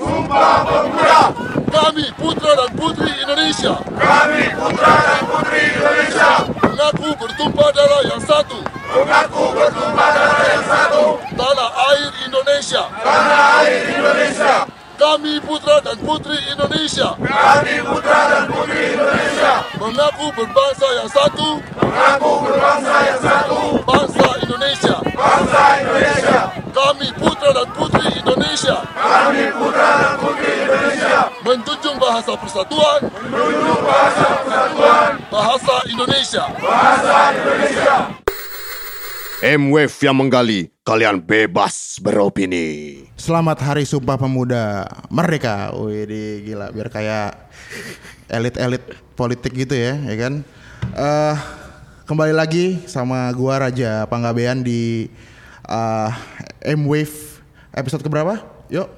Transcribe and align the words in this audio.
Sumpah 0.00 0.64
Pemuda. 0.64 1.22
Kami 1.68 2.08
putra 2.16 2.56
dan 2.56 2.72
putri 2.72 3.12
Indonesia. 3.20 3.76
Kami 3.84 4.48
putra 4.56 4.94
dan 4.96 5.22
putri 5.28 5.60
Indonesia. 5.76 6.30
Mengaku 6.56 7.08
bertumpah 7.20 7.68
darah 7.76 8.02
yang 8.08 8.22
satu. 8.24 8.64
Mengaku 8.96 9.44
bertumpah 9.52 10.08
darah 10.16 10.44
yang 10.56 10.64
satu. 10.64 11.04
Tanah 11.36 11.70
air 11.92 12.10
Indonesia. 12.24 12.82
Tanah 12.96 13.60
air 13.60 13.80
Indonesia. 13.92 14.54
Kami 14.96 15.36
putra 15.44 15.76
dan 15.84 15.96
putri 16.00 16.36
Indonesia. 16.48 17.08
Kami 17.20 17.74
putra 17.84 18.20
dan 18.32 18.44
putri 18.48 18.96
Indonesia. 18.96 19.52
Mengaku 19.76 20.26
berbangsa 20.32 20.88
yang 20.96 21.10
satu. 21.12 21.48
Mengaku 21.76 22.32
berbangsa 22.48 22.94
yang 23.04 23.20
satu. 23.20 23.60
Bangsa 23.84 24.28
Indonesia. 24.48 24.96
Bangsa 25.12 25.60
Indonesia. 25.84 26.59
Kami 26.80 27.12
putra 27.12 27.52
dan 27.52 27.68
putri 27.76 28.08
Indonesia. 28.08 28.80
Kami 28.96 29.52
putra 29.52 29.88
dan 30.00 30.14
putri 30.16 30.48
Indonesia. 30.64 31.28
Menjunjung 31.44 31.96
bahasa 32.00 32.32
persatuan. 32.40 33.00
Menunjuk 33.04 33.80
bahasa 33.84 34.26
persatuan. 34.40 35.10
Bahasa 35.28 35.74
Indonesia. 35.92 36.44
Bahasa 36.56 37.16
Indonesia. 37.36 37.94
M-Wave 39.44 39.96
yang 40.00 40.16
menggali, 40.16 40.72
kalian 40.80 41.20
bebas 41.20 42.00
beropini. 42.00 43.04
Selamat 43.20 43.60
Hari 43.60 43.84
Sumpah 43.84 44.16
Pemuda 44.16 44.88
Merdeka. 45.12 45.76
Wih, 45.76 46.08
gila 46.48 46.72
biar 46.72 46.88
kayak 46.88 47.36
elit-elit 48.32 48.84
politik 49.20 49.52
gitu 49.52 49.76
ya, 49.76 50.00
ya 50.00 50.16
kan? 50.16 50.48
Eh 50.96 51.36
kembali 52.08 52.32
lagi 52.32 52.88
sama 52.88 53.28
gua 53.36 53.68
Raja 53.68 54.08
Panggabean 54.08 54.64
di 54.64 55.12
eh, 55.70 56.10
M-Wave 56.74 57.40
episode 57.72 58.02
keberapa? 58.02 58.42
Yuk. 58.68 58.88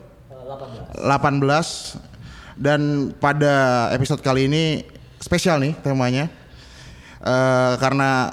18. 0.97 2.01
Dan 2.57 3.13
pada 3.17 3.89
episode 3.93 4.21
kali 4.21 4.49
ini 4.49 4.85
spesial 5.21 5.61
nih 5.61 5.77
temanya. 5.85 6.33
Eh, 7.23 7.73
karena 7.77 8.33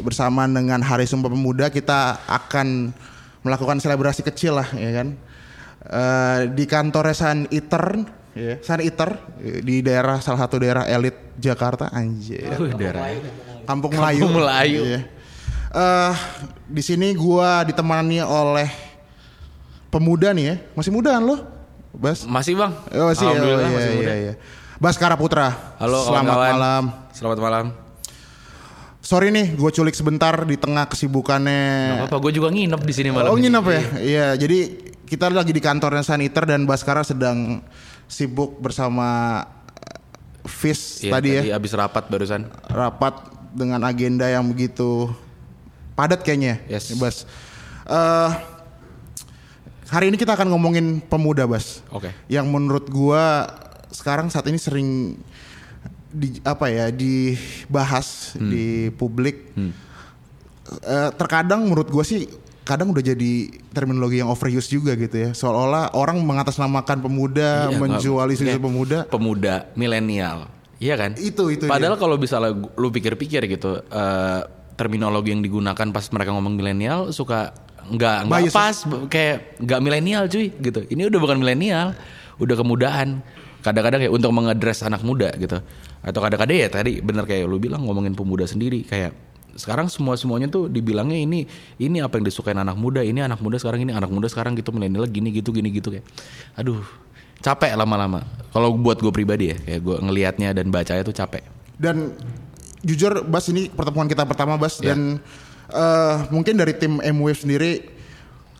bersamaan 0.00 0.56
dengan 0.56 0.80
Hari 0.82 1.04
Sumpah 1.04 1.30
Pemuda 1.30 1.70
kita 1.70 2.24
akan 2.26 2.90
melakukan 3.44 3.78
selebrasi 3.78 4.24
kecil 4.24 4.56
lah 4.58 4.66
ya 4.72 4.90
kan 5.04 5.14
Eh, 5.84 6.40
di 6.56 6.64
kantor 6.64 7.12
San 7.12 7.44
Iter 7.52 8.08
ya, 8.32 8.56
San 8.64 8.80
Iter 8.80 9.20
di 9.60 9.84
daerah 9.84 10.16
salah 10.24 10.48
satu 10.48 10.56
daerah 10.56 10.88
elit 10.88 11.12
Jakarta 11.36 11.92
anjir 11.92 12.56
daerah. 12.80 13.12
Kampung 13.68 13.92
Melayu 13.92 14.24
Kampung 14.24 14.40
Melayu. 14.40 14.80
Iya. 14.80 15.00
Eh, 15.74 16.12
di 16.70 16.82
sini 16.86 17.10
gua 17.18 17.66
ditemani 17.66 18.22
oleh 18.22 18.70
pemuda 19.90 20.30
nih 20.30 20.44
ya 20.46 20.56
masih 20.78 20.94
muda 20.94 21.18
kan 21.18 21.22
lo 21.26 21.36
Bas 21.94 22.22
Masih 22.26 22.54
bang? 22.58 22.70
Oh, 22.94 23.10
masih 23.10 23.22
ya, 23.22 23.30
oh, 23.30 23.34
Alhamdulillah 23.34 23.62
iya, 23.62 23.74
masih 23.74 23.90
iya, 23.90 23.98
muda. 23.98 24.14
iya. 24.14 24.34
Baskara 24.78 25.14
Putra 25.18 25.50
Halo 25.82 25.98
selamat 26.06 26.30
kawan-kawan. 26.30 26.54
malam 26.54 26.82
Selamat 27.10 27.38
malam. 27.38 27.66
Sorry 28.98 29.28
nih, 29.28 29.52
gue 29.54 29.70
culik 29.70 29.92
sebentar 29.92 30.32
di 30.48 30.56
tengah 30.56 30.88
kesibukannya. 30.88 32.08
Apa? 32.08 32.16
Gue 32.18 32.32
juga 32.32 32.48
nginep 32.48 32.82
di 32.82 32.92
sini 32.96 33.12
malam. 33.12 33.30
Oh 33.30 33.36
ini. 33.36 33.46
nginep 33.46 33.64
ya? 33.68 33.82
Iya, 34.00 34.26
jadi 34.40 34.58
kita 35.04 35.28
lagi 35.28 35.52
di 35.52 35.60
kantornya 35.60 36.00
Saniter 36.00 36.42
dan 36.48 36.64
Baskara 36.64 37.04
sedang 37.04 37.60
sibuk 38.08 38.56
bersama 38.58 39.42
eh, 39.76 40.48
Fis 40.48 41.04
Iya, 41.04 41.12
tadi 41.20 41.28
ya 41.36 41.54
abis 41.54 41.76
rapat 41.76 42.08
barusan. 42.08 42.48
rapat 42.66 43.14
dengan 43.54 43.84
agenda 43.84 44.26
yang 44.26 44.48
begitu 44.50 45.12
padat 45.94 46.20
kayaknya. 46.20 46.60
Yes. 46.66 46.90
Bas. 46.94 47.24
Eh, 47.84 48.30
hari 49.88 50.08
ini 50.08 50.16
kita 50.16 50.34
akan 50.34 50.50
ngomongin 50.50 50.98
pemuda, 51.00 51.44
Bas. 51.44 51.80
Oke. 51.90 52.10
Yang 52.26 52.46
menurut 52.46 52.86
gua 52.86 53.46
sekarang 53.88 54.26
saat 54.26 54.46
ini 54.46 54.58
sering 54.58 55.14
di 56.10 56.38
apa 56.42 56.66
ya 56.66 56.90
dibahas 56.90 58.34
Hmm. 58.34 58.50
di 58.50 58.66
publik. 58.90 59.50
Eh, 60.64 61.10
terkadang 61.14 61.66
menurut 61.66 61.86
gua 61.86 62.02
sih 62.02 62.24
kadang 62.64 62.88
udah 62.90 63.04
jadi 63.04 63.32
terminologi 63.70 64.18
yang 64.18 64.32
overuse 64.32 64.66
juga 64.66 64.96
gitu 64.96 65.12
ya. 65.12 65.30
Seolah-olah 65.30 65.92
orang 65.92 66.16
mengatasnamakan 66.18 67.04
pemuda, 67.04 67.68
Iya, 67.68 67.76
menjual 67.76 68.24
nggak- 68.24 68.34
isu-isu 68.34 68.50
kayak 68.56 68.64
pemuda. 68.64 68.98
Pemuda, 69.06 69.54
milenial. 69.76 70.48
Iya 70.80 70.96
kan? 70.96 71.12
Itu 71.14 71.52
itu 71.52 71.68
Padahal 71.68 71.94
kalau 71.94 72.16
gu- 72.16 72.72
lu 72.74 72.88
pikir-pikir 72.88 73.44
gitu, 73.46 73.84
eh, 73.84 74.40
terminologi 74.74 75.34
yang 75.34 75.42
digunakan 75.42 75.86
pas 75.90 76.04
mereka 76.10 76.30
ngomong 76.34 76.54
milenial 76.58 77.10
suka 77.14 77.54
nggak 77.84 78.18
nggak 78.28 78.42
pas, 78.50 78.76
kayak 79.12 79.60
nggak 79.60 79.80
milenial 79.84 80.24
cuy 80.26 80.48
gitu. 80.50 80.80
Ini 80.88 81.12
udah 81.12 81.20
bukan 81.20 81.36
milenial, 81.40 81.92
udah 82.40 82.56
kemudaan. 82.56 83.20
Kadang-kadang 83.64 84.04
kayak 84.04 84.12
untuk 84.12 84.30
mengadres 84.32 84.84
anak 84.84 85.00
muda 85.04 85.32
gitu. 85.36 85.60
Atau 86.04 86.20
kadang-kadang 86.20 86.56
ya 86.56 86.68
tadi 86.68 87.00
bener 87.00 87.24
kayak 87.24 87.48
lu 87.48 87.56
bilang 87.56 87.84
ngomongin 87.84 88.12
pemuda 88.12 88.44
sendiri 88.44 88.84
kayak 88.84 89.16
sekarang 89.54 89.86
semua 89.86 90.18
semuanya 90.18 90.50
tuh 90.50 90.66
dibilangnya 90.66 91.14
ini 91.14 91.46
ini 91.78 92.02
apa 92.02 92.18
yang 92.18 92.26
disukain 92.26 92.58
anak 92.58 92.74
muda 92.74 93.00
ini 93.06 93.22
anak 93.22 93.38
muda 93.38 93.56
sekarang 93.56 93.86
ini 93.86 93.94
anak 93.94 94.10
muda 94.10 94.26
sekarang 94.26 94.58
gitu 94.58 94.74
milenial 94.74 95.06
gini 95.06 95.30
gitu 95.30 95.54
gini 95.54 95.70
gitu 95.70 95.94
kayak 95.94 96.04
aduh 96.58 96.82
capek 97.38 97.78
lama-lama 97.78 98.26
kalau 98.50 98.74
buat 98.74 98.98
gue 98.98 99.12
pribadi 99.14 99.54
ya 99.54 99.56
kayak 99.62 99.80
gue 99.80 99.96
ngelihatnya 100.02 100.48
dan 100.58 100.74
bacanya 100.74 101.02
tuh 101.06 101.14
capek 101.14 101.42
Dan 101.74 102.14
jujur 102.84 103.24
Bas 103.24 103.48
ini 103.48 103.66
pertemuan 103.66 104.04
kita 104.04 104.22
pertama 104.22 104.54
Bas 104.54 104.78
Ya. 104.78 104.92
dan 104.92 105.18
eh, 105.66 106.16
mungkin 106.28 106.54
dari 106.54 106.72
tim 106.72 107.00
M-Wave 107.00 107.40
sendiri 107.40 107.72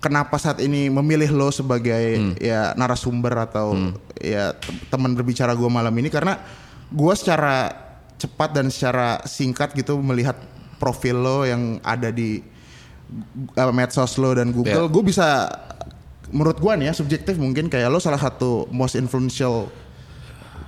kenapa 0.00 0.36
saat 0.36 0.58
ini 0.58 0.88
memilih 0.88 1.30
lo 1.30 1.48
sebagai 1.48 2.04
Hmm. 2.14 2.32
ya 2.36 2.72
narasumber 2.74 3.32
atau 3.42 3.72
ya 4.16 4.52
tem- 4.54 4.80
teman 4.90 5.12
berbicara 5.12 5.52
gua 5.52 5.68
malam 5.70 5.92
ini 5.94 6.08
karena 6.08 6.40
gua 6.88 7.12
secara 7.12 7.72
cepat 8.14 8.52
dan 8.52 8.68
secara 8.68 9.20
singkat 9.22 9.72
gitu 9.72 9.96
melihat 9.98 10.36
profil 10.76 11.16
lo 11.16 11.38
yang 11.42 11.76
ada 11.80 12.08
di 12.08 12.40
eh, 13.52 13.70
medsos 13.70 14.16
lo 14.16 14.32
dan 14.32 14.48
Google, 14.50 14.84
Ya. 14.84 14.90
gue 14.90 15.02
bisa 15.04 15.28
menurut 16.30 16.56
gua 16.56 16.74
nih 16.74 16.88
ya 16.88 16.94
subjektif 16.94 17.36
mungkin 17.36 17.68
kayak 17.68 17.86
lo 17.86 17.96
salah 17.98 18.18
satu 18.18 18.64
most 18.68 18.94
influential 18.94 19.68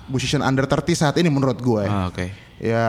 musician 0.06 0.40
under 0.40 0.62
30 0.62 0.94
saat 0.94 1.16
ini 1.16 1.26
menurut 1.26 1.58
gue 1.58 1.82
ya. 1.82 1.90
ah, 1.90 2.06
oke 2.06 2.26
Ya 2.56 2.84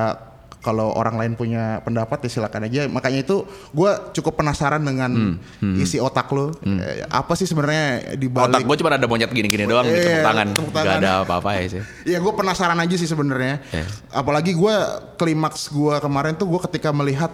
kalau 0.67 0.91
orang 0.91 1.15
lain 1.15 1.33
punya 1.33 1.79
pendapat 1.79 2.19
ya 2.21 2.29
silakan 2.29 2.67
aja. 2.67 2.83
Makanya 2.85 3.19
itu 3.21 3.41
gue 3.71 3.91
cukup 4.11 4.35
penasaran 4.35 4.81
dengan 4.81 5.39
isi 5.73 5.95
otak 5.97 6.27
lo. 6.29 6.51
Eh, 6.59 7.07
Apa 7.07 7.33
sih 7.33 7.43
sebenarnya 7.43 7.85
di 8.13 8.27
otak 8.27 8.51
balik? 8.51 8.65
gue 8.65 8.75
cuma 8.77 8.89
ada 8.91 9.05
monyet 9.05 9.31
gini-gini 9.31 9.63
doang 9.63 9.83
di 9.83 9.93
Iya, 9.93 10.03
tepuk 10.03 10.25
tangan 10.25 10.47
tepuk 10.51 10.73
tangan. 10.73 10.97
ada 10.97 11.11
apa-apa 11.23 11.49
ya 11.55 11.65
sih 11.69 11.81
Ya 12.11 12.17
gue 12.17 12.33
penasaran 12.33 12.75
aja 12.75 12.93
sih 12.93 13.05
sebenarnya. 13.05 13.63
Ya. 13.71 13.87
Apalagi 14.11 14.51
gue 14.51 14.75
klimaks 15.15 15.69
gue 15.69 15.95
kemarin 15.97 16.33
tuh 16.33 16.45
gue 16.45 16.59
ketika 16.61 16.91
melihat 16.91 17.31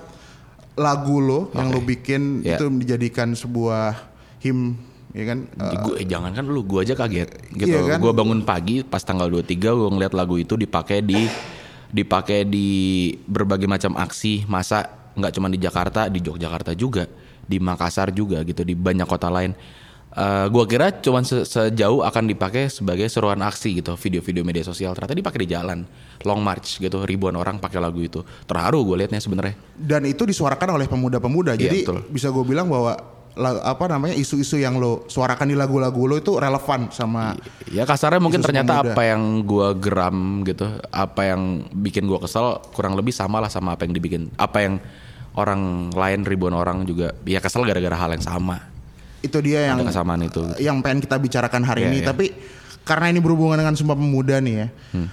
lagu 0.73 1.17
lo 1.17 1.49
yang 1.51 1.69
lo 1.69 1.79
bikin 1.79 2.41
Ya. 2.41 2.55
itu 2.55 2.69
dijadikan 2.71 3.31
sebuah 3.31 3.93
him 4.39 4.77
ya 5.11 5.23
kan 5.27 5.45
Eh, 5.45 5.77
gue 5.79 5.93
eh, 5.95 6.07
jangan 6.07 6.31
kan 6.31 6.41
lu 6.43 6.61
gue 6.61 6.81
aja 6.81 6.93
kaget 6.93 7.29
gitu 7.51 7.69
Iya 7.71 7.85
kan? 7.87 7.99
gue 7.99 8.11
bangun 8.11 8.41
pagi 8.41 8.81
pas 8.81 8.99
tanggal 8.99 9.29
23 9.29 9.45
gue 9.53 9.89
ngeliat 9.91 10.11
lagu 10.11 10.35
itu 10.35 10.53
dipakai 10.55 10.99
di 10.99 11.29
dipakai 11.93 12.43
di 12.49 12.67
berbagai 13.29 13.69
macam 13.69 13.93
aksi 13.95 14.49
masa 14.49 14.89
nggak 15.13 15.31
cuma 15.37 15.47
di 15.47 15.61
Jakarta 15.61 16.09
di 16.09 16.19
Yogyakarta 16.19 16.73
juga 16.73 17.05
di 17.45 17.61
Makassar 17.61 18.09
juga 18.09 18.41
gitu 18.41 18.65
di 18.65 18.73
banyak 18.73 19.05
kota 19.05 19.29
lain 19.29 19.53
Eh 20.13 20.45
gue 20.45 20.63
kira 20.69 20.93
cuma 21.01 21.25
se- 21.25 21.41
sejauh 21.41 22.05
akan 22.05 22.29
dipakai 22.29 22.69
sebagai 22.69 23.09
seruan 23.09 23.41
aksi 23.41 23.81
gitu 23.81 23.97
video-video 23.97 24.45
media 24.45 24.61
sosial 24.61 24.93
ternyata 24.93 25.17
dipakai 25.17 25.41
di 25.41 25.49
jalan 25.49 25.89
long 26.21 26.37
march 26.37 26.77
gitu 26.77 27.01
ribuan 27.01 27.33
orang 27.33 27.57
pakai 27.57 27.81
lagu 27.81 27.97
itu 27.97 28.21
terharu 28.45 28.85
gue 28.85 29.01
liatnya 29.01 29.17
sebenarnya 29.17 29.57
dan 29.73 30.05
itu 30.05 30.21
disuarakan 30.29 30.77
oleh 30.77 30.85
pemuda-pemuda. 30.85 31.57
Iya, 31.57 31.65
Jadi 31.65 31.77
betul. 31.81 31.99
bisa 32.13 32.29
gue 32.29 32.45
bilang 32.45 32.69
bahwa 32.69 32.93
apa 33.35 33.85
namanya 33.87 34.13
isu-isu 34.13 34.55
yang 34.55 34.77
lo 34.77 35.05
suarakan 35.05 35.45
di 35.45 35.55
lagu-lagu 35.55 35.97
lo 36.03 36.15
itu 36.15 36.33
relevan 36.33 36.87
sama 36.89 37.33
Ya 37.67 37.81
kasarnya 37.83 38.17
mungkin 38.17 38.39
ternyata 38.39 38.79
pemuda. 38.79 38.93
apa 38.93 39.01
yang 39.03 39.21
gua 39.41 39.73
geram 39.73 40.17
gitu, 40.43 40.63
apa 40.87 41.21
yang 41.25 41.41
bikin 41.71 42.05
gua 42.05 42.19
kesel 42.19 42.45
kurang 42.69 42.93
lebih 42.93 43.09
sama 43.09 43.37
lah 43.37 43.49
sama 43.49 43.73
apa 43.73 43.83
yang 43.83 43.91
dibikin, 43.91 44.29
apa 44.35 44.61
yang 44.61 44.77
orang 45.33 45.61
lain 45.89 46.21
ribuan 46.21 46.53
orang 46.53 46.83
juga 46.83 47.17
ya 47.23 47.37
kesel 47.37 47.61
gara-gara 47.63 47.95
hal 47.95 48.11
yang 48.11 48.21
sama. 48.23 48.69
itu 49.19 49.39
dia 49.39 49.65
yang 49.65 49.79
Ada 49.79 49.87
kesamaan 49.89 50.21
itu. 50.21 50.43
yang 50.59 50.77
pengen 50.79 50.99
kita 50.99 51.15
bicarakan 51.15 51.63
hari 51.63 51.81
Iya, 51.81 51.87
ini. 51.87 51.97
iya. 51.97 52.05
Tapi 52.05 52.25
karena 52.83 53.07
ini 53.07 53.17
berhubungan 53.17 53.55
dengan 53.55 53.71
Sumpah 53.71 53.95
Pemuda 53.95 54.37
nih 54.37 54.53
ya. 54.53 54.67
Hmm. 54.91 55.07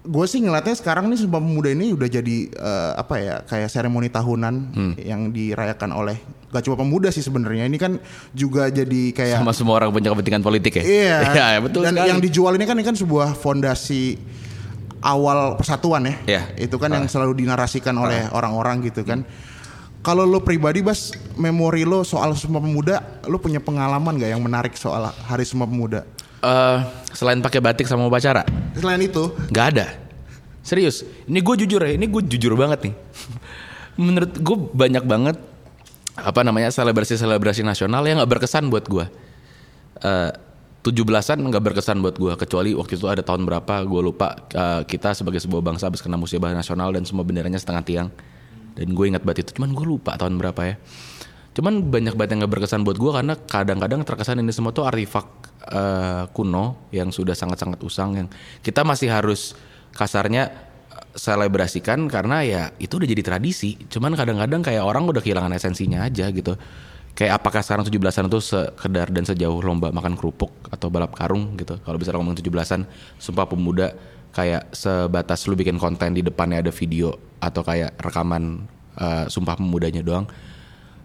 Gue 0.00 0.24
sih 0.24 0.38
ngeliatnya 0.38 0.72
sekarang 0.72 1.06
nih 1.06 1.18
Sumpah 1.18 1.38
Pemuda 1.38 1.68
ini 1.68 1.90
udah 1.90 2.06
jadi 2.06 2.36
eh, 2.48 2.92
apa 2.94 3.14
ya 3.18 3.36
kayak 3.42 3.68
seremoni 3.68 4.08
tahunan 4.08 4.54
Hmm. 4.70 4.92
yang 4.96 5.28
dirayakan 5.28 5.90
oleh 5.90 6.16
gak 6.48 6.64
cuma 6.64 6.76
pemuda 6.76 7.08
sih 7.08 7.20
sebenarnya. 7.20 7.64
Ini 7.64 7.76
kan 7.76 8.00
juga 8.32 8.68
jadi 8.68 9.12
kayak 9.12 9.36
Sama 9.38 9.52
semua 9.52 9.76
orang 9.76 9.92
punya 9.92 10.08
kepentingan 10.08 10.40
politik 10.40 10.80
ya. 10.80 10.82
Iya. 10.82 11.16
Iya, 11.28 11.44
ya, 11.50 11.60
betul 11.60 11.82
Dan 11.82 11.92
sekali. 11.92 12.08
yang 12.08 12.18
dijual 12.18 12.52
ini 12.54 12.64
kan 12.64 12.72
ini 12.72 12.86
kan 12.86 12.96
sebuah 12.96 13.36
fondasi 13.36 14.16
awal 15.00 15.54
persatuan 15.54 16.02
ya. 16.02 16.14
Iya. 16.26 16.42
Itu 16.58 16.80
kan 16.80 16.88
yang 16.90 17.04
selalu 17.04 17.36
dinarasikan 17.36 17.92
oleh 17.94 18.32
orang-orang 18.32 18.80
gitu 18.82 19.04
kan. 19.04 19.28
Kalau 19.98 20.24
lo 20.24 20.40
pribadi 20.40 20.80
Bas, 20.80 21.10
memori 21.34 21.82
lo 21.82 22.00
soal 22.00 22.32
Sumpah 22.32 22.62
Pemuda, 22.62 22.96
lo 23.26 23.36
punya 23.36 23.58
pengalaman 23.58 24.16
gak 24.16 24.30
yang 24.30 24.40
menarik 24.40 24.72
soal 24.72 25.04
Hari 25.04 25.44
Sumpah 25.44 25.66
Pemuda? 25.66 26.00
Eh, 26.38 26.78
selain 27.10 27.42
pakai 27.42 27.58
batik 27.58 27.90
sama 27.90 28.06
upacara, 28.06 28.46
Selain 28.78 29.02
itu, 29.02 29.34
nggak 29.50 29.66
ada. 29.74 29.98
Serius, 30.62 31.02
ini 31.26 31.42
gue 31.42 31.54
jujur 31.66 31.82
ya, 31.82 31.98
ini 31.98 32.06
gue 32.06 32.22
jujur 32.22 32.54
banget 32.54 32.90
nih. 32.90 32.94
Menurut 34.06 34.32
gue 34.38 34.56
banyak 34.70 35.02
banget 35.02 35.36
apa 36.14 36.40
namanya 36.46 36.70
selebrasi-selebrasi 36.70 37.66
nasional 37.66 38.06
yang 38.06 38.22
nggak 38.22 38.38
berkesan 38.38 38.70
buat 38.70 38.86
gue. 38.86 39.06
Eh, 40.06 40.30
17-an 40.86 41.42
nggak 41.42 41.64
berkesan 41.74 41.98
buat 41.98 42.14
gue 42.14 42.32
kecuali 42.38 42.70
waktu 42.70 42.94
itu 42.94 43.10
ada 43.10 43.20
tahun 43.20 43.42
berapa 43.42 43.82
gue 43.82 44.00
lupa 44.00 44.38
eh, 44.54 44.82
kita 44.86 45.12
sebagai 45.18 45.42
sebuah 45.42 45.60
bangsa 45.60 45.90
habis 45.90 45.98
kena 45.98 46.14
musibah 46.14 46.54
nasional 46.54 46.94
dan 46.94 47.02
semua 47.02 47.26
benderanya 47.26 47.58
setengah 47.58 47.82
tiang 47.82 48.08
dan 48.78 48.86
gue 48.94 49.04
ingat 49.10 49.26
banget 49.26 49.50
itu 49.50 49.58
cuman 49.58 49.74
gue 49.74 49.84
lupa 49.84 50.14
tahun 50.14 50.38
berapa 50.38 50.60
ya 50.64 50.74
cuman 51.58 51.90
banyak 51.90 52.14
banget 52.14 52.30
yang 52.38 52.46
nggak 52.46 52.52
berkesan 52.54 52.86
buat 52.86 52.94
gue 52.94 53.10
karena 53.10 53.34
kadang-kadang 53.34 54.06
terkesan 54.06 54.38
ini 54.38 54.54
semua 54.54 54.70
tuh 54.70 54.86
artifak 54.86 55.26
eh, 55.66 56.30
kuno 56.30 56.86
yang 56.94 57.10
sudah 57.10 57.34
sangat-sangat 57.34 57.82
usang 57.82 58.14
yang 58.14 58.28
kita 58.62 58.86
masih 58.86 59.10
harus 59.10 59.58
kasarnya 59.90 60.54
eh, 60.86 61.02
selebrasikan 61.18 62.06
karena 62.06 62.46
ya 62.46 62.62
itu 62.78 63.02
udah 63.02 63.10
jadi 63.10 63.22
tradisi. 63.26 63.74
Cuman 63.90 64.14
kadang-kadang 64.14 64.62
kayak 64.62 64.86
orang 64.86 65.10
udah 65.10 65.18
kehilangan 65.18 65.50
esensinya 65.50 66.06
aja 66.06 66.30
gitu. 66.30 66.54
Kayak 67.18 67.42
apakah 67.42 67.66
sekarang 67.66 67.90
17-an 67.90 68.30
itu 68.30 68.38
sekedar 68.38 69.10
dan 69.10 69.26
sejauh 69.26 69.58
lomba 69.58 69.90
makan 69.90 70.14
kerupuk 70.14 70.54
atau 70.70 70.86
balap 70.94 71.18
karung 71.18 71.58
gitu. 71.58 71.82
Kalau 71.82 71.98
bisa 71.98 72.14
ngomong 72.14 72.38
17-an 72.38 72.86
sumpah 73.18 73.50
pemuda 73.50 73.98
kayak 74.30 74.70
sebatas 74.70 75.42
lu 75.50 75.58
bikin 75.58 75.82
konten 75.82 76.14
di 76.14 76.22
depannya 76.22 76.62
ada 76.62 76.70
video 76.70 77.18
atau 77.42 77.66
kayak 77.66 77.98
rekaman 77.98 78.70
eh, 78.94 79.26
sumpah 79.26 79.58
pemudanya 79.58 80.06
doang 80.06 80.30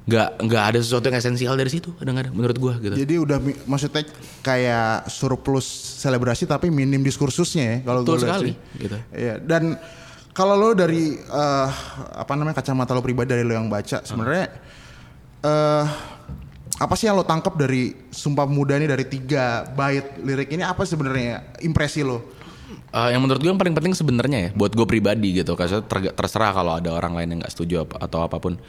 nggak 0.03 0.29
nggak 0.43 0.63
ada 0.67 0.79
sesuatu 0.83 1.07
yang 1.07 1.15
esensial 1.15 1.55
dari 1.55 1.71
situ 1.71 1.95
kadang-kadang 1.95 2.35
menurut 2.35 2.57
gua 2.59 2.73
gitu 2.75 2.91
jadi 2.91 3.13
udah 3.23 3.37
maksudnya 3.63 4.03
kayak 4.43 5.07
surplus 5.07 5.63
selebrasi 6.03 6.43
tapi 6.43 6.67
minim 6.67 6.99
diskursusnya 6.99 7.63
ya 7.63 7.77
kalau 7.87 8.03
gue 8.03 8.19
sekali, 8.19 8.51
sih. 8.51 8.83
gitu. 8.83 8.97
Iya, 9.15 9.39
dan 9.39 9.79
kalau 10.35 10.59
lo 10.59 10.69
dari 10.75 11.15
eh, 11.15 11.69
apa 12.19 12.35
namanya 12.35 12.59
kacamata 12.59 12.91
lo 12.91 12.99
pribadi 12.99 13.31
dari 13.31 13.47
lo 13.47 13.55
yang 13.55 13.71
baca 13.71 14.03
sebenarnya 14.03 14.51
eh 15.43 15.85
apa 16.83 16.93
sih 16.99 17.07
yang 17.07 17.15
lo 17.15 17.23
tangkap 17.23 17.55
dari 17.55 17.95
Sumpah 18.11 18.43
Pemuda 18.43 18.75
ini 18.75 18.91
dari 18.91 19.07
tiga 19.07 19.63
bait 19.71 20.19
lirik 20.19 20.51
ini 20.51 20.67
apa 20.67 20.83
sebenarnya 20.83 21.55
impresi 21.63 22.03
lo? 22.03 22.33
Eh, 22.91 23.09
yang 23.13 23.21
menurut 23.23 23.39
gue 23.39 23.49
yang 23.49 23.61
paling 23.61 23.77
penting 23.77 23.93
sebenarnya 23.95 24.37
ya 24.37 24.49
buat 24.51 24.73
gue 24.73 24.83
pribadi 24.83 25.31
gitu 25.31 25.55
karena 25.55 25.79
ter- 25.85 26.11
terserah 26.11 26.51
kalau 26.51 26.75
ada 26.75 26.91
orang 26.91 27.13
lain 27.15 27.27
yang 27.31 27.39
nggak 27.45 27.53
setuju 27.53 27.87
atau 27.87 28.19
apa 28.25 28.41
pun 28.41 28.59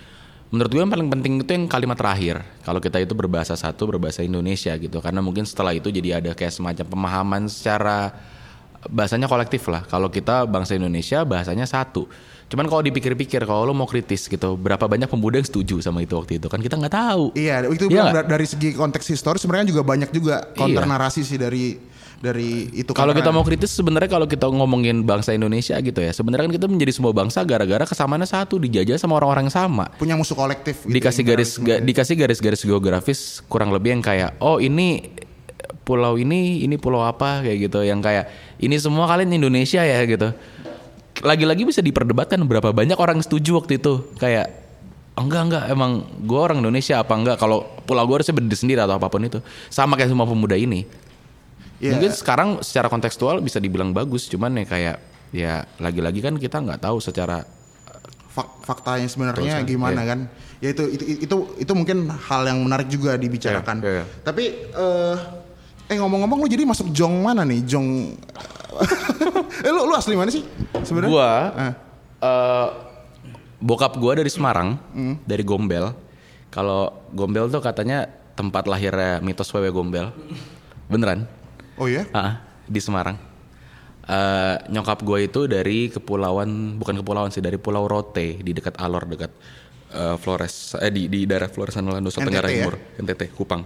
menurut 0.50 0.70
gue 0.70 0.80
yang 0.80 0.88
paling 0.88 1.08
penting 1.08 1.32
itu 1.40 1.50
yang 1.50 1.64
kalimat 1.66 1.94
terakhir. 1.94 2.42
Kalau 2.62 2.78
kita 2.78 2.98
itu 2.98 3.12
berbahasa 3.12 3.54
satu 3.54 3.86
berbahasa 3.86 4.20
Indonesia 4.20 4.74
gitu. 4.74 4.98
Karena 4.98 5.20
mungkin 5.20 5.42
setelah 5.42 5.72
itu 5.72 5.88
jadi 5.88 6.20
ada 6.20 6.32
kayak 6.32 6.52
semacam 6.52 6.86
pemahaman 6.86 7.42
secara 7.46 8.12
bahasanya 8.86 9.26
kolektif 9.26 9.64
lah. 9.66 9.82
Kalau 9.82 10.08
kita 10.08 10.44
bangsa 10.44 10.74
Indonesia 10.74 11.24
bahasanya 11.24 11.64
satu. 11.64 12.04
Cuman 12.44 12.68
kalau 12.68 12.84
dipikir-pikir 12.84 13.40
kalau 13.42 13.64
lo 13.64 13.72
mau 13.72 13.88
kritis 13.88 14.28
gitu 14.28 14.54
berapa 14.54 14.84
banyak 14.84 15.08
pemuda 15.08 15.40
yang 15.40 15.48
setuju 15.48 15.80
sama 15.80 16.04
itu 16.04 16.12
waktu 16.12 16.36
itu? 16.36 16.46
Kan 16.46 16.60
kita 16.60 16.76
nggak 16.76 16.92
tahu. 16.92 17.24
Iya, 17.34 17.64
itu 17.66 17.88
da- 17.88 18.22
dari 18.22 18.44
segi 18.44 18.76
konteks 18.76 19.08
historis 19.08 19.40
sebenarnya 19.40 19.72
juga 19.72 19.82
banyak 19.82 20.12
juga 20.12 20.52
counter 20.52 20.84
Iya. 20.84 20.90
narasi 20.90 21.24
sih 21.24 21.40
dari 21.40 21.80
dari 22.20 22.70
itu. 22.72 22.90
Kalau 22.94 23.12
kita 23.16 23.30
mau 23.34 23.42
kritis 23.42 23.74
sebenarnya 23.74 24.10
kalau 24.10 24.26
kita 24.28 24.46
ngomongin 24.46 25.02
bangsa 25.02 25.34
Indonesia 25.34 25.76
gitu 25.80 26.00
ya, 26.00 26.12
sebenarnya 26.14 26.50
kan 26.50 26.54
kita 26.54 26.66
menjadi 26.70 26.92
sebuah 26.94 27.14
bangsa 27.14 27.42
gara-gara 27.42 27.84
kesamaannya 27.84 28.28
satu 28.28 28.58
dijajah 28.60 28.96
sama 28.98 29.18
orang-orang 29.18 29.48
yang 29.50 29.56
sama. 29.56 29.84
punya 29.98 30.14
musuh 30.14 30.36
kolektif, 30.36 30.84
gitu, 30.84 30.94
dikasih 30.94 31.22
garis 31.26 31.50
ga- 31.60 31.82
dikasih 31.82 32.14
garis-garis 32.18 32.62
geografis 32.64 33.20
kurang 33.46 33.70
lebih 33.70 33.94
yang 33.98 34.02
kayak 34.02 34.36
oh 34.40 34.58
ini 34.58 35.12
pulau 35.84 36.16
ini 36.16 36.64
ini 36.64 36.80
pulau 36.80 37.04
apa 37.04 37.44
kayak 37.44 37.68
gitu 37.68 37.84
yang 37.84 38.00
kayak 38.00 38.28
ini 38.60 38.76
semua 38.80 39.04
kalian 39.08 39.32
Indonesia 39.34 39.84
ya 39.84 40.00
gitu. 40.04 40.32
Lagi-lagi 41.22 41.62
bisa 41.62 41.78
diperdebatkan 41.78 42.42
berapa 42.42 42.74
banyak 42.74 42.98
orang 42.98 43.22
setuju 43.22 43.62
waktu 43.62 43.78
itu 43.78 44.02
kayak 44.18 44.50
enggak 45.14 45.42
enggak 45.46 45.64
emang 45.70 46.02
gue 46.26 46.40
orang 46.40 46.58
Indonesia 46.58 46.98
apa 46.98 47.14
enggak 47.14 47.36
kalau 47.38 47.62
pulau 47.86 48.02
gue 48.02 48.18
harusnya 48.18 48.34
berdiri 48.34 48.58
sendiri 48.58 48.80
atau 48.82 48.98
apa 48.98 49.06
pun 49.06 49.22
itu 49.22 49.38
sama 49.70 49.94
kayak 49.94 50.10
semua 50.10 50.26
pemuda 50.26 50.58
ini 50.58 50.82
Iya. 51.76 51.92
Mungkin 51.94 52.12
sekarang 52.12 52.48
secara 52.60 52.86
kontekstual 52.86 53.38
bisa 53.38 53.58
dibilang 53.58 53.90
bagus, 53.90 54.26
cuman 54.26 54.56
ya 54.56 54.64
kayak 54.64 54.96
ya 55.30 55.52
lagi-lagi 55.76 56.20
kan 56.20 56.34
kita 56.34 56.58
nggak 56.58 56.80
tahu 56.80 56.98
secara 56.98 57.42
Fak- 58.30 58.62
faktanya 58.62 59.06
sebenarnya 59.06 59.62
Betul, 59.62 59.68
gimana 59.68 60.00
iya. 60.00 60.10
kan 60.10 60.18
ya 60.58 60.68
itu, 60.70 60.84
itu 60.88 61.04
itu 61.22 61.36
itu 61.56 61.72
mungkin 61.72 62.06
hal 62.10 62.42
yang 62.44 62.58
menarik 62.60 62.86
juga 62.86 63.14
dibicarakan 63.14 63.78
Iya, 63.78 63.90
iya. 63.92 64.04
tapi 64.22 64.44
eh 64.64 65.16
eh 65.86 65.96
ngomong-ngomong 65.98 66.42
lu 66.42 66.48
jadi 66.48 66.62
masuk 66.62 66.90
jong 66.90 67.22
mana 67.22 67.42
nih 67.42 67.62
jong 67.62 68.14
eh 69.66 69.70
lu 69.70 69.86
lu 69.86 69.94
asli 69.94 70.14
mana 70.14 70.30
sih 70.30 70.42
sebenarnya 70.82 71.10
gua 71.10 71.30
Ah. 71.52 71.72
eh, 72.20 72.68
bokap 73.58 73.94
gua 73.96 74.14
dari 74.14 74.28
Semarang, 74.28 74.78
Hmm. 74.90 75.14
dari 75.24 75.40
Gombel. 75.40 75.94
Kalau 76.50 77.06
Gombel 77.10 77.46
tuh 77.48 77.58
katanya 77.58 78.06
tempat 78.34 78.66
lahirnya 78.66 79.18
mitos 79.18 79.46
wewe 79.50 79.70
Gombel. 79.70 80.10
Beneran? 80.86 81.24
Oh 81.80 81.88
ya 81.90 82.04
Ah, 82.12 82.40
di 82.64 82.80
Semarang. 82.80 83.16
Eh, 84.04 84.56
nyokap 84.68 85.00
gue 85.00 85.18
itu 85.24 85.48
dari 85.48 85.88
kepulauan 85.88 86.76
bukan 86.76 87.00
kepulauan 87.00 87.32
sih 87.32 87.40
dari 87.40 87.56
Pulau 87.56 87.88
Rote 87.88 88.36
di 88.36 88.52
dekat 88.52 88.76
Alor 88.76 89.08
dekat 89.08 89.32
eh, 89.90 90.16
Flores 90.20 90.76
eh 90.76 90.92
di 90.92 91.08
di 91.08 91.24
daerah 91.24 91.48
Flores 91.48 91.72
sana 91.72 91.96
Nusa 92.04 92.20
Tenggara 92.20 92.52
ya? 92.52 92.68
Timur 92.68 92.76
NTT 93.00 93.32
Kupang. 93.32 93.64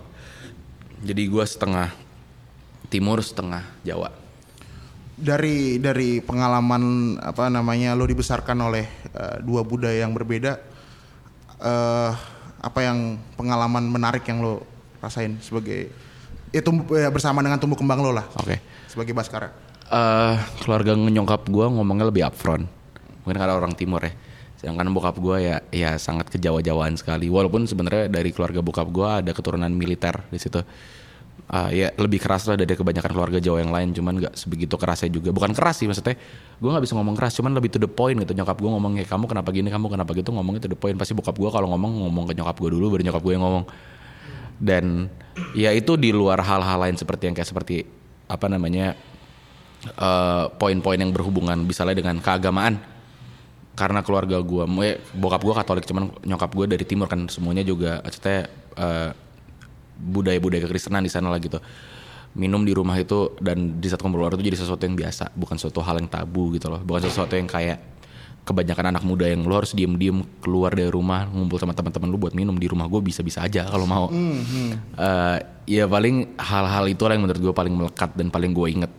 Jadi 1.02 1.22
gue 1.26 1.42
setengah 1.42 1.90
timur 2.86 3.18
setengah 3.18 3.66
Jawa. 3.82 4.10
dari 5.18 5.82
dari 5.82 6.22
pengalaman 6.22 7.18
apa 7.18 7.50
namanya 7.50 7.98
lo 7.98 8.06
dibesarkan 8.06 8.54
oleh 8.62 8.86
eh, 9.10 9.36
dua 9.42 9.66
budaya 9.66 10.06
yang 10.06 10.14
berbeda 10.14 10.54
eh 11.58 12.12
apa 12.58 12.80
yang 12.82 13.18
pengalaman 13.34 13.90
menarik 13.90 14.22
yang 14.30 14.38
lo 14.38 14.62
rasain 15.02 15.42
sebagai 15.42 15.90
ya, 16.52 16.60
tumbuh, 16.64 16.84
ya 16.94 17.08
bersama 17.08 17.40
dengan 17.40 17.58
tumbuh 17.60 17.76
kembang 17.76 18.00
lo 18.00 18.10
lah 18.12 18.26
Oke. 18.38 18.60
sebagai 18.90 19.12
baskara 19.16 19.68
eh 19.88 20.36
keluarga 20.60 20.92
nyokap 20.92 21.48
gue 21.48 21.64
ngomongnya 21.64 22.12
lebih 22.12 22.28
upfront. 22.28 22.68
Mungkin 23.24 23.36
karena 23.40 23.56
orang 23.56 23.72
timur 23.72 24.04
ya. 24.04 24.12
Sedangkan 24.58 24.90
bokap 24.90 25.16
gue 25.16 25.36
ya 25.38 25.56
ya 25.72 25.90
sangat 25.96 26.28
kejawa-jawaan 26.28 26.98
sekali. 26.98 27.30
Walaupun 27.32 27.64
sebenarnya 27.64 28.10
dari 28.10 28.34
keluarga 28.34 28.60
bokap 28.60 28.88
gue 28.90 29.08
ada 29.08 29.30
keturunan 29.32 29.70
militer 29.72 30.28
di 30.28 30.38
situ. 30.40 30.60
Ah, 31.48 31.72
ya 31.72 31.88
lebih 31.96 32.20
keras 32.20 32.44
lah 32.44 32.60
dari 32.60 32.76
kebanyakan 32.76 33.08
keluarga 33.08 33.40
Jawa 33.40 33.64
yang 33.64 33.72
lain, 33.72 33.96
cuman 33.96 34.20
nggak 34.20 34.36
sebegitu 34.36 34.76
kerasnya 34.76 35.08
juga. 35.08 35.32
Bukan 35.32 35.56
keras 35.56 35.80
sih 35.80 35.88
maksudnya, 35.88 36.20
gue 36.60 36.68
nggak 36.68 36.84
bisa 36.84 36.92
ngomong 36.92 37.16
keras, 37.16 37.32
cuman 37.40 37.56
lebih 37.56 37.72
to 37.72 37.80
the 37.80 37.88
point 37.88 38.20
gitu. 38.20 38.36
Nyokap 38.36 38.60
gue 38.60 38.68
ngomong 38.68 39.00
ya 39.00 39.08
kamu 39.08 39.24
kenapa 39.24 39.48
gini, 39.56 39.72
kamu 39.72 39.88
kenapa 39.88 40.12
gitu, 40.12 40.28
ngomongnya 40.36 40.68
to 40.68 40.68
the 40.68 40.76
point. 40.76 41.00
Pasti 41.00 41.16
bokap 41.16 41.32
gue 41.40 41.48
kalau 41.48 41.72
ngomong 41.72 42.04
ngomong 42.04 42.28
ke 42.28 42.36
nyokap 42.36 42.52
gue 42.60 42.68
dulu, 42.68 42.92
baru 42.92 43.02
nyokap 43.08 43.22
gue 43.24 43.32
yang 43.32 43.44
ngomong. 43.48 43.64
Dan 44.58 45.06
ya 45.54 45.70
itu 45.70 45.94
di 45.94 46.10
luar 46.10 46.42
hal-hal 46.42 46.78
lain 46.88 46.96
seperti 46.98 47.30
yang 47.30 47.34
kayak 47.38 47.48
seperti 47.48 47.86
apa 48.28 48.46
namanya 48.50 48.98
eh, 49.86 50.44
poin-poin 50.58 50.98
yang 50.98 51.14
berhubungan 51.14 51.62
misalnya 51.64 51.96
dengan 51.96 52.18
keagamaan 52.18 52.98
karena 53.78 54.02
keluarga 54.02 54.42
gue, 54.42 54.66
bokap 55.14 55.38
gue 55.38 55.54
Katolik 55.54 55.86
cuman 55.86 56.10
nyokap 56.26 56.50
gue 56.50 56.66
dari 56.66 56.82
timur 56.82 57.06
kan 57.06 57.30
semuanya 57.30 57.62
juga 57.62 58.02
maksudnya 58.02 58.50
eh, 58.74 59.10
budaya-budaya 59.98 60.66
kekristenan 60.66 61.06
di 61.06 61.10
sana 61.10 61.30
lah 61.30 61.38
gitu. 61.38 61.62
Minum 62.38 62.62
di 62.62 62.74
rumah 62.74 62.94
itu 62.98 63.34
dan 63.42 63.82
di 63.82 63.86
saat 63.90 63.98
kumpul 64.02 64.22
keluarga 64.22 64.38
itu 64.38 64.50
jadi 64.50 64.58
sesuatu 64.58 64.82
yang 64.86 64.94
biasa, 64.94 65.34
bukan 65.34 65.56
sesuatu 65.58 65.82
hal 65.82 65.98
yang 65.98 66.10
tabu 66.10 66.54
gitu 66.54 66.70
loh, 66.70 66.82
bukan 66.82 67.06
sesuatu 67.06 67.34
yang 67.34 67.46
kayak 67.50 67.97
kebanyakan 68.42 68.92
anak 68.92 69.04
muda 69.04 69.28
yang 69.28 69.44
lo 69.44 69.56
harus 69.56 69.72
diem-diem 69.72 70.24
keluar 70.40 70.72
dari 70.72 70.88
rumah 70.88 71.28
ngumpul 71.28 71.56
sama 71.56 71.72
teman-teman 71.72 72.08
lu 72.08 72.16
buat 72.16 72.32
minum 72.32 72.56
di 72.56 72.64
rumah 72.64 72.86
gue 72.86 73.00
bisa-bisa 73.02 73.44
aja 73.44 73.64
kalau 73.64 73.84
mau. 73.84 74.08
Eh, 74.08 75.36
ya 75.68 75.84
paling 75.84 76.32
hal-hal 76.34 76.84
itu 76.86 77.04
lah 77.04 77.12
yang 77.12 77.28
menurut 77.28 77.42
gue 77.42 77.52
paling 77.52 77.74
melekat 77.74 78.16
dan 78.16 78.28
paling 78.28 78.50
gue 78.50 78.66
inget 78.70 78.92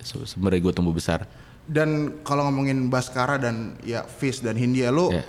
Se- 0.00 0.22
sebenarnya 0.22 0.62
gue 0.62 0.72
tumbuh 0.72 0.94
besar. 0.94 1.26
Dan 1.66 2.22
kalau 2.22 2.46
ngomongin 2.46 2.86
Baskara 2.86 3.42
dan 3.42 3.74
ya 3.82 4.06
Fish 4.06 4.38
dan 4.38 4.54
Hindia 4.54 4.94
lo 4.94 5.10
Iya. 5.10 5.26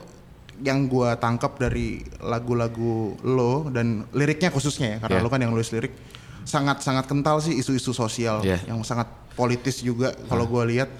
yang 0.57 0.85
gua 0.85 1.13
tangkap 1.13 1.57
dari 1.57 2.01
lagu-lagu 2.17 3.17
lo 3.21 3.69
dan 3.69 4.05
liriknya 4.09 4.49
khususnya 4.49 4.87
ya 4.87 4.97
karena 5.01 5.17
Iya. 5.17 5.25
lo 5.25 5.29
kan 5.29 5.41
yang 5.41 5.49
nulis 5.49 5.69
lirik 5.69 5.97
sangat 6.45 6.81
sangat 6.81 7.05
kental 7.05 7.41
sih 7.41 7.57
isu-isu 7.57 7.89
sosial 7.89 8.45
Iya. 8.45 8.69
yang 8.69 8.81
sangat 8.81 9.09
politis 9.33 9.81
juga 9.81 10.13
kalau 10.29 10.45
gua 10.45 10.61
lihat 10.63 10.93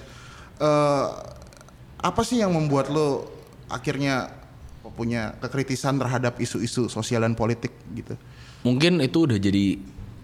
eh 0.58 1.06
apa 2.08 2.24
sih 2.24 2.40
yang 2.40 2.50
membuat 2.50 2.88
lo 2.88 3.28
akhirnya 3.68 4.32
punya 4.88 5.36
kekritisan 5.38 6.00
terhadap 6.00 6.40
isu-isu 6.40 6.88
sosial 6.88 7.20
dan 7.22 7.36
politik 7.36 7.76
gitu. 7.92 8.16
Mungkin 8.64 9.04
itu 9.04 9.28
udah 9.28 9.36
jadi 9.36 9.76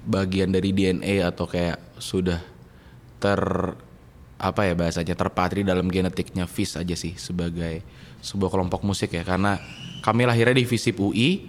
bagian 0.03 0.49
dari 0.49 0.71
DNA 0.71 1.19
atau 1.21 1.43
kayak 1.43 1.99
sudah 1.99 2.39
ter 3.19 3.39
apa 4.37 4.61
ya 4.61 4.73
bahasanya 4.73 5.13
terpatri 5.13 5.61
dalam 5.61 5.87
genetiknya 5.87 6.43
FIS 6.45 6.75
aja 6.75 6.91
sih 6.93 7.15
sebagai 7.15 7.79
sebuah 8.19 8.49
kelompok 8.49 8.83
musik 8.83 9.11
ya 9.11 9.23
karena 9.23 9.59
kami 9.99 10.23
lahirnya 10.23 10.55
di 10.57 10.65
FISIP 10.65 10.95
UI 10.97 11.47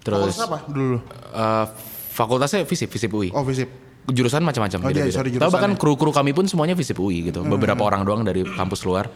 terus 0.00 0.32
Fakultas 0.32 0.40
apa 0.42 0.58
dulu? 0.66 0.96
eh, 1.34 1.66
fakultasnya 2.10 2.60
FISIP 2.62 2.88
FISIP 2.90 3.10
UI 3.10 3.28
Oh, 3.30 3.40
Visip. 3.42 3.68
jurusan 4.06 4.40
macam-macam 4.40 4.78
Oh, 4.78 4.84
iya, 4.84 4.92
beda-beda. 4.94 5.12
sorry, 5.14 5.28
Tahu 5.30 5.36
jurusan 5.38 5.52
bahkan 5.52 5.72
ya. 5.72 5.76
kru-kru 5.76 6.10
kami 6.12 6.32
pun 6.32 6.44
semuanya 6.44 6.72
visip 6.72 6.96
UI 6.96 7.24
gitu. 7.24 7.40
Beberapa 7.42 7.80
orang 7.82 8.04
doang 8.04 8.20
dari 8.20 8.44
kampus 8.44 8.84
luar. 8.84 9.08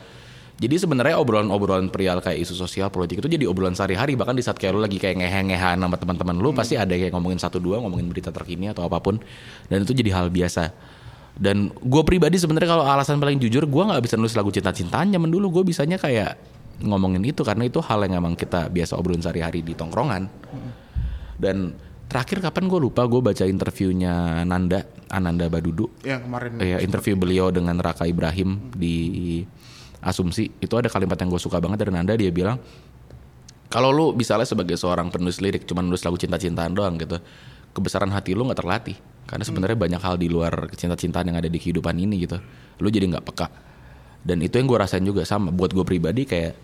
Jadi 0.58 0.74
sebenarnya 0.74 1.14
obrolan-obrolan 1.22 1.86
perihal 1.86 2.18
kayak 2.18 2.42
isu 2.42 2.58
sosial 2.58 2.90
politik 2.90 3.22
itu 3.22 3.30
jadi 3.30 3.46
obrolan 3.46 3.78
sehari-hari 3.78 4.18
bahkan 4.18 4.34
di 4.34 4.42
saat 4.42 4.58
kayak 4.58 4.74
lu 4.74 4.82
lagi 4.82 4.98
kayak 4.98 5.22
ngehe-ngehan 5.22 5.78
sama 5.78 5.94
teman-teman 5.94 6.34
lu 6.34 6.50
pasti 6.50 6.74
ada 6.74 6.90
kayak 6.90 7.14
ngomongin 7.14 7.38
satu 7.38 7.62
dua 7.62 7.78
ngomongin 7.78 8.10
berita 8.10 8.34
terkini 8.34 8.66
atau 8.66 8.82
apa 8.82 8.98
pun 8.98 9.22
dan 9.70 9.86
itu 9.86 9.94
jadi 9.94 10.10
hal 10.18 10.34
biasa. 10.34 10.74
Dan 11.38 11.70
gue 11.70 12.02
pribadi 12.02 12.42
sebenarnya 12.42 12.74
kalau 12.74 12.82
alasan 12.82 13.22
paling 13.22 13.38
jujur 13.38 13.70
gue 13.70 13.82
nggak 13.86 14.02
bisa 14.02 14.18
nulis 14.18 14.34
lagu 14.34 14.50
cinta-cintaan 14.50 15.14
zaman 15.14 15.30
dulu 15.30 15.62
gue 15.62 15.70
bisanya 15.70 15.94
kayak 15.94 16.34
ngomongin 16.82 17.22
itu 17.22 17.46
karena 17.46 17.70
itu 17.70 17.78
hal 17.78 18.02
yang 18.06 18.18
emang 18.18 18.34
kita 18.34 18.66
biasa 18.66 18.98
obrolin 18.98 19.22
sehari-hari 19.22 19.62
di 19.62 19.78
tongkrongan. 19.78 20.26
Dan 21.38 21.78
terakhir 22.10 22.42
kapan 22.42 22.66
gue 22.66 22.80
lupa 22.82 23.06
gue 23.06 23.22
baca 23.22 23.46
interviewnya 23.46 24.42
Nanda 24.42 24.82
Ananda 25.06 25.46
Badudu 25.46 25.86
Yang 26.02 26.26
kemarin. 26.26 26.50
ya 26.58 26.82
interview 26.82 27.14
beliau 27.14 27.54
dengan 27.54 27.78
Raka 27.78 28.10
Ibrahim 28.10 28.74
di 28.74 29.46
Asumsi. 30.02 30.50
Itu 30.62 30.78
ada 30.78 30.86
kalimat 30.86 31.18
yang 31.18 31.30
gue 31.32 31.42
suka 31.42 31.58
banget 31.58 31.86
dari 31.86 31.92
Nanda. 31.94 32.14
Dia 32.14 32.30
bilang 32.30 32.58
kalau 33.68 33.92
lu 33.92 34.06
misalnya 34.16 34.48
sebagai 34.48 34.78
seorang 34.80 35.12
penulis 35.12 35.44
lirik 35.44 35.68
cuman 35.68 35.84
nulis 35.86 36.00
lagu 36.00 36.16
cinta-cintaan 36.16 36.72
doang 36.72 36.96
gitu 36.96 37.20
kebesaran 37.76 38.08
hati 38.10 38.34
lu 38.34 38.48
nggak 38.48 38.58
terlatih. 38.58 38.96
Karena 39.28 39.44
sebenarnya 39.44 39.76
banyak 39.76 40.00
hal 40.00 40.16
di 40.16 40.26
luar 40.32 40.72
cinta-cintaan 40.72 41.28
yang 41.28 41.36
ada 41.36 41.52
di 41.52 41.60
kehidupan 41.60 41.94
ini 42.00 42.24
gitu. 42.24 42.40
Lu 42.80 42.88
jadi 42.88 43.06
nggak 43.06 43.24
peka. 43.28 43.46
Dan 44.24 44.40
itu 44.40 44.56
yang 44.56 44.66
gue 44.66 44.78
rasain 44.80 45.04
juga 45.04 45.22
sama. 45.28 45.52
Buat 45.52 45.76
gue 45.76 45.84
pribadi 45.84 46.24
kayak 46.24 46.56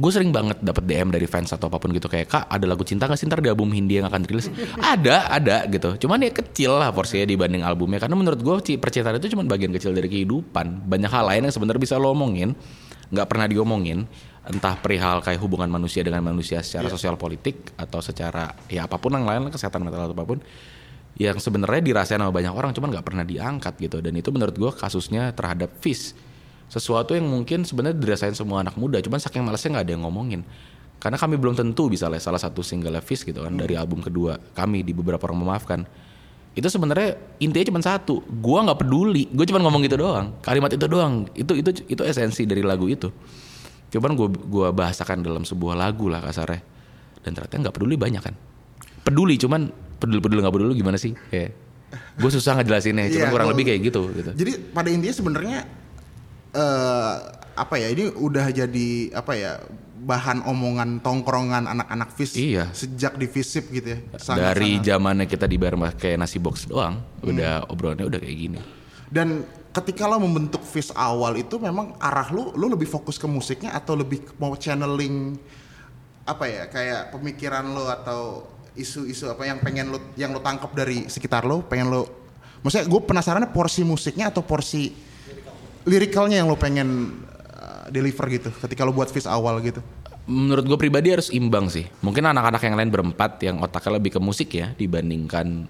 gue 0.00 0.08
sering 0.10 0.32
banget 0.32 0.56
dapet 0.64 0.80
DM 0.88 1.12
dari 1.12 1.28
fans 1.28 1.52
atau 1.52 1.68
apa 1.68 1.76
pun 1.76 1.92
gitu 1.92 2.08
kayak 2.08 2.32
kak 2.32 2.44
ada 2.48 2.64
lagu 2.64 2.80
cinta 2.88 3.04
gak 3.04 3.20
sih? 3.20 3.28
Ntar 3.28 3.44
di 3.44 3.52
album 3.52 3.68
Hindi 3.68 4.00
yang 4.00 4.08
akan 4.08 4.24
rilis. 4.24 4.48
Ada 4.80 5.28
ada 5.28 5.68
gitu. 5.68 6.08
Cuman 6.08 6.24
ya 6.24 6.32
kecil 6.32 6.72
lah 6.80 6.88
porsinya 6.88 7.28
dibanding 7.28 7.60
albumnya. 7.60 8.00
Karena 8.00 8.16
menurut 8.16 8.40
gue 8.40 8.54
ci- 8.64 8.80
percintaan 8.80 9.20
itu 9.20 9.36
cuma 9.36 9.44
bagian 9.44 9.68
kecil 9.76 9.92
dari 9.92 10.08
kehidupan. 10.08 10.88
Banyak 10.88 11.10
hal 11.12 11.28
lain 11.28 11.42
yang 11.44 11.54
sebenarnya 11.54 11.82
bisa 11.84 11.94
lo 12.00 12.16
omongin 12.16 12.56
nggak 13.12 13.26
pernah 13.28 13.44
diomongin. 13.44 14.08
Entah 14.40 14.80
perihal 14.80 15.20
kayak 15.20 15.36
hubungan 15.36 15.68
manusia 15.68 16.00
dengan 16.00 16.24
manusia 16.24 16.64
secara 16.64 16.88
sosial 16.88 17.20
politik 17.20 17.76
atau 17.76 18.00
secara 18.00 18.56
ya 18.72 18.88
apa 18.88 18.96
pun 18.96 19.12
yang 19.12 19.28
lain 19.28 19.52
kesehatan 19.52 19.84
mental 19.84 20.08
atau 20.08 20.16
apa 20.16 20.24
pun 20.24 20.40
yang 21.20 21.36
sebenarnya 21.36 21.84
dirasain 21.84 22.16
sama 22.16 22.32
banyak 22.32 22.48
orang 22.48 22.72
cuman 22.72 22.88
nggak 22.88 23.04
pernah 23.04 23.24
diangkat 23.28 23.76
gitu. 23.76 24.00
Dan 24.00 24.16
itu 24.16 24.32
menurut 24.32 24.56
gue 24.56 24.72
kasusnya 24.72 25.36
terhadap 25.36 25.76
Fish 25.84 26.16
sesuatu 26.70 27.18
yang 27.18 27.26
mungkin 27.26 27.66
sebenarnya 27.66 27.98
dirasain 27.98 28.32
semua 28.38 28.62
anak 28.62 28.78
muda 28.78 29.02
cuman 29.02 29.18
saking 29.18 29.42
malesnya 29.42 29.74
nggak 29.76 29.84
ada 29.90 29.92
yang 29.98 30.02
ngomongin. 30.06 30.40
Karena 31.00 31.16
kami 31.16 31.40
belum 31.40 31.56
tentu 31.56 31.88
bisa 31.90 32.06
lah 32.06 32.20
salah 32.22 32.38
satu 32.38 32.62
single 32.62 32.94
Fish 33.02 33.26
gitu 33.26 33.42
kan 33.42 33.56
dari 33.56 33.74
album 33.74 34.04
kedua 34.04 34.38
kami 34.54 34.86
di 34.86 34.94
beberapa 34.94 35.26
orang 35.26 35.42
memaafkan. 35.42 35.80
Itu 36.54 36.70
sebenarnya 36.70 37.18
intinya 37.42 37.66
cuma 37.74 37.80
satu 37.82 38.22
gua 38.38 38.62
nggak 38.68 38.86
peduli 38.86 39.26
gue 39.30 39.46
cuma 39.48 39.58
ngomong 39.62 39.82
gitu 39.86 39.98
doang 39.98 40.38
kalimat 40.44 40.70
itu 40.70 40.86
doang. 40.86 41.26
Itu 41.34 41.58
itu 41.58 41.70
itu 41.90 42.02
esensi 42.06 42.46
dari 42.46 42.62
lagu 42.62 42.86
itu. 42.86 43.10
Cuman 43.90 44.14
gue 44.14 44.28
gua 44.46 44.70
bahasakan 44.70 45.26
dalam 45.26 45.42
sebuah 45.42 45.74
lagu 45.74 46.06
lah 46.06 46.22
kasarnya 46.22 46.62
dan 47.26 47.30
ternyata 47.34 47.54
nggak 47.68 47.74
peduli 47.74 47.96
banyak 47.98 48.22
kan. 48.22 48.34
Peduli 49.02 49.34
cuman 49.40 49.72
peduli 49.98 50.20
peduli 50.22 50.38
nggak 50.44 50.54
peduli 50.54 50.72
gimana 50.76 51.00
sih? 51.00 51.16
Kayak 51.32 51.56
gue 51.90 52.30
susah 52.30 52.54
ngejelasinnya 52.60 53.10
cuman 53.10 53.26
Iya, 53.26 53.32
kurang 53.34 53.48
lebih 53.50 53.64
kayak 53.66 53.80
gitu 53.90 54.00
gitu. 54.14 54.30
Jadi 54.36 54.52
pada 54.70 54.88
intinya 54.92 55.14
sebenarnya 55.14 55.58
eh 56.50 57.14
apa 57.52 57.74
ya 57.76 57.88
ini 57.88 58.08
udah 58.10 58.46
jadi 58.48 58.88
apa 59.12 59.32
ya 59.32 59.52
bahan 60.00 60.42
omongan 60.42 60.98
tongkrongan 60.98 61.68
anak-anak 61.68 62.08
FIS 62.10 62.32
Iya. 62.34 62.72
sejak 62.72 63.14
di 63.14 63.28
FISIP 63.28 63.64
gitu 63.70 63.88
ya. 63.90 63.98
Sangat- 64.16 64.44
dari 64.50 64.80
sangat. 64.80 64.86
zamannya 64.88 65.26
kita 65.26 65.44
dibayar 65.44 65.76
mah 65.76 65.92
kayak 65.92 66.16
nasi 66.18 66.40
box 66.40 66.64
doang 66.64 67.04
Hmm. 67.20 67.30
udah 67.30 67.68
obrolannya 67.68 68.06
udah 68.06 68.18
kayak 68.18 68.38
gini 68.38 68.60
Dan 69.10 69.42
ketika 69.70 70.06
lo 70.06 70.16
membentuk 70.18 70.62
FIS 70.62 70.94
awal 70.94 71.34
itu 71.34 71.58
memang 71.58 71.98
arah 71.98 72.30
lu 72.30 72.54
lu 72.54 72.66
lebih 72.66 72.86
fokus 72.86 73.14
ke 73.14 73.26
musiknya 73.26 73.70
atau 73.72 73.92
lebih 73.92 74.22
mau 74.36 74.54
channeling 74.54 75.34
apa 76.22 76.44
ya 76.44 76.62
kayak 76.64 77.10
pemikiran 77.10 77.66
lo 77.68 77.86
atau 77.86 78.46
isu-isu 78.72 79.26
apa 79.26 79.44
yang 79.44 79.58
pengen 79.58 79.90
lo 79.90 79.98
yang 80.14 80.30
lo 80.30 80.38
tangkap 80.38 80.70
dari 80.72 81.04
sekitar 81.04 81.42
lo 81.42 81.60
pengen 81.60 81.90
lo 81.90 82.06
maksudnya 82.60 82.86
gue 82.86 83.00
penasaran 83.02 83.42
porsi 83.48 83.82
musiknya 83.82 84.30
atau 84.30 84.40
porsi 84.40 84.94
lirikalnya 85.88 86.42
yang 86.42 86.48
lo 86.48 86.56
pengen 86.58 87.20
uh, 87.56 87.86
deliver 87.88 88.26
gitu 88.28 88.50
ketika 88.64 88.84
lo 88.84 88.92
buat 88.92 89.08
FIS 89.08 89.28
awal 89.28 89.60
gitu? 89.64 89.80
Menurut 90.30 90.64
gue 90.68 90.78
pribadi 90.78 91.10
harus 91.10 91.32
imbang 91.32 91.66
sih. 91.66 91.88
Mungkin 92.04 92.22
anak-anak 92.22 92.62
yang 92.62 92.76
lain 92.78 92.90
berempat 92.92 93.40
yang 93.42 93.58
otaknya 93.64 93.98
lebih 93.98 94.16
ke 94.16 94.20
musik 94.22 94.54
ya 94.54 94.70
dibandingkan 94.76 95.66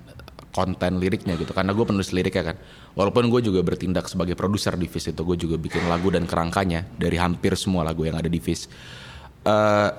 konten 0.50 0.99
liriknya 0.99 1.38
gitu. 1.38 1.55
Karena 1.55 1.73
gue 1.73 1.85
penulis 1.87 2.11
lirik 2.11 2.35
ya 2.35 2.52
kan. 2.52 2.57
Walaupun 2.99 3.31
gue 3.31 3.40
juga 3.40 3.62
bertindak 3.62 4.11
sebagai 4.11 4.35
produser 4.35 4.75
di 4.75 4.90
Fizz 4.90 5.14
itu 5.14 5.23
gue 5.23 5.38
juga 5.38 5.57
bikin 5.57 5.87
lagu 5.87 6.11
dan 6.11 6.26
kerangkanya 6.26 6.85
dari 6.99 7.17
hampir 7.17 7.55
semua 7.55 7.87
lagu 7.87 8.02
yang 8.02 8.19
ada 8.19 8.26
di 8.26 8.43
Fizz. 8.43 8.67
Eh, 9.47 9.90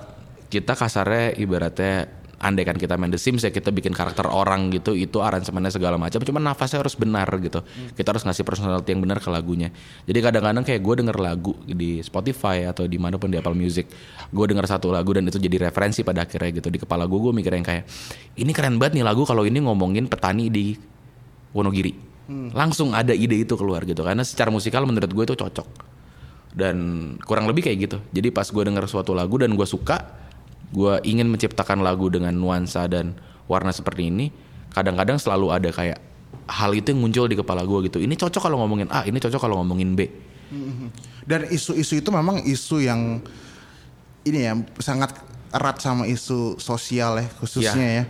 kita 0.52 0.76
kasarnya 0.76 1.34
ibaratnya 1.40 2.21
andai 2.42 2.66
kan 2.66 2.74
kita 2.74 2.98
main 2.98 3.14
The 3.14 3.22
Sims 3.22 3.46
ya 3.46 3.54
kita 3.54 3.70
bikin 3.70 3.94
karakter 3.94 4.26
orang 4.26 4.74
gitu 4.74 4.98
itu 4.98 5.22
aransemennya 5.22 5.70
segala 5.70 5.94
macam. 5.94 6.18
Cuman 6.18 6.42
nafasnya 6.42 6.82
harus 6.82 6.98
benar 6.98 7.30
gitu. 7.38 7.62
Kita 7.94 8.10
harus 8.10 8.26
ngasih 8.26 8.42
personality 8.42 8.90
yang 8.90 9.00
benar 9.06 9.22
ke 9.22 9.30
lagunya. 9.30 9.70
Jadi 10.04 10.18
kadang-kadang 10.18 10.66
kayak 10.66 10.82
gue 10.82 10.94
denger 11.06 11.16
lagu 11.22 11.54
di 11.62 12.02
Spotify 12.02 12.66
atau 12.66 12.90
di 12.90 12.98
mana 12.98 13.14
pun 13.16 13.30
di 13.30 13.38
Apple 13.38 13.54
Music 13.54 13.86
gue 14.34 14.44
denger 14.50 14.66
satu 14.66 14.90
lagu 14.90 15.14
dan 15.14 15.30
itu 15.30 15.38
jadi 15.38 15.70
referensi 15.70 16.02
pada 16.02 16.26
akhirnya 16.26 16.50
gitu. 16.58 16.68
Di 16.68 16.82
kepala 16.82 17.06
gue 17.06 17.18
gue 17.22 17.32
mikir 17.32 17.54
yang 17.54 17.64
kayak 17.64 17.86
ini 18.34 18.50
keren 18.50 18.82
banget 18.82 18.98
nih 18.98 19.06
lagu 19.06 19.22
kalau 19.22 19.46
ini 19.46 19.62
ngomongin 19.62 20.10
petani 20.10 20.50
di 20.50 20.74
Wonogiri. 21.54 21.94
Langsung 22.56 22.96
ada 22.96 23.12
ide 23.12 23.44
itu 23.44 23.54
keluar 23.60 23.84
gitu 23.86 24.02
karena 24.02 24.24
secara 24.26 24.50
musikal 24.50 24.82
menurut 24.82 25.10
gue 25.14 25.24
itu 25.30 25.36
cocok. 25.38 25.68
Dan 26.52 26.76
kurang 27.24 27.46
lebih 27.46 27.64
kayak 27.64 27.78
gitu. 27.86 27.98
Jadi 28.10 28.28
pas 28.34 28.44
gue 28.44 28.62
denger 28.66 28.84
suatu 28.90 29.14
lagu 29.14 29.38
dan 29.38 29.54
gue 29.54 29.64
suka 29.68 30.21
gue 30.72 30.94
ingin 31.04 31.28
menciptakan 31.28 31.80
lagu 31.80 32.08
dengan 32.08 32.32
nuansa 32.32 32.88
dan 32.88 33.12
warna 33.44 33.70
seperti 33.70 34.08
ini 34.08 34.32
kadang-kadang 34.72 35.20
selalu 35.20 35.52
ada 35.52 35.68
kayak 35.68 36.00
hal 36.48 36.72
itu 36.72 36.90
yang 36.90 37.00
muncul 37.00 37.28
di 37.28 37.36
kepala 37.36 37.62
gue 37.62 37.86
gitu. 37.86 38.00
Ini 38.00 38.16
cocok 38.16 38.40
kalau 38.42 38.56
ngomongin 38.58 38.88
A 38.88 39.04
ini 39.04 39.20
cocok 39.20 39.36
kalau 39.38 39.60
ngomongin 39.60 39.92
B. 39.92 40.08
Dan 41.22 41.48
isu-isu 41.48 41.96
itu 41.96 42.08
memang 42.08 42.40
isu 42.42 42.82
yang 42.82 43.20
ini 44.22 44.38
ya 44.42 44.52
sangat 44.78 45.16
erat 45.52 45.76
sama 45.78 46.08
isu 46.08 46.56
sosial 46.56 47.20
ya 47.20 47.26
khususnya 47.36 47.88
ya. 48.00 48.04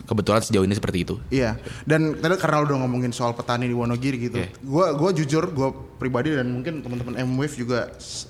kebetulan 0.00 0.42
sejauh 0.42 0.64
ini 0.66 0.74
seperti 0.74 1.04
itu. 1.04 1.14
Iya, 1.30 1.60
dan 1.84 2.16
tadi 2.16 2.34
karena 2.34 2.62
lo 2.62 2.66
udah 2.66 2.78
ngomongin 2.82 3.12
soal 3.12 3.36
petani 3.36 3.68
di 3.68 3.76
Wonogiri 3.76 4.16
gitu, 4.18 4.40
gua 4.64 4.96
gua 4.96 5.12
jujur, 5.12 5.44
gua 5.52 5.70
pribadi 6.00 6.32
dan 6.32 6.48
mungkin 6.48 6.80
teman-teman 6.80 7.20
M-Wave 7.20 7.54
juga 7.54 7.92
s- 8.00 8.26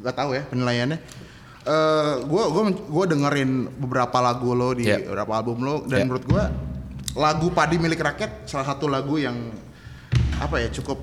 nggak 0.00 0.16
tahu 0.16 0.30
ya 0.32 0.42
penilaiannya. 0.48 0.98
Eh, 1.70 2.14
gua 2.26 2.50
gua 2.50 2.62
men- 2.64 2.82
gua 2.84 3.04
dengerin 3.06 3.50
beberapa 3.72 4.18
lagu 4.18 4.50
lo 4.52 4.74
di 4.74 4.82
Iya. 4.84 5.06
beberapa 5.06 5.32
album 5.32 5.58
lo 5.60 5.74
dan 5.84 5.96
Iya. 5.96 6.04
menurut 6.04 6.24
gua 6.24 6.50
lagu 7.14 7.46
Padi 7.50 7.76
milik 7.76 8.00
rakyat 8.00 8.42
salah 8.44 8.66
satu 8.66 8.86
lagu 8.86 9.14
yang 9.16 9.54
apa 10.36 10.56
ya 10.56 10.66
cukup 10.72 10.98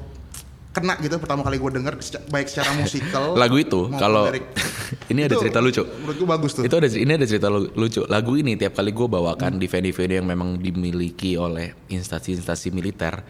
kena 0.69 0.93
gitu 0.97 1.17
pertama 1.17 1.41
kali 1.41 1.57
gue 1.57 1.71
denger 1.73 1.93
baik 2.27 2.47
secara 2.47 2.69
musikal 2.77 3.33
lagu 3.33 3.55
itu 3.55 3.89
kalau 3.91 4.29
ini 5.11 5.19
ada 5.21 5.33
Itu 5.33 5.41
cerita 5.41 5.57
lucu. 5.57 5.81
menurut 5.83 6.15
gue 6.15 6.27
bagus 6.27 6.51
tuh. 6.53 6.63
Itu 6.63 6.75
ada 6.75 6.87
ini 6.87 7.11
ada 7.11 7.25
cerita 7.25 7.47
lu- 7.47 7.71
lucu. 7.71 8.05
Lagu 8.05 8.33
ini 8.33 8.53
tiap 8.53 8.75
kali 8.75 8.91
gue 8.91 9.07
bawakan 9.07 9.55
di 9.55 9.65
venue-venue 9.65 10.17
yang 10.17 10.27
memang 10.27 10.55
dimiliki 10.55 11.33
oleh 11.33 11.71
instansi-instansi 11.87 12.67
militer 12.71 13.23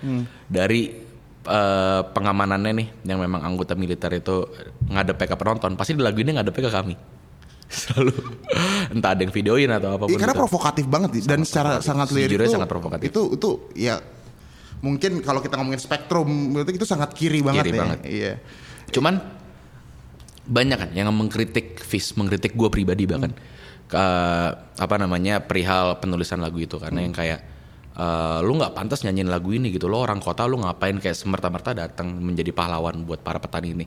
dari 0.45 0.89
eh, 1.45 2.01
pengamanannya 2.03 2.71
nih 2.73 2.87
yang 3.05 3.19
memang 3.19 3.39
anggota 3.41 3.73
militer 3.73 4.11
itu 4.11 4.43
ngadepnya 4.85 5.27
ke 5.27 5.35
penonton 5.35 5.71
pasti 5.73 5.91
di 5.91 6.01
lagu 6.01 6.17
ini 6.17 6.33
ngadepnya 6.33 6.67
ke 6.67 6.73
kami 6.73 6.95
selalu 7.67 8.15
entah 8.91 9.11
ada 9.11 9.21
yang 9.21 9.33
videoin 9.33 9.69
atau 9.69 9.89
apa 9.95 10.03
pun 10.07 10.11
Iya, 10.11 10.19
karena 10.23 10.35
gitu. 10.35 10.41
provokatif 10.47 10.85
banget 10.87 11.09
sih. 11.15 11.21
dan 11.27 11.39
secara 11.43 11.77
provokatif. 11.77 11.87
sangat 11.87 12.07
lirik 12.15 12.37
itu, 12.39 12.51
sangat 12.51 12.69
provokatif. 12.71 13.05
itu 13.11 13.21
itu 13.35 13.49
ya 13.75 13.95
mungkin 14.79 15.11
kalau 15.19 15.41
kita 15.41 15.57
ngomongin 15.59 15.81
spektrum 15.81 16.29
berarti 16.53 16.71
itu 16.75 16.87
sangat 16.87 17.11
kiri 17.11 17.41
banget 17.43 17.65
Kiri 17.65 17.75
ya. 17.75 17.81
banget. 17.81 17.99
Iya. 18.05 18.33
Cuman 18.93 19.13
banyak 20.47 20.77
kan 20.79 20.89
yang 20.95 21.11
mengkritik 21.11 21.83
Fis, 21.83 22.15
mengkritik 22.15 22.55
gue 22.55 22.69
pribadi 22.71 23.03
bahkan 23.03 23.35
ke 23.87 24.05
apa 24.79 24.95
namanya 24.99 25.43
perihal 25.43 25.99
penulisan 25.99 26.39
lagu 26.39 26.59
itu 26.59 26.75
karena 26.79 27.03
yang 27.03 27.11
kayak 27.11 27.39
eh, 27.95 28.39
lu 28.43 28.55
nggak 28.55 28.71
pantas 28.71 29.03
nyanyiin 29.03 29.27
lagu 29.27 29.51
ini 29.51 29.71
gitu 29.75 29.91
lo 29.91 29.99
orang 29.99 30.19
kota 30.19 30.47
lu 30.47 30.59
ngapain 30.63 30.95
kayak 30.99 31.15
semerta-merta 31.15 31.75
datang 31.75 32.11
menjadi 32.15 32.51
pahlawan 32.55 33.03
buat 33.03 33.19
para 33.23 33.39
petani 33.39 33.75
ini 33.75 33.85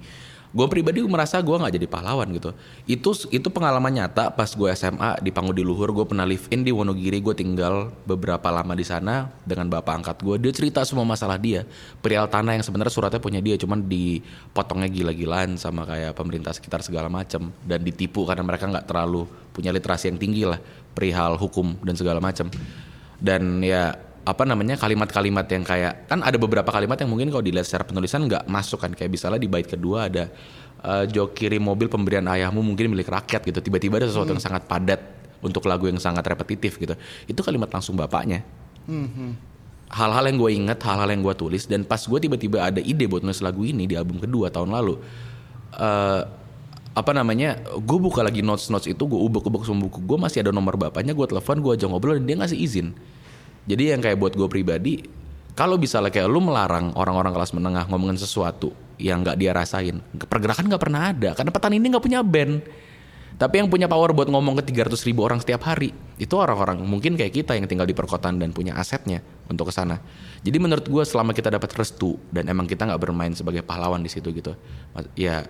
gue 0.50 0.66
pribadi 0.66 0.98
merasa 1.06 1.38
gue 1.38 1.54
nggak 1.54 1.74
jadi 1.78 1.86
pahlawan 1.86 2.26
gitu. 2.34 2.50
Itu 2.90 3.10
itu 3.30 3.48
pengalaman 3.50 3.94
nyata 3.94 4.34
pas 4.34 4.50
gue 4.50 4.70
SMA 4.74 5.22
di 5.22 5.30
Pangudi 5.30 5.62
Luhur 5.62 5.94
gue 5.94 6.06
pernah 6.06 6.26
live 6.26 6.50
in 6.50 6.66
di 6.66 6.74
Wonogiri 6.74 7.22
gue 7.22 7.34
tinggal 7.38 7.94
beberapa 8.02 8.50
lama 8.50 8.74
di 8.74 8.82
sana 8.82 9.30
dengan 9.46 9.70
bapak 9.70 9.94
angkat 10.02 10.16
gue 10.26 10.36
dia 10.42 10.52
cerita 10.54 10.82
semua 10.82 11.06
masalah 11.06 11.38
dia 11.38 11.62
perihal 12.02 12.26
tanah 12.26 12.58
yang 12.58 12.64
sebenarnya 12.66 12.90
suratnya 12.90 13.22
punya 13.22 13.38
dia 13.38 13.54
cuman 13.54 13.86
dipotongnya 13.86 14.90
gila-gilaan 14.90 15.54
sama 15.54 15.86
kayak 15.86 16.18
pemerintah 16.18 16.50
sekitar 16.50 16.82
segala 16.82 17.06
macam 17.06 17.54
dan 17.62 17.80
ditipu 17.86 18.26
karena 18.26 18.42
mereka 18.42 18.66
nggak 18.66 18.86
terlalu 18.90 19.30
punya 19.54 19.70
literasi 19.70 20.10
yang 20.10 20.18
tinggi 20.18 20.42
lah 20.46 20.58
perihal 20.94 21.38
hukum 21.38 21.78
dan 21.86 21.94
segala 21.94 22.18
macam 22.18 22.50
dan 23.20 23.62
ya 23.62 24.09
apa 24.30 24.46
namanya 24.46 24.78
kalimat-kalimat 24.78 25.42
yang 25.50 25.66
kayak 25.66 26.06
kan 26.06 26.22
ada 26.22 26.38
beberapa 26.38 26.70
kalimat 26.70 26.94
yang 27.02 27.10
mungkin 27.10 27.34
kalau 27.34 27.42
dilihat 27.42 27.66
secara 27.66 27.82
penulisan 27.82 28.30
nggak 28.30 28.46
masuk 28.46 28.78
kan. 28.78 28.94
Kayak 28.94 29.10
misalnya 29.10 29.40
di 29.42 29.50
bait 29.50 29.66
kedua 29.66 30.06
ada 30.06 30.30
eh, 30.86 31.04
jok 31.10 31.34
kiri 31.34 31.58
mobil 31.58 31.90
pemberian 31.90 32.22
ayahmu 32.30 32.62
mungkin 32.62 32.94
milik 32.94 33.10
rakyat 33.10 33.42
gitu. 33.42 33.58
Tiba-tiba 33.58 33.98
ada 33.98 34.06
sesuatu 34.06 34.30
yang 34.30 34.42
sangat 34.42 34.70
padat 34.70 35.02
untuk 35.42 35.66
lagu 35.66 35.90
yang 35.90 35.98
sangat 35.98 36.22
repetitif 36.30 36.78
gitu. 36.78 36.94
Itu 37.26 37.42
kalimat 37.42 37.66
langsung 37.74 37.98
bapaknya. 37.98 38.46
Hal-hal 39.90 40.22
yang 40.30 40.38
gue 40.38 40.50
inget, 40.54 40.78
hal-hal 40.86 41.10
yang 41.10 41.26
gue 41.26 41.34
tulis 41.34 41.66
dan 41.66 41.82
pas 41.82 41.98
gue 41.98 42.18
tiba-tiba 42.22 42.62
ada 42.62 42.78
ide 42.78 43.10
buat 43.10 43.26
nulis 43.26 43.42
lagu 43.42 43.66
ini 43.66 43.90
di 43.90 43.98
album 43.98 44.22
kedua 44.22 44.46
tahun 44.46 44.70
lalu 44.70 45.02
eh 45.74 46.22
apa 46.90 47.14
namanya 47.14 47.54
gue 47.78 47.98
buka 48.02 48.20
lagi 48.26 48.42
notes 48.42 48.66
notes 48.66 48.90
itu 48.90 48.98
gue 49.06 49.14
ubek-ubek 49.14 49.62
semua 49.62 49.86
buku 49.86 50.02
gue 50.02 50.18
masih 50.18 50.42
ada 50.42 50.50
nomor 50.50 50.74
bapaknya 50.74 51.14
gue 51.14 51.22
telepon 51.22 51.62
gue 51.62 51.72
ajak 51.78 51.86
ngobrol 51.86 52.18
dan 52.18 52.26
dia 52.26 52.36
ngasih 52.42 52.58
izin 52.58 52.98
jadi 53.70 53.94
yang 53.94 54.02
kayak 54.02 54.18
buat 54.18 54.34
gue 54.34 54.48
pribadi 54.50 55.06
kalau 55.54 55.78
misalnya 55.78 56.10
kayak 56.10 56.26
lu 56.26 56.42
melarang 56.42 56.90
orang-orang 56.98 57.30
kelas 57.30 57.54
menengah 57.54 57.86
ngomongin 57.86 58.18
sesuatu 58.18 58.74
yang 58.98 59.22
nggak 59.22 59.38
dia 59.38 59.54
rasain 59.54 60.02
pergerakan 60.26 60.66
nggak 60.66 60.82
pernah 60.82 61.14
ada 61.14 61.30
karena 61.38 61.50
petani 61.54 61.78
ini 61.78 61.86
nggak 61.94 62.04
punya 62.04 62.20
band 62.26 62.66
tapi 63.40 63.56
yang 63.56 63.72
punya 63.72 63.88
power 63.88 64.12
buat 64.12 64.28
ngomong 64.28 64.60
ke 64.60 64.68
300 64.68 65.00
ribu 65.08 65.24
orang 65.24 65.40
setiap 65.40 65.64
hari 65.64 65.96
itu 66.20 66.36
orang-orang 66.36 66.76
mungkin 66.84 67.16
kayak 67.16 67.32
kita 67.32 67.56
yang 67.56 67.64
tinggal 67.64 67.88
di 67.88 67.96
perkotaan 67.96 68.36
dan 68.36 68.52
punya 68.52 68.76
asetnya 68.76 69.24
untuk 69.48 69.72
ke 69.72 69.74
sana. 69.74 69.96
Jadi 70.44 70.60
menurut 70.60 70.84
gue 70.84 71.00
selama 71.08 71.32
kita 71.32 71.48
dapat 71.48 71.72
restu 71.72 72.20
dan 72.28 72.52
emang 72.52 72.68
kita 72.68 72.84
nggak 72.84 73.00
bermain 73.00 73.32
sebagai 73.32 73.64
pahlawan 73.64 74.04
di 74.04 74.12
situ 74.12 74.28
gitu, 74.36 74.52
ya 75.16 75.48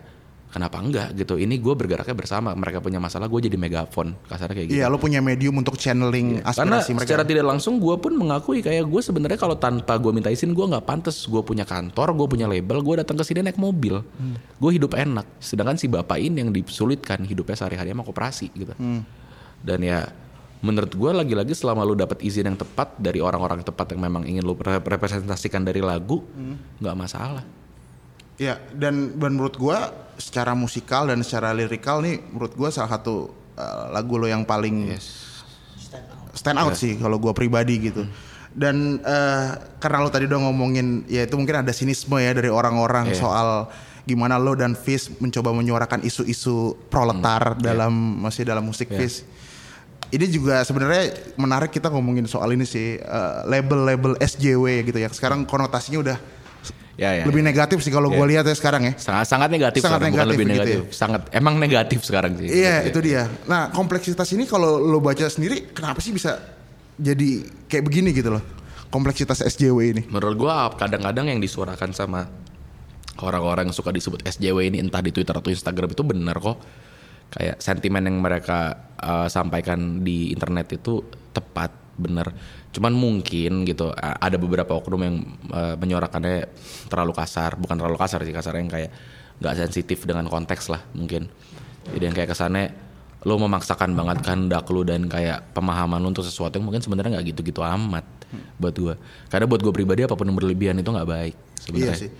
kenapa 0.50 0.82
enggak 0.82 1.14
gitu? 1.14 1.38
Ini 1.38 1.56
gue 1.56 1.74
bergeraknya 1.74 2.12
bersama. 2.12 2.52
Mereka 2.52 2.82
punya 2.82 2.98
masalah, 2.98 3.30
gue 3.30 3.46
jadi 3.46 3.54
megafon 3.54 4.12
kasarnya 4.26 4.54
kayak 4.58 4.68
gitu. 4.68 4.78
Iya, 4.82 4.90
lo 4.90 4.98
punya 4.98 5.22
medium 5.22 5.54
untuk 5.56 5.78
channeling 5.78 6.42
Karena 6.42 6.82
aspirasi 6.82 6.90
mereka. 6.92 7.06
secara 7.08 7.22
tidak 7.24 7.46
langsung 7.46 7.78
gue 7.78 7.94
pun 7.96 8.12
mengakui 8.14 8.60
kayak 8.60 8.84
gue 8.84 9.00
sebenarnya 9.00 9.38
kalau 9.38 9.54
tanpa 9.56 9.96
gue 9.96 10.10
minta 10.10 10.28
izin 10.28 10.50
gue 10.52 10.66
nggak 10.66 10.84
pantas. 10.84 11.22
Gue 11.24 11.40
punya 11.40 11.62
kantor, 11.62 12.12
gue 12.18 12.26
punya 12.26 12.46
label, 12.50 12.82
gue 12.82 12.94
datang 13.00 13.16
ke 13.16 13.24
sini 13.24 13.46
naik 13.46 13.56
mobil. 13.56 14.02
Gue 14.58 14.70
hidup 14.74 14.98
enak. 14.98 15.38
Sedangkan 15.38 15.78
si 15.78 15.86
bapak 15.86 16.18
ini 16.18 16.42
yang 16.42 16.50
disulitkan 16.50 17.22
hidupnya 17.22 17.54
sehari-hari 17.54 17.94
sama 17.94 18.02
koperasi 18.02 18.50
gitu. 18.52 18.74
Dan 19.60 19.80
ya 19.80 20.10
menurut 20.60 20.92
gue 20.92 21.10
lagi-lagi 21.14 21.56
selama 21.56 21.88
lu 21.88 21.96
dapat 21.96 22.20
izin 22.20 22.44
yang 22.44 22.58
tepat 22.58 22.92
dari 23.00 23.16
orang-orang 23.16 23.64
tepat 23.64 23.96
yang 23.96 24.04
memang 24.04 24.28
ingin 24.28 24.44
lu 24.44 24.52
re- 24.60 24.76
representasikan 24.76 25.64
dari 25.64 25.80
lagu, 25.80 26.20
nggak 26.82 26.96
masalah. 26.98 27.44
Iya, 28.40 28.56
dan, 28.72 29.20
dan 29.20 29.36
menurut 29.36 29.60
gua 29.60 29.92
secara 30.16 30.56
musikal 30.56 31.04
dan 31.04 31.20
secara 31.20 31.52
lirikal 31.52 32.00
nih 32.00 32.24
menurut 32.32 32.56
gua 32.56 32.72
salah 32.72 32.96
satu 32.96 33.28
uh, 33.60 33.92
lagu 33.92 34.16
lo 34.16 34.24
yang 34.24 34.48
paling 34.48 34.96
stand 36.32 36.56
out 36.56 36.72
sih 36.72 36.96
kalau 36.96 37.20
gua 37.20 37.36
pribadi 37.36 37.76
gitu. 37.92 38.08
Dan 38.50 38.98
eh, 38.98 39.48
karena 39.78 40.02
lo 40.02 40.10
tadi 40.10 40.26
udah 40.26 40.42
ngomongin 40.42 41.06
ya 41.06 41.22
itu 41.22 41.38
mungkin 41.38 41.62
ada 41.62 41.70
sinisme 41.70 42.18
ya 42.18 42.34
dari 42.34 42.50
orang-orang 42.50 43.14
Iya. 43.14 43.22
soal 43.22 43.48
gimana 44.02 44.42
lo 44.42 44.58
dan 44.58 44.74
Fish 44.74 45.06
mencoba 45.22 45.54
menyuarakan 45.54 46.02
isu-isu 46.02 46.74
proletar 46.90 47.54
dalam 47.62 47.94
masih 48.26 48.42
dalam 48.42 48.66
musik 48.66 48.90
Fish. 48.90 49.22
Ini 50.10 50.26
juga 50.26 50.66
sebenarnya 50.66 51.14
menarik 51.38 51.70
kita 51.70 51.94
ngomongin 51.94 52.26
soal 52.26 52.50
ini 52.50 52.66
sih 52.66 52.98
eh, 52.98 53.36
label-label 53.46 54.18
SJW 54.18 54.82
gitu 54.82 54.98
ya. 54.98 55.06
Sekarang 55.14 55.46
konotasinya 55.46 56.02
udah 56.02 56.18
Ya, 56.98 57.16
ya, 57.16 57.24
lebih 57.24 57.40
ya. 57.40 57.48
negatif 57.54 57.78
sih 57.80 57.88
kalau 57.94 58.12
gue 58.12 58.26
lihat 58.28 58.44
ya 58.44 58.52
sekarang 58.52 58.92
ya. 58.92 58.92
sangat 58.98 59.26
sangat 59.30 59.48
negatif 59.48 59.80
Sangat 59.80 60.04
sekarang, 60.04 60.12
bukan 60.12 60.20
negatif 60.20 60.36
lebih 60.36 60.46
begitu 60.46 60.60
negatif. 60.60 60.80
Sangat 60.92 61.22
emang 61.32 61.54
negatif 61.56 61.98
sekarang 62.04 62.32
sih. 62.36 62.48
Iya 62.50 62.54
Gitu 62.54 62.66
ya. 62.66 62.90
itu 62.90 62.98
dia. 63.00 63.22
Nah 63.48 63.62
kompleksitas 63.72 64.28
ini 64.36 64.44
kalau 64.44 64.76
lo 64.76 65.00
baca 65.00 65.24
sendiri, 65.30 65.72
kenapa 65.72 66.02
sih 66.04 66.12
bisa 66.12 66.36
jadi 67.00 67.46
kayak 67.70 67.84
begini 67.86 68.12
gitu 68.12 68.36
loh? 68.36 68.44
Kompleksitas 68.90 69.40
SJW 69.46 69.78
ini. 69.96 70.02
Menurut 70.10 70.34
gua 70.36 70.74
kadang-kadang 70.74 71.30
yang 71.30 71.40
disuarakan 71.40 71.94
sama 71.94 72.26
orang-orang 73.22 73.68
yang 73.70 73.76
suka 73.76 73.94
disebut 73.94 74.20
SJW 74.26 74.68
ini 74.68 74.78
entah 74.82 75.00
di 75.00 75.14
Twitter 75.14 75.32
atau 75.32 75.48
Instagram 75.48 75.96
itu 75.96 76.02
benar 76.04 76.36
kok. 76.36 76.58
Kayak 77.30 77.62
sentimen 77.62 78.02
yang 78.02 78.18
mereka 78.18 78.90
uh, 78.98 79.30
sampaikan 79.30 80.02
di 80.02 80.34
internet 80.34 80.74
itu 80.74 80.98
tepat, 81.30 81.70
benar. 82.00 82.32
Cuman 82.72 82.92
mungkin 82.96 83.68
gitu 83.68 83.92
ada 83.94 84.36
beberapa 84.40 84.80
oknum 84.80 85.00
yang 85.04 85.16
uh, 85.52 85.76
menyuarakannya 85.76 86.48
terlalu 86.88 87.12
kasar, 87.12 87.60
bukan 87.60 87.76
terlalu 87.76 87.98
kasar 88.00 88.24
sih, 88.24 88.32
kasar 88.32 88.56
yang 88.56 88.72
kayak 88.72 88.90
nggak 89.40 89.54
sensitif 89.56 90.08
dengan 90.08 90.26
konteks 90.26 90.72
lah 90.72 90.80
mungkin. 90.96 91.28
Jadi 91.92 92.02
yang 92.08 92.16
kayak 92.16 92.32
kesannya 92.32 92.72
lo 93.20 93.36
memaksakan 93.36 93.92
banget 93.92 94.24
kehendak 94.24 94.64
lu 94.72 94.80
dan 94.80 95.04
kayak 95.04 95.52
pemahaman 95.52 96.00
lu 96.00 96.08
untuk 96.08 96.24
sesuatu 96.24 96.56
yang 96.56 96.64
mungkin 96.64 96.80
sebenarnya 96.80 97.20
nggak 97.20 97.36
gitu-gitu 97.36 97.60
amat 97.60 98.04
buat 98.56 98.74
gua. 98.80 98.94
Karena 99.28 99.44
buat 99.44 99.60
gue 99.60 99.72
pribadi 99.76 100.08
apa 100.08 100.16
pun 100.16 100.24
yang 100.24 100.36
berlebihan 100.36 100.76
itu 100.80 100.88
nggak 100.88 101.08
baik 101.08 101.34
sebenarnya. 101.60 101.96
Iya 101.96 102.02
sih. 102.08 102.10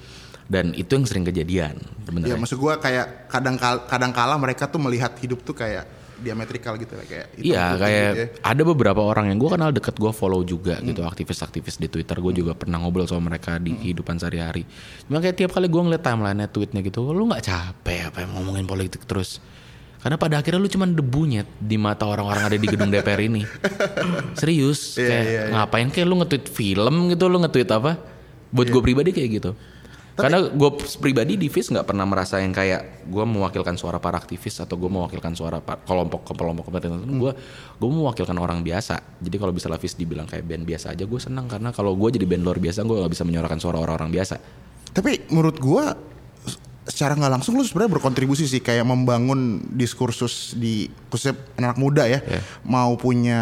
Dan 0.51 0.75
itu 0.75 0.91
yang 0.91 1.07
sering 1.07 1.23
kejadian 1.23 1.79
Ya 1.79 2.05
sebenarnya. 2.11 2.37
maksud 2.37 2.59
gue 2.59 2.75
kayak 2.83 3.31
kadang 3.31 3.57
kadang 3.87 4.11
kala 4.11 4.35
mereka 4.35 4.67
tuh 4.67 4.83
melihat 4.83 5.15
hidup 5.23 5.47
tuh 5.47 5.55
kayak 5.55 5.87
diametrikal 6.21 6.77
gitu 6.77 6.93
lah 6.95 7.07
kayak. 7.09 7.27
Iya 7.41 7.65
kayak 7.81 8.09
gitu 8.13 8.21
ya. 8.21 8.27
ada 8.45 8.63
beberapa 8.63 9.01
orang 9.01 9.33
yang 9.33 9.39
gue 9.41 9.51
kenal 9.51 9.71
deket 9.73 9.97
gue 9.97 10.13
follow 10.13 10.45
juga 10.45 10.77
gitu 10.85 11.01
aktivis-aktivis 11.03 11.81
di 11.81 11.89
Twitter 11.89 12.17
gue 12.21 12.33
juga 12.45 12.53
pernah 12.55 12.79
ngobrol 12.79 13.09
sama 13.09 13.33
mereka 13.33 13.57
di 13.57 13.73
kehidupan 13.75 14.21
sehari-hari. 14.21 14.69
Cuma 15.09 15.19
kayak 15.19 15.37
tiap 15.41 15.51
kali 15.57 15.67
gue 15.67 15.81
ngeliat 15.81 16.05
timeline 16.05 16.45
tweetnya 16.47 16.81
gitu, 16.85 17.11
lu 17.11 17.27
nggak 17.27 17.43
capek 17.43 18.13
apa 18.13 18.19
yang 18.23 18.31
ngomongin 18.37 18.69
politik 18.69 19.03
terus? 19.09 19.41
Karena 20.01 20.17
pada 20.17 20.41
akhirnya 20.41 20.61
lu 20.65 20.71
cuman 20.73 20.97
debunya 20.97 21.45
di 21.61 21.77
mata 21.77 22.09
orang-orang 22.09 22.49
ada 22.49 22.57
di 22.57 22.65
gedung 22.65 22.89
DPR 22.89 23.21
ini. 23.21 23.45
Serius, 24.41 24.97
Iya, 24.97 25.09
kayak 25.09 25.25
iya, 25.29 25.41
iya. 25.45 25.53
ngapain 25.53 25.89
kayak 25.93 26.07
lu 26.09 26.15
nge-tweet 26.25 26.47
film 26.49 26.95
gitu, 27.13 27.29
lu 27.29 27.37
nge-tweet 27.45 27.69
apa? 27.69 28.01
Buat 28.49 28.73
gue 28.73 28.81
pribadi 28.81 29.13
kayak 29.13 29.31
gitu. 29.41 29.51
Karena 30.21 30.39
gue 30.47 30.71
pribadi 31.01 31.35
di 31.41 31.49
Fis 31.49 31.73
nggak 31.73 31.89
pernah 31.89 32.05
merasa 32.05 32.39
yang 32.39 32.53
kayak 32.53 33.09
gue 33.09 33.25
mewakilkan 33.25 33.75
suara 33.81 33.97
para 33.97 34.21
aktivis 34.21 34.61
atau 34.61 34.77
gue 34.77 34.91
mewakilkan 34.93 35.33
suara 35.33 35.59
kelompok 35.61 36.37
kelompok 36.37 36.69
kepentingan 36.69 37.03
tertentu. 37.03 37.19
Gue 37.29 37.33
gue 37.81 37.91
mewakilkan 37.91 38.37
orang 38.37 38.61
biasa. 38.61 39.19
Jadi 39.19 39.37
kalau 39.41 39.53
bisa 39.57 39.73
Fis 39.81 39.97
dibilang 39.97 40.29
kayak 40.29 40.45
band 40.45 40.69
biasa 40.69 40.93
aja, 40.93 41.09
gue 41.09 41.21
senang 41.21 41.49
karena 41.49 41.73
kalau 41.73 41.97
gue 41.97 42.13
jadi 42.13 42.29
band 42.29 42.45
luar 42.45 42.59
biasa, 42.61 42.85
gue 42.85 42.97
nggak 43.01 43.13
bisa 43.13 43.25
menyuarakan 43.25 43.59
suara 43.59 43.79
orang-orang 43.81 44.13
biasa. 44.13 44.37
Tapi 44.91 45.31
menurut 45.31 45.57
gua 45.63 45.95
secara 46.81 47.13
nggak 47.13 47.33
langsung 47.39 47.55
lu 47.55 47.63
sebenarnya 47.63 48.01
berkontribusi 48.01 48.45
sih 48.45 48.59
kayak 48.59 48.83
membangun 48.83 49.61
diskursus 49.71 50.57
di 50.57 50.89
khususnya 51.07 51.37
anak 51.57 51.77
muda 51.77 52.05
ya 52.05 52.19
Iya. 52.21 52.41
mau 52.65 52.97
punya 52.97 53.41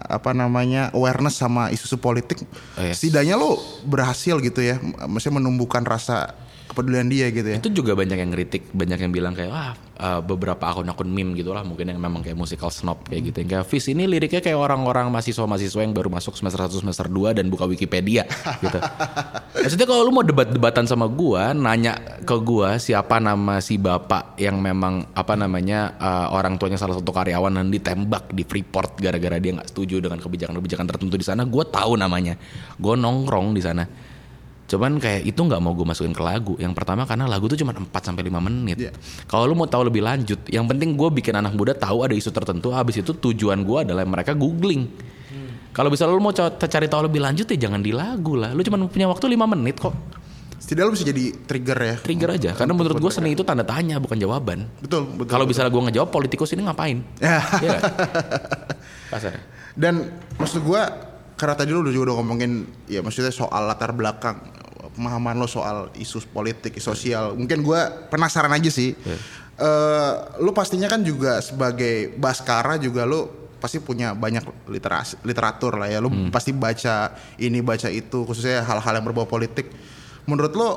apa 0.00 0.30
namanya 0.30 0.94
awareness 0.94 1.34
sama 1.34 1.68
isu-isu 1.68 1.98
politik 1.98 2.46
Oh, 2.78 2.82
yes. 2.82 3.02
setidaknya 3.02 3.34
lu 3.34 3.58
berhasil 3.84 4.38
gitu 4.38 4.62
ya 4.62 4.78
maksudnya 5.04 5.42
menumbuhkan 5.42 5.82
rasa 5.82 6.32
kepedulian 6.76 7.08
dia 7.08 7.32
gitu 7.32 7.48
ya 7.48 7.56
Itu 7.56 7.72
juga 7.72 7.96
banyak 7.96 8.20
yang 8.20 8.30
kritik, 8.36 8.68
banyak 8.76 9.08
yang 9.08 9.12
bilang 9.16 9.32
kayak 9.32 9.48
wah 9.48 9.72
eh, 9.96 10.20
beberapa 10.20 10.60
akun-akun 10.60 11.08
meme 11.08 11.32
gitu 11.32 11.56
lah 11.56 11.64
mungkin 11.64 11.88
yang 11.88 11.96
memang 11.96 12.20
kayak 12.20 12.36
musical 12.36 12.68
snob 12.68 13.00
kayak 13.08 13.32
gitu. 13.32 13.36
Yang 13.40 13.48
kayak 13.48 13.64
Fis 13.64 13.88
ini 13.88 14.04
liriknya 14.04 14.44
kayak 14.44 14.60
orang-orang 14.60 15.08
mahasiswa-mahasiswa 15.08 15.80
yang 15.80 15.96
baru 15.96 16.12
masuk 16.12 16.36
semester 16.36 16.60
1 16.68 16.84
semester 16.84 17.08
2 17.08 17.40
dan 17.40 17.48
buka 17.48 17.64
Wikipedia 17.64 18.28
gitu. 18.64 18.76
Maksudnya 19.56 19.88
kalau 19.88 20.04
lu 20.04 20.12
mau 20.12 20.20
debat-debatan 20.20 20.84
sama 20.84 21.08
gua, 21.08 21.56
nanya 21.56 21.96
ke 22.28 22.36
gua 22.44 22.76
siapa 22.76 23.16
nama 23.24 23.64
si 23.64 23.80
bapak 23.80 24.36
yang 24.36 24.60
memang 24.60 25.16
apa 25.16 25.32
namanya 25.32 25.96
eh, 25.96 26.26
orang 26.28 26.60
tuanya 26.60 26.76
salah 26.76 27.00
satu 27.00 27.08
karyawan 27.08 27.56
dan 27.56 27.72
ditembak 27.72 28.36
di 28.36 28.44
Freeport 28.44 29.00
gara-gara 29.00 29.40
dia 29.40 29.56
nggak 29.56 29.72
setuju 29.72 30.04
dengan 30.04 30.20
kebijakan-kebijakan 30.20 30.84
tertentu 30.84 31.16
di 31.16 31.24
sana, 31.24 31.48
gua 31.48 31.64
tahu 31.64 31.96
namanya. 31.96 32.36
Gua 32.76 33.00
nongkrong 33.00 33.56
di 33.56 33.64
sana. 33.64 33.84
Cuman 34.66 34.98
kayak 34.98 35.22
itu 35.22 35.38
nggak 35.38 35.62
mau 35.62 35.72
gue 35.72 35.86
masukin 35.86 36.10
ke 36.10 36.18
lagu. 36.18 36.58
Yang 36.58 36.74
pertama 36.74 37.06
karena 37.06 37.30
lagu 37.30 37.46
tuh 37.46 37.54
cuma 37.54 37.70
4 37.70 37.86
sampai 38.02 38.26
5 38.26 38.38
menit. 38.42 38.76
Iya. 38.76 38.90
Kalau 39.24 39.46
lu 39.46 39.54
mau 39.54 39.70
tahu 39.70 39.86
lebih 39.86 40.02
lanjut, 40.02 40.42
yang 40.50 40.66
penting 40.66 40.98
gue 40.98 41.08
bikin 41.12 41.38
anak 41.38 41.54
muda 41.54 41.70
tahu 41.70 42.02
ada 42.02 42.12
isu 42.12 42.34
tertentu. 42.34 42.74
Habis 42.74 42.98
itu 42.98 43.14
tujuan 43.14 43.62
gue 43.62 43.78
adalah 43.86 44.02
mereka 44.02 44.34
googling. 44.34 44.90
Kalau 45.70 45.92
bisa 45.92 46.08
lu 46.08 46.16
mau 46.18 46.32
ca- 46.32 46.56
cari 46.56 46.88
tahu 46.88 47.04
lebih 47.04 47.20
lanjut 47.20 47.44
ya 47.46 47.68
jangan 47.68 47.78
di 47.78 47.92
lagu 47.92 48.32
lah. 48.34 48.50
Lu 48.50 48.64
cuma 48.64 48.80
punya 48.86 49.06
waktu 49.06 49.28
5 49.28 49.46
menit 49.46 49.78
kok. 49.78 49.94
setidaknya 50.56 50.88
lu 50.88 50.94
bisa 50.96 51.06
jadi 51.06 51.24
trigger 51.46 51.78
ya 51.78 51.94
Trigger 52.00 52.30
aja. 52.32 52.50
Karena 52.56 52.72
menurut 52.72 52.96
gue 52.96 53.12
seni 53.12 53.36
itu 53.36 53.44
tanda 53.44 53.62
tanya 53.62 54.00
bukan 54.00 54.16
jawaban. 54.16 54.66
betul 54.80 55.04
betul 55.14 55.28
Kalau 55.28 55.44
bisa 55.44 55.62
gue 55.62 55.82
ngejawab 55.84 56.10
politikus 56.10 56.50
ini 56.56 56.64
ngapain? 56.64 57.04
Ya. 57.20 57.38
Iya 57.62 57.68
nggak? 57.76 57.82
Kasar. 59.12 59.36
Dan 59.76 60.08
maksud 60.34 60.64
gua 60.64 60.88
karena 61.36 61.54
tadi 61.54 61.70
lu 61.72 61.84
juga 61.92 62.10
udah 62.10 62.16
ngomongin 62.24 62.64
ya 62.88 63.04
maksudnya 63.04 63.30
soal 63.30 63.68
latar 63.68 63.92
belakang 63.92 64.40
pemahaman 64.96 65.36
lo 65.36 65.44
soal 65.44 65.92
isu 65.92 66.24
politik, 66.32 66.80
sosial. 66.80 67.36
Mungkin 67.36 67.60
gua 67.60 68.08
penasaran 68.08 68.48
aja 68.56 68.72
sih. 68.72 68.96
Eh, 69.56 70.12
lu 70.40 70.56
pastinya 70.56 70.88
kan 70.88 71.04
juga 71.04 71.40
sebagai 71.44 72.16
baskara 72.16 72.80
juga 72.80 73.04
lu 73.04 73.28
pasti 73.56 73.80
punya 73.80 74.12
banyak 74.12 74.68
literasi 74.68 75.20
literatur 75.24 75.76
lah 75.76 75.92
ya. 75.92 76.00
Lu 76.00 76.08
pasti 76.32 76.56
baca 76.56 77.12
ini 77.36 77.60
baca 77.60 77.92
itu 77.92 78.24
khususnya 78.24 78.64
hal-hal 78.64 79.00
yang 79.00 79.04
berbau 79.04 79.28
politik. 79.28 79.68
Menurut 80.24 80.52
lo 80.56 80.68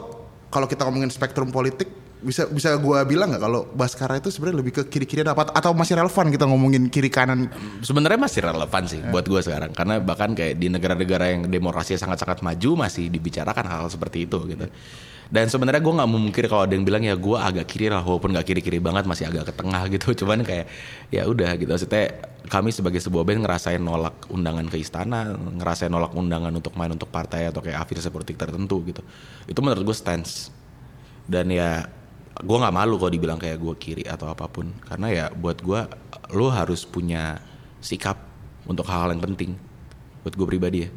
kalau 0.51 0.67
kita 0.67 0.83
ngomongin 0.83 1.11
spektrum 1.11 1.51
politik 1.51 1.87
bisa 2.19 2.51
bisa 2.51 2.75
gua 2.75 3.07
bilang 3.07 3.31
nggak 3.31 3.43
kalau 3.43 3.63
Baskara 3.71 4.19
itu 4.19 4.27
sebenarnya 4.27 4.57
lebih 4.59 4.73
ke 4.75 4.83
kiri 4.91 5.07
kiri 5.07 5.21
apa 5.23 5.55
atau 5.55 5.71
masih 5.71 5.95
relevan 5.95 6.27
kita 6.27 6.43
ngomongin 6.43 6.91
kiri 6.91 7.07
kanan? 7.07 7.47
Sebenarnya 7.79 8.19
masih 8.19 8.43
relevan 8.43 8.83
sih 8.91 8.99
buat 9.07 9.23
gue 9.23 9.39
sekarang. 9.39 9.71
Karena 9.71 10.03
bahkan 10.03 10.35
kayak 10.35 10.59
di 10.59 10.67
negara-negara 10.67 11.31
yang 11.31 11.47
demokrasinya 11.47 11.95
sangat-sangat 11.95 12.43
maju 12.43 12.83
masih 12.83 13.07
dibicarakan 13.07 13.63
hal-hal 13.63 13.87
seperti 13.87 14.27
itu 14.27 14.35
gitu. 14.51 14.67
Dan 15.29 15.45
sebenarnya 15.45 15.79
gue 15.79 15.93
nggak 15.93 16.09
memungkir 16.09 16.43
kalau 16.49 16.65
ada 16.65 16.73
yang 16.73 16.83
bilang 16.83 17.05
ya 17.05 17.13
gue 17.13 17.37
agak 17.37 17.69
kiri 17.69 17.87
lah 17.87 18.01
walaupun 18.01 18.33
nggak 18.33 18.49
kiri-kiri 18.49 18.81
banget 18.81 19.05
masih 19.05 19.29
agak 19.29 19.53
ke 19.53 19.53
tengah 19.55 19.81
gitu. 19.95 20.07
Cuman 20.25 20.43
kayak 20.43 20.67
ya 21.13 21.23
udah 21.23 21.55
gitu. 21.55 21.71
Maksudnya 21.71 22.19
kami 22.51 22.75
sebagai 22.75 22.99
sebuah 22.99 23.23
band 23.23 23.47
ngerasain 23.47 23.79
nolak 23.79 24.27
undangan 24.27 24.67
ke 24.67 24.81
istana 24.81 25.37
ngerasain 25.37 25.87
nolak 25.87 26.11
undangan 26.17 26.51
untuk 26.51 26.73
main 26.75 26.91
untuk 26.91 27.07
partai 27.07 27.47
atau 27.47 27.63
kayak 27.63 27.79
afiliasi 27.79 28.11
politik 28.11 28.35
tertentu 28.35 28.83
gitu. 28.83 29.05
Itu 29.47 29.63
menurut 29.63 29.87
gue 29.87 29.95
stance. 29.95 30.51
Dan 31.29 31.53
ya 31.53 31.98
gue 32.39 32.57
nggak 32.57 32.75
malu 32.75 32.95
kalau 32.95 33.11
dibilang 33.11 33.39
kayak 33.39 33.59
gue 33.59 33.75
kiri 33.75 34.03
atau 34.07 34.31
apa 34.31 34.47
pun. 34.47 34.71
Karena 34.87 35.07
ya 35.11 35.25
buat 35.31 35.59
gue 35.59 35.81
lo 36.35 36.47
harus 36.51 36.87
punya 36.87 37.39
sikap 37.83 38.19
untuk 38.67 38.87
hal-hal 38.87 39.15
yang 39.15 39.23
penting 39.23 39.55
buat 40.23 40.35
gue 40.35 40.47
pribadi 40.47 40.77
ya. 40.87 40.89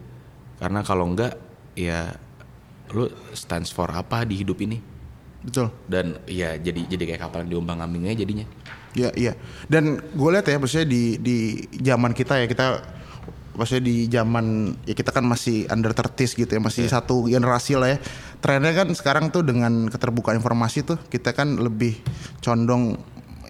Karena 0.63 0.87
kalau 0.87 1.11
enggak 1.11 1.35
ya 1.75 2.15
lo 2.93 3.09
stands 3.33 3.73
for 3.73 3.91
apa 3.91 4.23
di 4.23 4.39
hidup 4.39 4.59
ini? 4.63 4.79
Betul. 5.43 5.75
Dan 5.91 6.23
ya 6.31 6.55
jadi 6.55 6.87
jadi 6.87 7.03
kayak 7.15 7.21
kapal 7.27 7.43
yang 7.47 7.59
diombang 7.59 7.83
ambingnya 7.83 8.15
jadinya. 8.15 8.47
Ya 8.95 9.11
iya. 9.19 9.33
Dan 9.67 9.99
gue 9.99 10.29
lihat 10.31 10.47
ya 10.47 10.61
maksudnya 10.63 10.87
di 10.87 11.19
di 11.19 11.37
zaman 11.83 12.15
kita 12.15 12.39
ya 12.39 12.47
kita 12.47 12.67
maksudnya 13.53 13.85
di 13.85 14.09
zaman 14.09 14.77
ya 14.89 14.95
kita 14.97 15.13
kan 15.13 15.25
masih 15.25 15.69
under 15.69 15.93
30 15.93 16.17
gitu 16.45 16.51
ya 16.51 16.61
masih 16.61 16.89
satu 16.89 17.29
generasi 17.29 17.77
lah 17.77 17.97
ya. 17.97 17.99
Trennya 18.43 18.73
kan 18.75 18.89
sekarang 18.93 19.31
tuh 19.31 19.45
dengan 19.47 19.87
keterbukaan 19.89 20.41
informasi 20.41 20.83
tuh 20.83 20.99
kita 21.09 21.37
kan 21.37 21.61
lebih 21.61 22.01
condong 22.41 22.97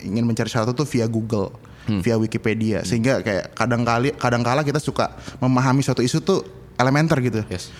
ingin 0.03 0.27
mencari 0.27 0.51
sesuatu 0.51 0.75
tuh 0.75 0.87
via 0.87 1.07
Google, 1.07 1.55
via 2.03 2.19
Wikipedia 2.19 2.83
sehingga 2.83 3.23
kayak 3.23 3.55
kadang 3.55 3.87
kali 3.87 4.11
kadang 4.19 4.43
kala 4.43 4.67
kita 4.67 4.83
suka 4.83 5.15
memahami 5.39 5.83
suatu 5.87 6.03
isu 6.03 6.19
tuh 6.23 6.43
elementer 6.79 7.19
gitu. 7.23 7.41
yes 7.47 7.71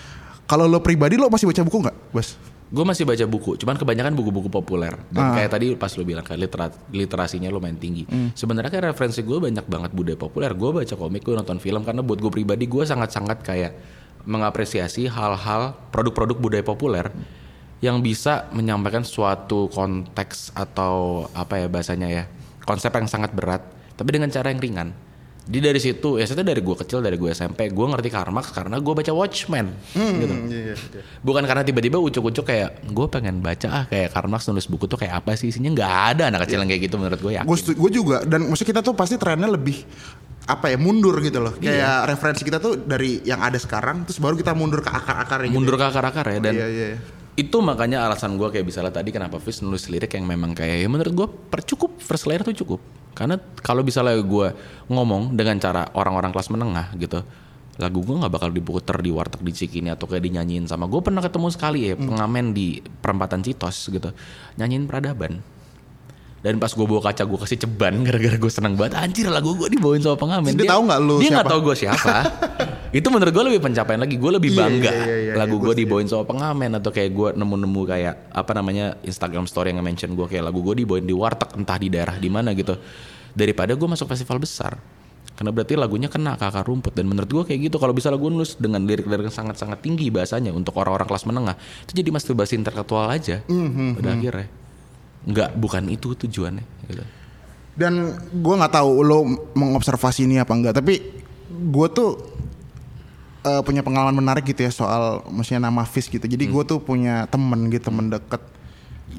Kalau 0.43 0.67
lo 0.67 0.83
pribadi 0.83 1.15
lo 1.15 1.31
masih 1.31 1.47
baca 1.47 1.63
buku 1.63 1.77
nggak, 1.87 1.97
Bos? 2.11 2.35
Gue 2.73 2.81
masih 2.81 3.05
baca 3.05 3.21
buku 3.29 3.53
cuman 3.61 3.77
kebanyakan 3.77 4.17
buku-buku 4.17 4.49
populer. 4.49 4.97
Dan 5.13 5.37
kayak 5.37 5.49
tadi 5.53 5.77
pas 5.77 5.93
lo 5.93 6.01
bilang 6.01 6.25
kayak 6.25 6.41
litera- 6.41 6.79
literasinya 6.89 7.53
lumayan 7.53 7.77
tinggi. 7.77 8.09
Sebenarnya 8.33 8.73
kayak 8.73 8.97
referensi 8.97 9.21
gue 9.21 9.37
banyak 9.37 9.69
banget 9.69 9.93
budaya 9.93 10.17
populer. 10.17 10.49
Gue 10.57 10.73
baca 10.73 10.95
komik 10.97 11.21
gue 11.21 11.37
nonton 11.37 11.61
film 11.61 11.85
karena 11.85 12.01
buat 12.01 12.17
gue 12.17 12.33
pribadi 12.33 12.65
gue 12.65 12.81
sangat-sangat 12.81 13.45
kayak 13.45 13.71
mengapresiasi 14.25 15.05
hal-hal 15.05 15.77
produk-produk 15.93 16.37
budaya 16.41 16.65
populer 16.65 17.05
yang 17.83 17.99
bisa 17.99 18.47
menyampaikan 18.55 19.03
suatu 19.03 19.67
konteks 19.67 20.55
atau 20.55 21.27
apa 21.35 21.59
ya 21.59 21.67
bahasanya 21.67 22.07
ya 22.07 22.23
konsep 22.63 22.95
yang 22.95 23.11
sangat 23.11 23.35
berat 23.35 23.59
tapi 23.99 24.15
dengan 24.15 24.31
cara 24.31 24.55
yang 24.55 24.63
ringan 24.63 24.95
jadi 25.43 25.59
dari 25.71 25.79
situ 25.83 26.15
ya 26.15 26.23
saya 26.23 26.39
dari 26.39 26.63
gue 26.63 26.75
kecil 26.75 27.03
dari 27.03 27.19
gue 27.19 27.27
SMP 27.31 27.67
gue 27.67 27.85
ngerti 27.91 28.07
Karl 28.07 28.31
Marx 28.31 28.55
karena 28.55 28.79
gue 28.79 28.93
baca 28.95 29.11
Watchmen 29.11 29.75
gitu 29.91 30.35
bukan 31.19 31.43
karena 31.43 31.67
tiba-tiba 31.67 31.99
ucuk-ucuk 31.99 32.47
kayak 32.47 32.87
gue 32.87 33.05
pengen 33.11 33.43
baca 33.43 33.67
ah 33.67 33.83
kayak 33.85 34.15
Karl 34.15 34.31
Marx 34.31 34.47
nulis 34.47 34.71
buku 34.71 34.87
tuh 34.87 34.95
kayak 34.95 35.19
apa 35.19 35.35
sih 35.35 35.51
isinya 35.51 35.75
nggak 35.75 35.93
ada 36.15 36.23
anak 36.31 36.47
kecil 36.47 36.63
yang 36.63 36.69
kayak 36.71 36.87
gitu 36.87 36.95
menurut 36.95 37.19
gue 37.19 37.31
ya 37.35 37.43
Gue 37.43 37.91
juga 37.91 38.23
dan 38.23 38.47
maksudnya 38.47 38.69
kita 38.71 38.81
tuh 38.81 38.95
pasti 38.95 39.19
trennya 39.19 39.51
lebih 39.51 39.83
apa 40.43 40.67
ya 40.67 40.75
mundur 40.75 41.15
gitu 41.23 41.39
loh. 41.39 41.55
Kayak 41.55 42.03
referensi 42.03 42.43
kita 42.43 42.59
tuh 42.59 42.75
dari 42.75 43.23
yang 43.23 43.39
ada 43.39 43.55
sekarang 43.55 44.03
terus 44.03 44.19
baru 44.19 44.35
kita 44.35 44.51
mundur 44.51 44.83
ke 44.83 44.91
akar-akarnya 44.91 45.47
gitu. 45.47 45.55
mundur 45.55 45.75
ke 45.79 45.85
akar-akar 45.87 46.25
ya 46.35 46.39
dan 46.43 46.53
Iya 46.55 46.67
iya. 46.67 46.87
iya. 46.95 46.99
itu 47.33 47.57
makanya 47.63 48.03
alasan 48.05 48.35
gue 48.35 48.47
kayak 48.51 48.67
misalnya 48.67 48.91
tadi 48.91 49.09
kenapa 49.15 49.39
Fis 49.39 49.63
nulis 49.63 49.87
lirik 49.87 50.11
yang 50.13 50.27
memang 50.27 50.51
kayak 50.51 50.83
ya 50.83 50.87
menurut 50.91 51.13
gue 51.15 51.27
percukup 51.47 51.95
first 51.97 52.27
layer 52.27 52.43
tuh 52.43 52.51
cukup 52.53 52.79
karena 53.13 53.37
kalau 53.61 53.85
misalnya 53.85 54.17
gue 54.19 54.47
ngomong 54.89 55.37
dengan 55.37 55.57
cara 55.61 55.89
orang-orang 55.93 56.33
kelas 56.33 56.49
menengah 56.49 56.91
gitu 56.97 57.21
lagu 57.81 58.05
gue 58.05 58.13
nggak 58.13 58.33
bakal 58.33 58.49
diputer 58.53 58.97
di 59.01 59.09
warteg 59.09 59.41
di 59.41 59.53
Cikini 59.53 59.89
atau 59.89 60.05
kayak 60.05 60.21
dinyanyiin 60.21 60.69
sama 60.69 60.85
gue 60.85 61.01
pernah 61.01 61.25
ketemu 61.25 61.47
sekali 61.49 61.79
ya 61.89 61.97
pengamen 61.97 62.53
di 62.53 62.77
perempatan 62.81 63.41
Citos 63.41 63.89
gitu 63.89 64.13
nyanyiin 64.61 64.85
peradaban 64.85 65.41
dan 66.43 66.59
pas 66.59 66.67
gue 66.67 66.83
bawa 66.83 66.99
kaca 66.99 67.23
gue 67.23 67.39
kasih 67.39 67.57
ceban 67.63 67.95
gara-gara 68.05 68.35
gue 68.35 68.51
seneng 68.51 68.75
banget. 68.75 68.99
Anjir 68.99 69.31
lagu 69.31 69.55
gue 69.55 69.71
dibawain 69.71 70.03
sama 70.03 70.19
pengamen. 70.19 70.51
Terus 70.51 70.67
dia 70.67 70.73
tahu 70.75 70.81
nggak 70.91 70.99
lu 70.99 71.15
dia 71.23 71.29
nggak 71.39 71.47
tahu 71.47 71.59
gue 71.71 71.75
siapa. 71.79 72.15
Itu 72.99 73.07
menurut 73.09 73.31
gue 73.31 73.43
lebih 73.47 73.61
pencapaian 73.63 74.03
lagi. 74.03 74.19
Gue 74.19 74.31
lebih 74.35 74.51
Iya, 74.51 74.59
bangga 74.59 74.91
iya, 74.91 75.03
iya, 75.07 75.17
iya, 75.17 75.33
lagu 75.39 75.55
iya, 75.57 75.63
gue 75.71 75.73
dibawain 75.81 76.05
sama 76.11 76.27
pengamen 76.27 76.77
atau 76.77 76.91
kayak 76.91 77.09
gue 77.15 77.29
nemu-nemu 77.39 77.81
kayak 77.87 78.15
apa 78.35 78.51
namanya 78.59 78.85
Instagram 79.07 79.47
story 79.47 79.71
yang 79.71 79.79
mention 79.79 80.19
gue 80.19 80.27
kayak 80.27 80.43
lagu 80.51 80.59
gue 80.59 80.83
dibawain 80.83 81.07
di 81.07 81.15
warteg 81.15 81.49
entah 81.55 81.79
di 81.79 81.87
daerah 81.87 82.19
di 82.19 82.27
mana 82.27 82.51
gitu. 82.51 82.75
Daripada 83.31 83.71
gue 83.79 83.87
masuk 83.87 84.11
festival 84.11 84.43
besar. 84.43 84.75
Karena 85.33 85.49
berarti 85.49 85.73
lagunya 85.79 86.11
kena 86.11 86.35
ke 86.35 86.43
akar 86.43 86.67
rumput. 86.67 86.91
Dan 86.91 87.07
menurut 87.07 87.31
gue 87.31 87.43
kayak 87.55 87.71
gitu. 87.71 87.79
Kalau 87.79 87.95
bisa 87.95 88.11
lagu 88.11 88.27
nulis 88.27 88.59
dengan 88.59 88.83
lirik-lirik 88.83 89.31
yang 89.31 89.33
sangat-sangat 89.33 89.79
tinggi 89.79 90.11
bahasanya 90.11 90.51
untuk 90.51 90.75
orang-orang 90.75 91.07
kelas 91.07 91.23
menengah 91.23 91.55
itu 91.87 92.03
jadi 92.03 92.11
masturbasi 92.11 92.59
intelektual 92.59 93.07
aja. 93.07 93.41
Mhm, 93.47 93.97
pada 93.97 94.11
akhirnya 94.13 94.62
nggak 95.23 95.55
bukan 95.55 95.87
itu 95.87 96.15
tujuannya 96.15 96.63
gitu. 96.91 97.03
Dan 97.73 98.13
gue 98.29 98.53
nggak 98.53 98.73
tahu 98.75 99.01
lo 99.01 99.25
mengobservasi 99.57 100.29
ini 100.29 100.37
apa 100.37 100.53
enggak, 100.53 100.77
tapi 100.77 101.01
gue 101.49 101.87
tuh 101.89 102.21
eh, 103.41 103.61
punya 103.65 103.81
pengalaman 103.81 104.13
menarik 104.13 104.45
gitu 104.45 104.61
ya 104.61 104.71
soal 104.71 105.25
maksudnya 105.31 105.67
nama 105.71 105.81
Fis 105.87 106.05
gitu. 106.05 106.23
Jadi 106.23 106.45
gue 106.45 106.63
tuh 106.67 106.77
punya 106.83 107.25
temen 107.31 107.71
gitu, 107.73 107.89
temen 107.89 108.13
deket. 108.13 108.41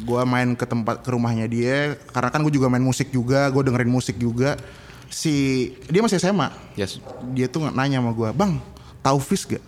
Gue 0.05 0.23
main 0.27 0.59
ke 0.59 0.67
tempat 0.67 1.07
ke 1.07 1.09
rumahnya 1.11 1.47
dia, 1.47 1.95
karena 2.11 2.29
kan 2.31 2.43
gue 2.43 2.51
juga 2.51 2.67
main 2.67 2.83
musik 2.83 3.15
juga, 3.15 3.47
gue 3.51 3.63
dengerin 3.63 3.91
musik 3.91 4.19
juga. 4.19 4.59
Si 5.07 5.71
dia 5.87 6.03
masih 6.03 6.19
SMA, 6.19 6.51
yes 6.75 6.99
dia 7.31 7.47
tuh 7.47 7.71
nanya 7.71 8.03
sama 8.03 8.11
gue, 8.11 8.29
bang, 8.35 8.59
tahu 9.03 9.19
Fis 9.23 9.47
gak? 9.47 9.63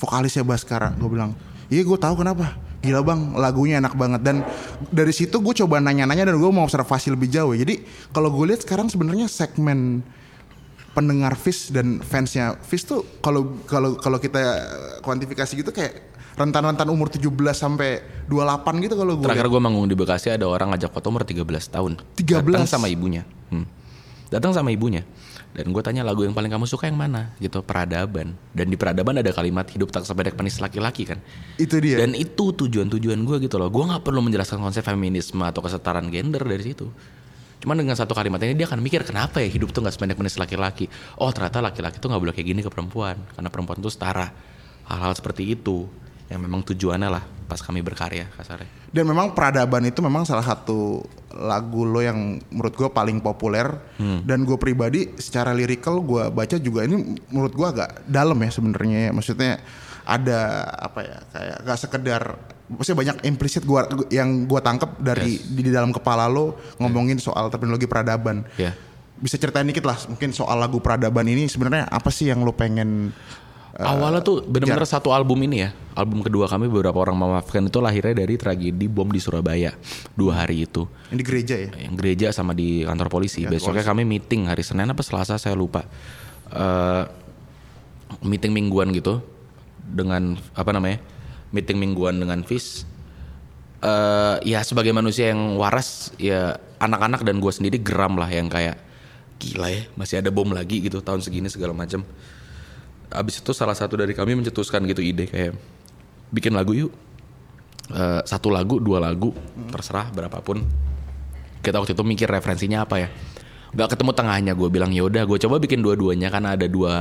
Vokalisnya 0.00 0.40
Baskara. 0.40 0.96
Gue 0.96 1.12
bilang, 1.12 1.36
iya 1.68 1.84
gue 1.84 1.98
tahu 2.00 2.24
kenapa. 2.24 2.56
Gila 2.80 3.04
bang, 3.04 3.20
lagunya 3.36 3.76
enak 3.76 3.92
banget 3.92 4.24
dan 4.24 4.40
dari 4.88 5.12
situ 5.12 5.36
gue 5.36 5.52
coba 5.52 5.84
nanya-nanya 5.84 6.32
dan 6.32 6.40
gue 6.40 6.48
mau 6.48 6.64
observasi 6.64 7.12
lebih 7.12 7.28
jauh. 7.28 7.52
ya. 7.52 7.60
Jadi 7.68 7.84
kalau 8.08 8.32
gue 8.32 8.52
lihat 8.52 8.64
sekarang 8.64 8.88
sebenarnya 8.88 9.28
segmen 9.28 10.00
pendengar 10.96 11.36
Fis 11.36 11.70
dan 11.70 12.00
fansnya 12.02 12.56
Fis 12.64 12.82
tuh 12.82 13.04
kalau 13.20 13.60
kalau 13.68 14.00
kalau 14.00 14.18
kita 14.18 14.40
kuantifikasi 15.04 15.52
gitu 15.54 15.70
kayak 15.70 16.10
rentan-rentan 16.40 16.88
umur 16.88 17.12
17 17.12 17.28
sampai 17.52 18.00
28 18.24 18.84
gitu 18.88 18.94
kalau 18.96 19.12
gue. 19.20 19.28
Terakhir 19.28 19.48
gue 19.52 19.60
manggung 19.60 19.84
di 19.84 19.92
Bekasi 19.92 20.32
ada 20.32 20.48
orang 20.48 20.72
ngajak 20.72 20.88
foto 20.88 21.12
umur 21.12 21.28
13 21.28 21.44
tahun. 21.44 22.00
13? 22.16 22.48
Datang 22.48 22.64
sama 22.64 22.88
ibunya. 22.88 23.28
Hmm. 23.52 23.68
Datang 24.32 24.56
sama 24.56 24.72
ibunya. 24.72 25.04
Dan 25.50 25.74
gue 25.74 25.82
tanya 25.82 26.06
lagu 26.06 26.22
yang 26.22 26.30
paling 26.30 26.46
kamu 26.46 26.62
suka 26.70 26.86
yang 26.86 26.94
mana? 26.94 27.34
Gitu, 27.42 27.58
peradaban. 27.66 28.38
Dan 28.54 28.70
di 28.70 28.78
peradaban 28.78 29.18
ada 29.18 29.34
kalimat 29.34 29.66
hidup 29.66 29.90
tak 29.90 30.06
sepedek 30.06 30.38
penis 30.38 30.62
laki-laki 30.62 31.02
kan. 31.02 31.18
Itu 31.58 31.82
dia. 31.82 31.98
Dan 31.98 32.14
itu 32.14 32.54
tujuan-tujuan 32.54 33.18
gue 33.26 33.36
gitu 33.50 33.58
loh. 33.58 33.66
Gue 33.66 33.82
nggak 33.82 34.06
perlu 34.06 34.22
menjelaskan 34.22 34.62
konsep 34.62 34.86
feminisme 34.86 35.42
atau 35.42 35.58
kesetaraan 35.58 36.06
gender 36.06 36.46
dari 36.46 36.62
situ. 36.62 36.86
Cuman 37.60 37.76
dengan 37.76 37.92
satu 37.92 38.16
kalimat 38.16 38.40
ini 38.40 38.56
dia 38.56 38.64
akan 38.64 38.80
mikir 38.80 39.04
kenapa 39.04 39.44
ya 39.44 39.50
hidup 39.50 39.74
tuh 39.74 39.84
nggak 39.84 39.92
sependek 39.92 40.16
penis 40.16 40.38
laki-laki. 40.40 40.88
Oh 41.20 41.28
ternyata 41.34 41.60
laki-laki 41.60 42.00
tuh 42.00 42.08
nggak 42.08 42.22
boleh 42.22 42.34
kayak 42.34 42.48
gini 42.48 42.60
ke 42.62 42.70
perempuan. 42.72 43.18
Karena 43.34 43.50
perempuan 43.52 43.82
tuh 43.82 43.92
setara. 43.92 44.32
Hal-hal 44.86 45.12
seperti 45.18 45.58
itu. 45.58 45.90
Yang 46.30 46.40
memang 46.46 46.60
tujuannya 46.62 47.10
lah 47.10 47.24
pas 47.50 47.58
kami 47.58 47.82
berkarya 47.82 48.30
kasarnya. 48.38 48.70
Dan 48.94 49.10
memang 49.10 49.34
peradaban 49.34 49.82
itu 49.82 49.98
memang 49.98 50.22
salah 50.22 50.46
satu 50.46 51.02
lagu 51.34 51.82
lo 51.82 51.98
yang 51.98 52.38
menurut 52.54 52.74
gue 52.74 52.86
paling 52.90 53.18
populer 53.18 53.66
dan 54.26 54.42
gue 54.42 54.58
pribadi 54.58 55.14
secara 55.18 55.50
lirikal 55.54 55.98
gue 56.02 56.30
baca 56.30 56.56
juga 56.58 56.86
ini 56.86 57.18
menurut 57.30 57.54
gue 57.54 57.66
agak 57.66 58.06
dalam 58.06 58.38
ya 58.38 58.50
sebenarnya 58.50 58.98
ya. 59.06 59.10
maksudnya 59.14 59.52
ada 60.06 60.66
apa 60.74 61.00
ya 61.06 61.18
kayak 61.30 61.56
gak 61.66 61.78
sekedar 61.78 62.22
maksudnya 62.70 62.98
banyak 62.98 63.16
implisit 63.30 63.62
gua 63.62 63.86
yang 64.10 64.46
gue 64.46 64.60
tangkap 64.62 64.98
dari 64.98 65.38
di, 65.38 65.66
di 65.66 65.70
dalam 65.70 65.94
kepala 65.94 66.26
lo 66.26 66.58
ngomongin 66.82 67.18
soal 67.18 67.50
terminologi 67.50 67.86
peradaban 67.86 68.42
Ya. 68.58 68.74
bisa 69.18 69.38
ceritain 69.38 69.66
dikit 69.66 69.86
lah 69.86 69.98
mungkin 70.10 70.34
soal 70.34 70.58
lagu 70.58 70.82
peradaban 70.82 71.26
ini 71.30 71.46
sebenarnya 71.46 71.86
apa 71.86 72.10
sih 72.10 72.26
yang 72.26 72.42
lo 72.42 72.54
pengen 72.54 73.14
Awalnya 73.78 74.20
tuh 74.26 74.42
benar-benar 74.42 74.82
satu 74.82 75.14
album 75.14 75.46
ini 75.46 75.62
ya. 75.62 75.70
Album 75.94 76.26
kedua 76.26 76.50
kami 76.50 76.66
beberapa 76.66 76.98
orang 76.98 77.14
memaafkan 77.14 77.62
itu 77.70 77.78
lahirnya 77.78 78.26
dari 78.26 78.34
tragedi 78.34 78.90
bom 78.90 79.06
di 79.06 79.22
Surabaya 79.22 79.78
dua 80.18 80.42
hari 80.42 80.66
itu. 80.66 80.90
yang 81.14 81.18
di 81.22 81.24
gereja 81.26 81.54
ya 81.54 81.70
Yang 81.86 81.94
gereja 82.02 82.26
sama 82.34 82.50
di 82.50 82.82
kantor 82.82 83.06
polisi. 83.06 83.46
Besoknya 83.46 83.86
kami 83.86 84.02
meeting 84.02 84.50
hari 84.50 84.66
Senin 84.66 84.90
apa 84.90 85.02
Selasa 85.06 85.38
saya 85.38 85.54
lupa. 85.54 85.86
Eh, 86.50 87.04
meeting 88.26 88.50
mingguan 88.50 88.90
gitu 88.90 89.22
dengan 89.78 90.34
apa 90.58 90.70
namanya? 90.74 90.98
Meeting 91.54 91.78
mingguan 91.78 92.18
dengan 92.18 92.42
Fis. 92.42 92.82
Eh 93.80 94.36
ya 94.50 94.66
sebagai 94.66 94.90
manusia 94.90 95.30
yang 95.30 95.54
waras 95.54 96.10
ya 96.18 96.58
anak-anak 96.82 97.22
dan 97.22 97.38
gue 97.38 97.52
sendiri 97.54 97.78
geram 97.78 98.18
lah 98.18 98.28
yang 98.28 98.50
kayak 98.50 98.76
gila 99.40 99.72
ya 99.72 99.88
masih 99.96 100.20
ada 100.20 100.28
bom 100.28 100.52
lagi 100.52 100.84
gitu 100.84 100.98
tahun 101.00 101.22
segini 101.22 101.46
segala 101.46 101.72
macam. 101.72 102.02
Abis 103.10 103.42
itu 103.42 103.50
salah 103.50 103.74
satu 103.74 103.98
dari 103.98 104.14
kami 104.14 104.38
mencetuskan 104.38 104.86
gitu 104.86 105.02
ide 105.02 105.26
kayak 105.26 105.58
bikin 106.30 106.54
lagu 106.54 106.72
yuk. 106.74 106.92
eh, 107.90 108.22
satu 108.22 108.54
lagu 108.54 108.78
dua 108.78 109.02
lagu 109.02 109.34
terserah 109.74 110.14
berapapun. 110.14 110.62
Kita 111.58 111.82
waktu 111.82 111.92
itu 111.92 112.06
mikir 112.06 112.30
referensinya 112.30 112.86
apa 112.86 113.02
ya. 113.02 113.08
Nggak 113.74 113.98
ketemu 113.98 114.10
tengahnya 114.14 114.52
gue 114.54 114.68
bilang 114.70 114.90
ya 114.94 115.06
udah 115.06 115.26
gue 115.26 115.38
coba 115.42 115.58
bikin 115.58 115.82
dua-duanya 115.82 116.30
karena 116.30 116.54
ada 116.54 116.66
dua 116.70 116.94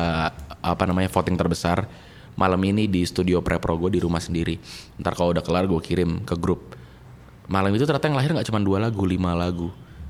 apa 0.60 0.84
namanya 0.90 1.10
voting 1.10 1.38
terbesar 1.38 1.86
malam 2.38 2.62
ini 2.62 2.86
di 2.86 3.02
studio 3.06 3.42
prepro 3.42 3.78
gue 3.78 3.98
di 3.98 4.02
rumah 4.02 4.22
sendiri. 4.22 4.58
Ntar 4.98 5.14
kalau 5.14 5.34
udah 5.34 5.46
kelar 5.46 5.66
gue 5.70 5.82
kirim 5.82 6.26
ke 6.26 6.34
grup. 6.38 6.74
Malam 7.50 7.74
itu 7.74 7.86
ternyata 7.86 8.10
yang 8.10 8.18
lahir 8.18 8.32
nggak 8.34 8.48
cuma 8.50 8.62
dua 8.62 8.78
lagu 8.82 9.06
lima 9.06 9.34
lagu. 9.34 9.70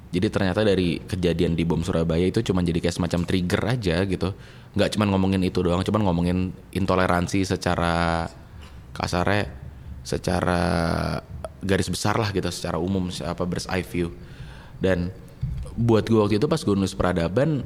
Jadi 0.09 0.27
ternyata 0.33 0.65
dari 0.65 0.97
kejadian 1.05 1.53
di 1.53 1.63
bom 1.63 1.85
Surabaya 1.85 2.25
itu 2.25 2.41
cuma 2.41 2.65
jadi 2.65 2.81
kayak 2.81 2.95
semacam 2.97 3.19
trigger 3.29 3.61
aja 3.67 3.95
gitu 4.09 4.33
nggak 4.77 4.95
cuma 4.95 5.09
ngomongin 5.09 5.41
itu 5.41 5.65
doang 5.65 5.81
cuma 5.81 5.97
ngomongin 6.03 6.53
intoleransi 6.69 7.41
secara 7.41 8.29
kasarnya 8.93 9.49
secara 10.05 10.61
garis 11.59 11.91
besar 11.91 12.15
lah 12.15 12.31
gitu 12.31 12.47
secara 12.49 12.79
umum 12.79 13.11
apa 13.23 13.43
bird's 13.43 13.67
eye 13.67 13.83
view. 13.83 14.13
Dan 14.79 15.11
buat 15.75 16.07
gue 16.07 16.19
waktu 16.19 16.39
itu 16.39 16.47
pas 16.47 16.59
gue 16.59 16.75
nulis 16.75 16.95
peradaban 16.95 17.63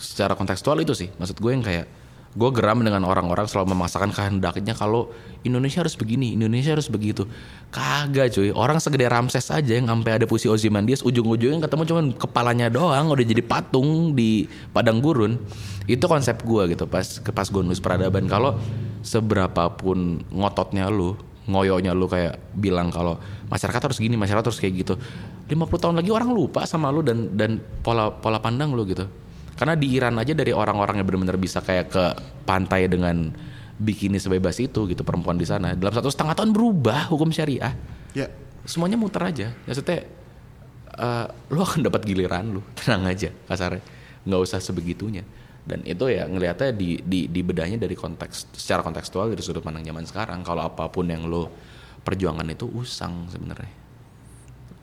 secara 0.00 0.32
kontekstual 0.32 0.80
itu 0.80 0.96
sih 0.96 1.12
maksud 1.20 1.36
gue 1.36 1.50
yang 1.52 1.64
kayak 1.64 1.86
gue 2.30 2.50
geram 2.54 2.78
dengan 2.78 3.02
orang-orang 3.02 3.50
selalu 3.50 3.74
memaksakan 3.74 4.14
kehendaknya 4.14 4.70
kalau 4.78 5.10
Indonesia 5.42 5.82
harus 5.82 5.98
begini 5.98 6.38
Indonesia 6.38 6.78
harus 6.78 6.86
begitu. 6.86 7.26
Kagak 7.74 8.30
cuy. 8.30 8.54
Orang 8.54 8.78
segede 8.78 9.10
Ramses 9.10 9.50
aja 9.50 9.72
yang 9.74 9.90
sampai 9.90 10.22
ada 10.22 10.30
puisi 10.30 10.46
Ozymandias 10.46 11.02
ujung-ujungnya 11.02 11.66
ketemu 11.66 11.82
cuman 11.90 12.04
kepalanya 12.14 12.70
doang 12.70 13.10
udah 13.10 13.26
jadi 13.26 13.42
patung 13.42 14.14
di 14.14 14.46
padang 14.70 15.02
gurun. 15.02 15.42
Itu 15.90 16.06
konsep 16.06 16.46
gue 16.46 16.70
gitu 16.70 16.86
pas 16.86 17.02
pas 17.34 17.46
gue 17.50 17.62
nulis 17.66 17.82
peradaban. 17.82 18.30
Kalau 18.30 18.62
seberapapun 19.02 20.22
ngototnya 20.30 20.86
lu 20.86 21.18
ngoyonya 21.50 21.98
lu 21.98 22.06
kayak 22.06 22.38
bilang 22.54 22.94
kalau 22.94 23.18
masyarakat 23.50 23.90
harus 23.90 23.98
gini 23.98 24.14
masyarakat 24.14 24.46
harus 24.46 24.60
kayak 24.62 24.86
gitu. 24.86 24.94
50 25.50 25.82
tahun 25.82 25.98
lagi 25.98 26.14
orang 26.14 26.30
lupa 26.30 26.62
sama 26.62 26.94
lu 26.94 27.02
dan 27.02 27.34
dan 27.34 27.58
pola 27.82 28.06
pola 28.14 28.38
pandang 28.38 28.70
lu 28.70 28.86
gitu 28.86 29.10
karena 29.60 29.76
di 29.76 29.92
Iran 29.92 30.16
aja 30.16 30.32
dari 30.32 30.56
orang-orang 30.56 31.04
yang 31.04 31.06
benar-benar 31.12 31.36
bisa 31.36 31.60
kayak 31.60 31.92
ke 31.92 32.04
pantai 32.48 32.88
dengan 32.88 33.28
bikini 33.76 34.16
sebebas 34.16 34.56
itu 34.56 34.88
gitu 34.88 35.04
perempuan 35.04 35.36
di 35.36 35.44
sana. 35.44 35.76
Dalam 35.76 35.92
satu 35.92 36.08
setengah 36.08 36.32
tahun 36.32 36.56
berubah 36.56 37.12
hukum 37.12 37.28
syariah. 37.28 37.76
Ya. 38.16 38.32
semuanya 38.64 38.96
muter 38.96 39.20
aja. 39.20 39.52
Maksudnya 39.68 40.08
eh, 40.96 41.26
lu 41.52 41.60
akan 41.60 41.84
dapat 41.84 42.08
giliran 42.08 42.56
lu. 42.56 42.64
Tenang 42.80 43.04
aja 43.04 43.28
kasarnya. 43.52 43.84
Nggak 44.24 44.40
usah 44.48 44.64
sebegitunya. 44.64 45.28
Dan 45.60 45.84
itu 45.84 46.08
ya 46.08 46.24
ngelihatnya 46.24 46.72
di, 46.72 46.96
di 47.04 47.28
di 47.28 47.40
bedahnya 47.44 47.76
dari 47.76 47.92
konteks 47.92 48.56
secara 48.56 48.80
kontekstual 48.80 49.28
dari 49.28 49.44
sudut 49.44 49.60
pandang 49.60 49.84
zaman 49.84 50.08
sekarang. 50.08 50.40
Kalau 50.40 50.72
apa 50.72 50.88
pun 50.88 51.04
yang 51.04 51.28
lo 51.28 51.52
perjuangan 52.00 52.48
itu 52.48 52.64
usang 52.64 53.28
sebenarnya. 53.28 53.76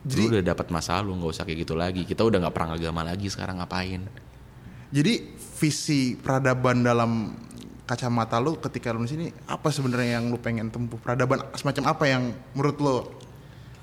Jadi 0.06 0.38
udah 0.38 0.54
dapat 0.54 0.70
masa 0.70 1.02
lalu 1.02 1.18
nggak 1.18 1.34
usah 1.34 1.44
kayak 1.50 1.66
gitu 1.66 1.74
lagi. 1.74 2.06
Kita 2.06 2.22
udah 2.22 2.46
nggak 2.46 2.54
perang 2.54 2.78
agama 2.78 3.02
lagi 3.02 3.26
sekarang 3.26 3.58
ngapain 3.58 4.27
Jadi 4.92 5.36
visi 5.58 6.16
peradaban 6.16 6.86
dalam 6.86 7.34
kacamata 7.88 8.38
lu 8.44 8.60
ketika 8.60 8.92
lu 8.92 9.08
di 9.08 9.12
sini 9.16 9.26
apa 9.48 9.72
sebenarnya 9.72 10.20
yang 10.20 10.32
lu 10.32 10.38
pengen 10.40 10.68
tempuh? 10.68 11.00
Peradaban 11.00 11.44
semacam 11.56 11.84
apa 11.92 12.04
yang 12.08 12.36
menurut 12.52 12.78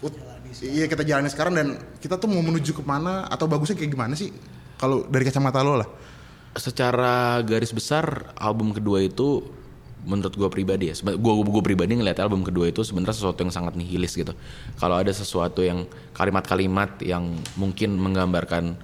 ut- 0.05 0.21
iya 0.63 0.87
kita 0.87 1.03
jalani 1.03 1.27
sekarang 1.33 1.55
dan 1.57 1.67
kita 1.99 2.15
tuh 2.21 2.31
mau 2.31 2.39
menuju 2.39 2.77
ke 2.77 2.83
mana 2.85 3.27
atau 3.27 3.51
bagusnya 3.51 3.75
kayak 3.75 3.91
gimana 3.91 4.15
sih? 4.15 4.31
Kalau 4.79 5.09
dari 5.09 5.25
kacamata 5.27 5.65
lu 5.65 5.81
lah. 5.81 5.89
Secara 6.55 7.43
garis 7.43 7.75
besar 7.75 8.31
album 8.39 8.71
kedua 8.71 9.03
itu 9.03 9.43
menurut 10.07 10.37
gue 10.37 10.49
pribadi 10.53 10.93
ya. 10.93 10.95
Gue 11.17 11.33
gue 11.43 11.63
pribadi 11.65 11.99
ngeliat 11.99 12.21
album 12.23 12.47
kedua 12.47 12.71
itu 12.71 12.85
sebenarnya 12.87 13.17
sesuatu 13.17 13.43
yang 13.43 13.51
sangat 13.51 13.75
nihilis 13.75 14.15
gitu. 14.15 14.37
Kalau 14.79 15.01
ada 15.01 15.11
sesuatu 15.11 15.65
yang 15.65 15.89
kalimat-kalimat 16.15 17.03
yang 17.03 17.35
mungkin 17.59 17.99
menggambarkan 17.99 18.79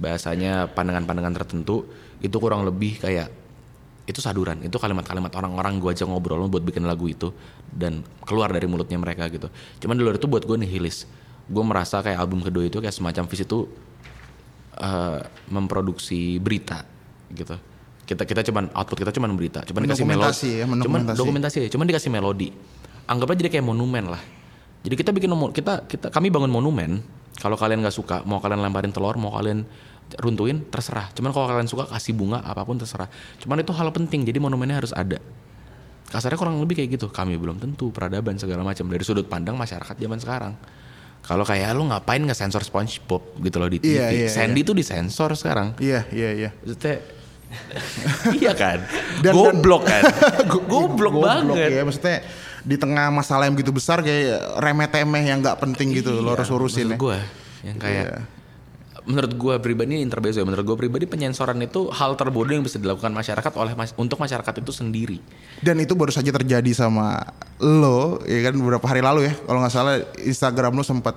bahasanya 0.00 0.72
pandangan-pandangan 0.72 1.34
tertentu 1.44 1.84
itu 2.24 2.36
kurang 2.40 2.64
lebih 2.64 2.96
kayak 2.98 3.28
itu 4.08 4.18
saduran 4.18 4.58
itu 4.66 4.74
kalimat-kalimat 4.74 5.30
orang-orang 5.38 5.78
gue 5.78 5.90
aja 5.94 6.02
ngobrol 6.08 6.50
buat 6.50 6.66
bikin 6.66 6.82
lagu 6.82 7.06
itu 7.06 7.30
dan 7.70 8.02
keluar 8.26 8.50
dari 8.50 8.66
mulutnya 8.66 8.98
mereka 8.98 9.30
gitu. 9.30 9.46
Cuman 9.78 9.94
di 9.94 10.02
luar 10.02 10.18
itu 10.18 10.26
buat 10.26 10.42
gue 10.42 10.56
nihilis. 10.58 11.06
Gue 11.46 11.62
merasa 11.62 12.02
kayak 12.02 12.18
album 12.18 12.42
kedua 12.42 12.66
itu 12.66 12.82
kayak 12.82 12.90
semacam 12.90 13.30
visi 13.30 13.46
itu 13.46 13.70
eh, 14.80 15.20
memproduksi 15.52 16.42
berita 16.42 16.82
gitu. 17.30 17.54
Kita 18.02 18.26
kita 18.26 18.42
cuman 18.50 18.74
output 18.74 19.06
kita 19.06 19.14
cuman 19.14 19.30
berita. 19.38 19.62
Cuman 19.62 19.86
dikasih 19.86 20.06
melodi 20.08 20.50
ya, 20.58 20.64
cuman 20.66 21.00
dokumentasi 21.14 21.58
ya 21.62 21.68
cuman 21.70 21.86
dikasih 21.86 22.10
melodi. 22.10 22.48
Anggaplah 23.06 23.38
jadi 23.38 23.50
kayak 23.52 23.66
monumen 23.68 24.10
lah. 24.10 24.22
Jadi 24.82 24.94
kita 24.98 25.14
bikin 25.14 25.30
monumen 25.30 25.54
kita 25.54 25.86
kita 25.86 26.10
kami 26.10 26.34
bangun 26.34 26.50
monumen 26.50 26.98
kalau 27.40 27.56
kalian 27.56 27.80
nggak 27.80 27.96
suka 27.96 28.20
mau 28.22 28.38
kalian 28.38 28.60
lemparin 28.60 28.92
telur 28.92 29.16
mau 29.16 29.32
kalian 29.32 29.64
runtuhin 30.20 30.66
terserah. 30.68 31.08
Cuman 31.14 31.30
kalau 31.30 31.46
kalian 31.48 31.66
suka 31.66 31.88
kasih 31.88 32.12
bunga 32.12 32.42
apa 32.42 32.62
pun 32.62 32.76
terserah. 32.76 33.08
Cuman 33.40 33.62
itu 33.62 33.72
hal 33.72 33.88
penting 33.90 34.26
jadi 34.26 34.36
monumennya 34.36 34.82
harus 34.82 34.92
ada. 34.92 35.16
Kasarnya 36.10 36.34
kurang 36.36 36.58
lebih 36.58 36.82
kayak 36.82 36.98
gitu. 36.98 37.06
Kami 37.08 37.38
belum 37.38 37.62
tentu 37.62 37.94
peradaban 37.94 38.34
segala 38.34 38.66
macam. 38.66 38.90
Dari 38.90 39.04
sudut 39.06 39.30
pandang 39.30 39.54
masyarakat 39.54 39.94
zaman 39.94 40.18
sekarang. 40.18 40.52
Kalau 41.22 41.46
kayak 41.46 41.70
lu 41.72 41.86
ngapain 41.86 42.18
nggak 42.18 42.34
sensor 42.34 42.66
SpongeBob? 42.66 43.22
gitu 43.38 43.56
loh 43.62 43.70
di 43.70 43.78
TV 43.78 43.94
Iya, 43.94 44.06
iya, 44.10 44.28
Sandy 44.28 44.66
tuh 44.66 44.74
disensor 44.74 45.30
sekarang. 45.38 45.78
Iya 45.78 46.10
iya 46.10 46.30
iya. 46.34 46.50
Maksudnya 46.58 46.96
iya 48.42 48.52
kan? 48.54 48.78
Dan- 49.22 49.34
goblok 49.34 49.86
kan? 49.86 50.02
Go- 50.50 50.66
goblok, 50.66 51.14
banget. 51.22 51.70
ya 51.78 51.82
maksudnya 51.86 52.18
di 52.60 52.76
tengah 52.76 53.08
masalah 53.08 53.44
yang 53.44 53.54
begitu 53.54 53.70
besar 53.70 54.00
kayak 54.00 54.58
remeh 54.58 54.86
temeh 54.86 55.24
yang 55.24 55.40
nggak 55.40 55.56
penting 55.58 55.92
gitu 55.92 56.12
lo 56.16 56.32
harus 56.32 56.48
urusin 56.48 56.92
ya 56.92 56.96
gue 56.96 57.18
yang 57.62 57.76
kayak 57.76 58.04
Iya. 58.06 58.18
menurut 59.00 59.32
gue 59.32 59.54
pribadi 59.58 59.88
ini 59.90 60.02
intermezzo 60.02 60.36
ya 60.36 60.44
menurut 60.44 60.60
gue 60.62 60.76
pribadi 60.78 61.04
penyensoran 61.04 61.56
itu 61.58 61.88
hal 61.88 62.14
terbodoh 62.14 62.52
yang 62.52 62.60
bisa 62.60 62.76
dilakukan 62.76 63.08
masyarakat 63.10 63.52
oleh 63.54 63.72
mas- 63.72 63.96
untuk 63.96 64.16
masyarakat 64.16 64.60
itu 64.60 64.70
sendiri 64.70 65.18
dan 65.58 65.76
itu 65.76 65.96
baru 65.96 66.12
saja 66.12 66.28
terjadi 66.28 66.68
sama 66.74 67.24
lo 67.58 68.20
ya 68.24 68.40
kan 68.42 68.54
beberapa 68.54 68.84
hari 68.84 69.00
lalu 69.00 69.24
ya 69.24 69.34
kalau 69.40 69.58
nggak 69.58 69.72
salah 69.72 69.94
Instagram 70.20 70.72
lo 70.74 70.84
sempat 70.84 71.16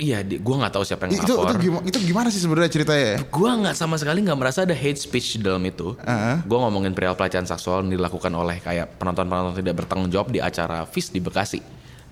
iya 0.00 0.24
gue 0.24 0.54
nggak 0.56 0.72
tahu 0.72 0.84
siapa 0.84 1.08
yang 1.08 1.20
itu 1.20 1.32
itu 1.32 1.56
gimana 1.68 1.82
itu 1.84 1.98
gimana 2.00 2.28
sih 2.32 2.40
sebenarnya 2.40 2.70
ceritanya 2.72 3.04
ya? 3.04 3.18
gue 3.24 3.50
nggak 3.62 3.76
sama 3.76 3.96
sekali 4.00 4.24
nggak 4.24 4.38
merasa 4.38 4.64
ada 4.64 4.72
hate 4.72 5.00
speech 5.00 5.40
di 5.40 5.44
dalam 5.44 5.62
itu. 5.64 5.94
Uh-huh. 5.96 6.36
Gue 6.44 6.58
ngomongin 6.58 6.96
perihal 6.96 7.16
pelecehan 7.18 7.44
seksual 7.44 7.84
yang 7.84 8.00
dilakukan 8.00 8.32
oleh 8.32 8.58
kayak 8.62 8.96
penonton-penonton 8.96 9.60
tidak 9.60 9.74
bertanggung 9.84 10.08
jawab 10.08 10.32
di 10.32 10.40
acara 10.40 10.84
FIS 10.88 11.12
di 11.12 11.20
Bekasi 11.20 11.60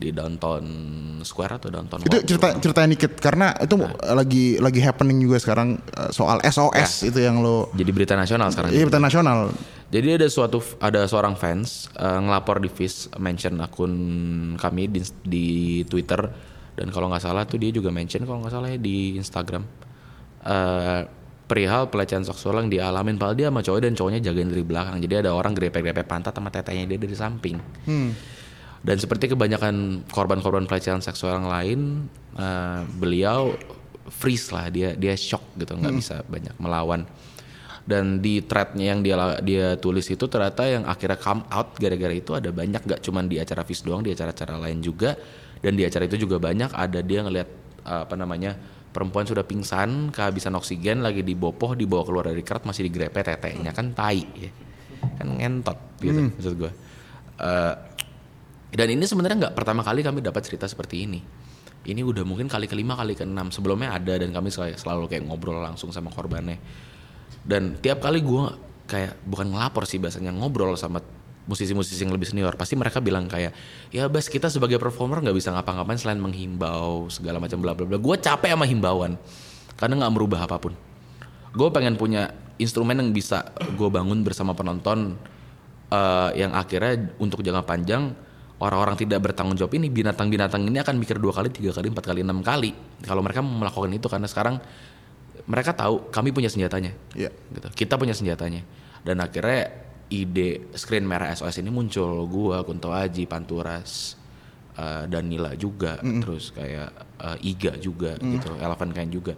di 0.01 0.17
downtown 0.17 0.65
Square 1.21 1.61
atau 1.61 1.69
downtown 1.69 2.01
itu 2.01 2.25
cerita 2.25 2.57
ceritanya 2.57 2.89
dikit 2.97 3.13
karena 3.21 3.53
itu 3.61 3.77
lagi 4.01 4.57
lagi 4.57 4.81
happening 4.81 5.21
juga 5.21 5.37
sekarang 5.37 5.77
eh, 5.77 6.09
soal 6.09 6.41
SOS 6.41 7.13
itu 7.13 7.21
yang 7.21 7.45
lo 7.45 7.69
Jadi 7.77 7.91
berita 7.93 8.17
nasional 8.17 8.49
sekarang. 8.49 8.73
iya 8.73 8.89
berita 8.89 8.97
nasional 8.97 9.53
Jadi 9.93 10.23
ada 10.23 10.29
suatu 10.33 10.65
ada 10.81 11.05
seorang 11.05 11.37
fans 11.37 11.93
eh, 12.01 12.19
ngelapor 12.25 12.65
di 12.65 12.73
FIS 12.73 13.13
mention 13.21 13.61
akun 13.61 13.93
kami 14.57 14.89
di, 14.89 15.01
di 15.21 15.47
Twitter 15.85 16.49
dan 16.81 16.89
kalau 16.89 17.13
nggak 17.13 17.21
salah 17.21 17.45
tuh 17.45 17.61
dia 17.61 17.69
juga 17.69 17.93
mention 17.93 18.25
kalau 18.25 18.41
nggak 18.41 18.57
salah 18.57 18.73
ya 18.73 18.81
di 18.81 19.21
Instagram. 19.21 19.69
Eh 20.49 21.21
perihal 21.51 21.91
pelecehan 21.91 22.23
seksual 22.23 22.63
yang 22.63 22.71
dialamin. 22.71 23.19
Padahal 23.19 23.35
dia 23.35 23.47
sama 23.51 23.61
cowok 23.61 23.81
dan 23.83 23.93
cowoknya 23.99 24.21
jagain 24.23 24.49
dari 24.49 24.63
belakang. 24.63 24.97
Jadi 25.03 25.15
ada 25.27 25.35
orang 25.35 25.51
grepe-grepe 25.51 26.07
pantat 26.07 26.31
sama 26.31 26.49
tetenya 26.49 26.87
dia 26.87 26.95
dari 26.95 27.13
samping. 27.19 27.59
Dan 28.81 28.97
seperti 28.97 29.35
kebanyakan 29.35 30.07
korban-korban 30.09 30.65
pelecehan 30.65 31.03
seksual 31.03 31.43
yang 31.43 31.51
lain 31.51 31.81
eh, 32.39 32.81
beliau 32.97 33.59
freeze 34.09 34.55
lah. 34.55 34.71
Dia 34.71 34.95
dia 34.95 35.19
shock 35.19 35.43
gitu 35.59 35.75
nggak 35.75 35.95
bisa 35.99 36.23
banyak 36.31 36.55
melawan. 36.63 37.03
Dan 37.85 38.23
di 38.23 38.39
threadnya 38.47 38.95
yang 38.95 39.03
dia 39.03 39.19
dia 39.43 39.75
tulis 39.75 40.07
itu 40.07 40.23
ternyata 40.31 40.63
yang 40.71 40.87
akhirnya 40.87 41.19
come 41.19 41.43
out 41.51 41.75
gara-gara 41.77 42.15
itu 42.15 42.31
ada 42.39 42.55
banyak. 42.55 42.87
Gak 42.87 43.03
cuman 43.03 43.27
di 43.27 43.43
acara 43.43 43.67
FIS 43.67 43.83
doang 43.83 44.07
di 44.07 44.15
acara-acara 44.15 44.55
lain 44.55 44.79
juga 44.79 45.19
dan 45.61 45.73
di 45.77 45.85
acara 45.85 46.09
itu 46.09 46.17
juga 46.25 46.41
banyak 46.41 46.73
ada 46.73 47.01
dia 47.05 47.21
ngelihat 47.25 47.49
uh, 47.85 48.03
apa 48.09 48.15
namanya 48.17 48.57
perempuan 48.91 49.23
sudah 49.23 49.47
pingsan 49.47 50.11
kehabisan 50.11 50.57
oksigen 50.59 51.05
lagi 51.05 51.23
dibopoh 51.23 51.79
dibawa 51.79 52.03
keluar 52.03 52.25
dari 52.29 52.43
kerat 52.43 52.67
masih 52.67 52.91
digrepe 52.91 53.23
tetenya 53.23 53.71
kan 53.71 53.93
tai 53.95 54.25
ya. 54.35 54.51
Kan 55.17 55.41
ngentot 55.41 55.79
gitu 56.05 56.21
maksud 56.37 56.55
gue 56.61 56.73
Eh, 57.41 57.75
dan 58.71 58.87
ini 58.87 59.03
sebenarnya 59.09 59.49
nggak 59.49 59.55
pertama 59.57 59.81
kali 59.83 60.05
kami 60.05 60.21
dapat 60.21 60.45
cerita 60.45 60.69
seperti 60.69 61.09
ini. 61.09 61.21
Ini 61.81 62.05
udah 62.05 62.23
mungkin 62.29 62.47
kali 62.47 62.69
kelima 62.69 62.93
kali 62.95 63.17
keenam. 63.17 63.49
Sebelumnya 63.49 63.97
ada 63.97 64.21
dan 64.21 64.31
kami 64.31 64.53
selalu, 64.53 64.77
selalu 64.77 65.05
kayak 65.09 65.25
ngobrol 65.25 65.59
langsung 65.59 65.89
sama 65.91 66.13
korbannya. 66.13 66.61
Dan 67.41 67.81
tiap 67.81 68.05
kali 68.05 68.21
gue 68.21 68.45
kayak 68.85 69.25
bukan 69.25 69.57
ngelapor 69.57 69.89
sih 69.89 69.97
biasanya 69.97 70.31
ngobrol 70.37 70.77
sama 70.77 71.01
musisi-musisi 71.51 72.07
yang 72.07 72.15
lebih 72.15 72.31
senior 72.31 72.55
pasti 72.55 72.79
mereka 72.79 73.03
bilang 73.03 73.27
kayak 73.27 73.51
ya 73.91 74.07
bas 74.07 74.31
kita 74.31 74.47
sebagai 74.47 74.79
performer 74.79 75.19
nggak 75.19 75.35
bisa 75.35 75.51
ngapa-ngapain 75.51 75.99
selain 75.99 76.23
menghimbau 76.23 77.11
segala 77.11 77.43
macam 77.43 77.59
bla 77.59 77.75
bla 77.75 77.91
bla. 77.91 77.99
Gue 77.99 78.15
capek 78.23 78.55
sama 78.55 78.71
himbauan 78.71 79.19
karena 79.75 79.95
nggak 80.07 80.13
merubah 80.15 80.47
apa 80.47 80.63
pun. 80.63 80.79
Gue 81.51 81.69
pengen 81.75 81.99
punya 81.99 82.31
instrumen 82.63 82.95
yang 83.03 83.11
bisa 83.11 83.51
gue 83.75 83.89
bangun 83.91 84.23
bersama 84.23 84.55
penonton 84.55 85.19
eh, 85.91 86.31
yang 86.39 86.55
akhirnya 86.55 87.11
untuk 87.19 87.43
jangka 87.43 87.67
panjang 87.67 88.15
orang-orang 88.61 88.95
tidak 89.01 89.19
bertanggung 89.25 89.57
jawab 89.57 89.73
ini 89.75 89.89
binatang-binatang 89.89 90.63
ini 90.69 90.79
akan 90.79 90.95
mikir 91.01 91.17
dua 91.17 91.33
kali 91.33 91.49
tiga 91.49 91.73
kali 91.73 91.89
empat 91.89 92.05
kali 92.13 92.21
enam 92.21 92.45
kali 92.45 92.77
kalau 93.03 93.25
mereka 93.25 93.41
melakukan 93.41 93.89
itu 93.91 94.07
karena 94.07 94.29
sekarang 94.29 94.61
mereka 95.49 95.73
tahu 95.73 96.13
kami 96.13 96.31
punya 96.31 96.53
senjatanya 96.53 96.93
Iya. 97.17 97.33
gitu. 97.57 97.69
Kita 97.75 97.97
punya 97.97 98.15
senjatanya. 98.15 98.63
Dan 99.01 99.19
akhirnya 99.25 99.90
ide 100.11 100.75
screen 100.75 101.07
merah 101.07 101.31
SOS 101.33 101.63
ini 101.63 101.71
muncul. 101.71 102.27
Gua 102.27 102.67
Kunto 102.67 102.91
Aji 102.91 103.25
Panturas 103.25 104.19
eh, 104.77 105.05
Danila 105.07 105.55
juga. 105.55 105.99
Terus 106.03 106.51
kayak 106.51 106.91
eh, 107.23 107.51
Iga 107.55 107.79
juga 107.79 108.19
gitu 108.19 108.51
Elephant 108.59 108.93
Kain 108.93 109.11
juga. 109.11 109.35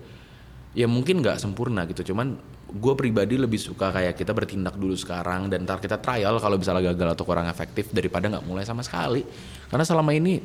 Ya 0.72 0.88
mungkin 0.88 1.20
nggak 1.20 1.36
sempurna 1.36 1.84
gitu 1.84 2.12
cuman 2.12 2.40
gue 2.72 2.94
pribadi 2.96 3.36
lebih 3.36 3.60
suka 3.60 3.92
kayak 3.92 4.16
kita 4.16 4.32
bertindak 4.32 4.80
dulu 4.80 4.96
sekarang 4.96 5.52
dan 5.52 5.68
ntar 5.68 5.76
kita 5.76 6.00
trial 6.00 6.40
kalau 6.40 6.56
misalnya 6.56 6.88
gagal 6.96 7.20
atau 7.20 7.24
kurang 7.28 7.44
efektif 7.44 7.92
daripada 7.92 8.32
nggak 8.32 8.44
mulai 8.48 8.64
sama 8.64 8.80
sekali. 8.80 9.20
Karena 9.68 9.84
selama 9.84 10.16
ini 10.16 10.40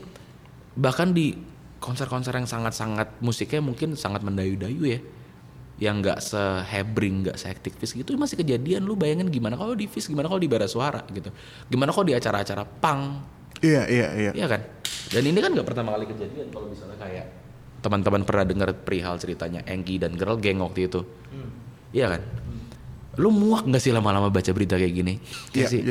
bahkan 0.75 1.15
di 1.15 1.31
konser-konser 1.79 2.35
yang 2.35 2.49
sangat-sangat 2.49 3.23
musiknya 3.23 3.63
mungkin 3.63 3.95
sangat 3.95 4.27
mendayu-dayu 4.27 4.83
ya 4.83 4.99
yang 5.77 6.01
nggak 6.01 6.17
sehebring 6.17 7.25
nggak 7.25 7.37
seaktivis 7.37 7.93
gitu 7.93 8.17
masih 8.17 8.33
kejadian 8.37 8.81
lu 8.81 8.97
bayangin 8.97 9.29
gimana 9.29 9.53
kalau 9.53 9.77
di 9.77 9.85
Fis 9.85 10.09
gimana 10.09 10.25
kalau 10.25 10.41
di 10.41 10.49
bara 10.49 10.65
suara 10.65 11.05
gitu 11.13 11.29
gimana 11.69 11.93
kalau 11.93 12.05
di 12.09 12.17
acara-acara 12.17 12.65
pang 12.65 13.01
Iya, 13.57 13.89
iya, 13.89 14.07
iya. 14.13 14.31
Iya 14.37 14.47
kan? 14.53 14.61
Dan 15.09 15.23
ini 15.25 15.39
kan 15.41 15.49
nggak 15.49 15.65
pertama 15.65 15.97
kali 15.97 16.05
kejadian 16.05 16.53
kalau 16.53 16.69
misalnya 16.69 16.97
kayak 17.01 17.25
teman-teman 17.81 18.21
pernah 18.21 18.45
dengar 18.45 18.69
perihal 18.73 19.17
ceritanya 19.17 19.65
Enggi 19.65 19.97
dan 19.97 20.13
Girl 20.13 20.37
Gang 20.37 20.61
waktu 20.61 20.85
itu. 20.85 21.01
Iya 21.89 22.17
kan? 22.17 22.21
Lu 23.17 23.33
muak 23.33 23.65
nggak 23.65 23.81
sih 23.81 23.89
lama-lama 23.89 24.29
baca 24.29 24.51
berita 24.53 24.77
kayak 24.77 24.93
gini? 24.93 25.13
Iya 25.57 25.65
Iya, 25.65 25.65
sih. 25.65 25.81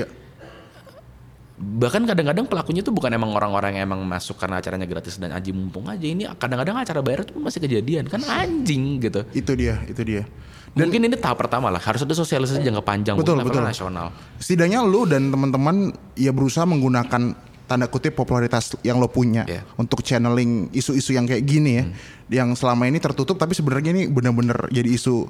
Bahkan 1.57 2.05
kadang-kadang 2.05 2.45
pelakunya 2.45 2.85
tuh 2.85 2.93
bukan 2.93 3.09
emang 3.09 3.33
orang-orang 3.33 3.81
yang 3.81 3.89
emang 3.89 4.05
masuk 4.05 4.37
karena 4.37 4.61
acaranya 4.61 4.85
gratis 4.85 5.17
dan 5.17 5.33
aji 5.33 5.57
mumpung 5.57 5.89
aja. 5.89 6.05
Ini 6.05 6.29
kadang-kadang 6.37 6.77
acara 6.77 7.01
bayar 7.01 7.25
tuh 7.25 7.41
masih 7.41 7.65
kejadian 7.65 8.05
kan 8.13 8.21
anjing 8.29 9.01
gitu. 9.01 9.25
Itu 9.33 9.57
dia, 9.57 9.81
itu 9.89 10.05
dia. 10.05 10.29
Mungkin 10.77 11.09
ini 11.09 11.17
tahap 11.17 11.41
pertama 11.41 11.73
lah. 11.73 11.81
Harus 11.81 12.05
ada 12.05 12.13
sosialisasi 12.13 12.61
jangka 12.61 12.85
panjang 12.85 13.17
Betul, 13.17 13.41
betul. 13.41 13.65
nasional. 13.65 14.13
Setidaknya 14.37 14.85
lu 14.85 15.09
dan 15.09 15.33
teman-teman 15.33 15.97
ya 16.13 16.29
berusaha 16.37 16.69
menggunakan 16.69 17.33
tanda 17.67 17.87
kutip 17.89 18.13
popularitas 18.13 18.77
yang 18.85 19.01
lo 19.01 19.09
punya 19.09 19.43
Iya. 19.49 19.65
untuk 19.81 20.05
channeling 20.05 20.71
isu-isu 20.71 21.17
yang 21.17 21.25
kayak 21.27 21.43
gini 21.43 21.83
ya, 21.83 21.85
yang 22.31 22.55
selama 22.55 22.87
ini 22.87 23.01
tertutup 23.03 23.41
tapi 23.41 23.59
sebenarnya 23.59 23.91
ini 23.91 24.03
benar-benar 24.07 24.71
jadi 24.71 24.87
isu 24.87 25.27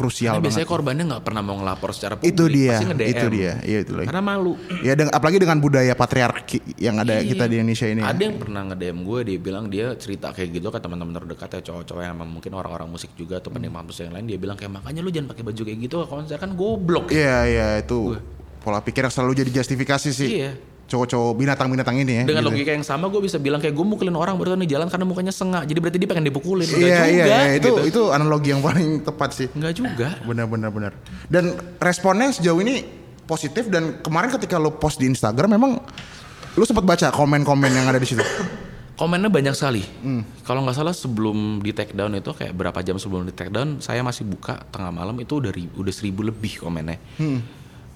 krusial 0.00 0.32
Karena 0.32 0.44
biasanya 0.48 0.64
banget. 0.64 0.72
korbannya 0.72 1.04
nggak 1.06 1.22
pernah 1.22 1.42
mau 1.44 1.56
ngelapor 1.60 1.90
secara 1.92 2.14
publik. 2.16 2.32
Itu 2.32 2.44
dia, 2.48 2.72
pasti 2.72 2.86
nge-DM. 2.88 3.10
itu 3.12 3.26
dia, 3.28 3.52
iya 3.60 3.78
itu 3.84 3.92
lagi. 3.92 4.06
Karena 4.08 4.22
malu. 4.24 4.52
Ya 4.80 4.92
dengan, 4.96 5.12
apalagi 5.12 5.36
dengan 5.36 5.58
budaya 5.60 5.92
patriarki 5.92 6.58
yang 6.80 6.96
ada 6.96 7.20
Iya. 7.20 7.28
kita 7.28 7.44
di 7.44 7.54
Indonesia 7.54 7.84
ini. 7.84 8.00
ya. 8.00 8.08
Ada 8.08 8.22
yang 8.24 8.36
pernah 8.40 8.62
nge-DM 8.64 8.98
gue 9.04 9.18
dia 9.22 9.36
bilang 9.36 9.64
dia 9.68 9.86
cerita 9.94 10.32
kayak 10.32 10.48
gitu 10.50 10.66
ke 10.66 10.78
teman-teman 10.78 11.12
terdekat 11.14 11.48
ya 11.52 11.60
cowok-cowok 11.62 12.00
yang 12.00 12.16
mungkin 12.22 12.52
orang-orang 12.52 12.88
musik 12.88 13.12
juga 13.12 13.36
atau 13.36 13.50
penikmat 13.50 13.84
musik 13.84 14.08
yang 14.08 14.14
lain 14.14 14.24
dia 14.24 14.38
bilang 14.38 14.56
kayak 14.56 14.72
makanya 14.72 15.00
lu 15.00 15.10
jangan 15.10 15.36
pakai 15.36 15.44
baju 15.44 15.60
kayak 15.60 15.78
gitu 15.82 15.96
ke 16.00 16.06
konser 16.06 16.36
kan 16.36 16.50
goblok. 16.54 17.12
Iya, 17.12 17.36
iya 17.44 17.68
itu 17.76 18.16
pola 18.58 18.80
pikir 18.80 19.02
yang 19.02 19.12
selalu 19.12 19.32
jadi 19.36 19.50
justifikasi 19.54 20.08
sih. 20.10 20.28
Iya. 20.38 20.52
Cowok-cowok 20.90 21.38
binatang-binatang 21.38 22.02
ini 22.02 22.12
ya. 22.18 22.22
Dengan 22.26 22.42
gitu. 22.42 22.50
logika 22.50 22.70
yang 22.74 22.82
sama 22.82 23.06
gue 23.06 23.22
bisa 23.22 23.38
bilang 23.38 23.62
kayak 23.62 23.78
gue 23.78 23.86
mukulin 23.86 24.10
orang 24.18 24.34
baru 24.34 24.58
di 24.58 24.66
jalan 24.66 24.90
karena 24.90 25.06
mukanya 25.06 25.30
sengak. 25.30 25.62
Jadi 25.70 25.78
berarti 25.78 25.98
dia 26.02 26.08
pengen 26.10 26.26
dipukulin. 26.26 26.66
Enggak 26.66 26.82
Iya, 26.82 26.98
juga 26.98 27.06
iya, 27.14 27.26
iya, 27.30 27.38
itu 27.54 27.70
gitu. 27.70 27.82
itu 27.86 28.02
analogi 28.10 28.50
yang 28.50 28.58
paling 28.58 29.06
tepat 29.06 29.30
sih. 29.30 29.46
Enggak 29.54 29.72
juga. 29.78 30.18
Benar 30.26 30.50
benar. 30.50 30.92
Dan 31.30 31.54
responnya 31.78 32.34
sejauh 32.34 32.58
ini 32.58 32.82
positif 33.22 33.70
dan 33.70 34.02
kemarin 34.02 34.34
ketika 34.34 34.58
lo 34.58 34.74
post 34.74 34.98
di 34.98 35.06
Instagram 35.06 35.54
memang 35.54 35.78
lu 36.58 36.64
sempat 36.66 36.82
baca 36.82 37.14
komen-komen 37.14 37.70
yang 37.70 37.86
ada 37.86 38.02
di 38.02 38.10
situ. 38.10 38.26
Komennya 38.98 39.30
banyak 39.32 39.54
sekali. 39.54 39.80
Hmm. 40.02 40.26
Kalau 40.42 40.60
nggak 40.66 40.76
salah 40.76 40.92
sebelum 40.92 41.62
di 41.62 41.70
take 41.72 41.94
down 41.94 42.12
itu 42.18 42.34
kayak 42.34 42.52
berapa 42.52 42.82
jam 42.82 42.98
sebelum 42.98 43.24
di 43.24 43.32
take 43.32 43.48
down 43.48 43.78
saya 43.78 44.02
masih 44.02 44.26
buka 44.26 44.60
tengah 44.74 44.90
malam 44.90 45.14
itu 45.22 45.38
udah 45.40 45.54
udah 45.78 45.94
seribu 45.94 46.26
lebih 46.26 46.58
komennya. 46.60 46.98
Hmm. 47.16 47.40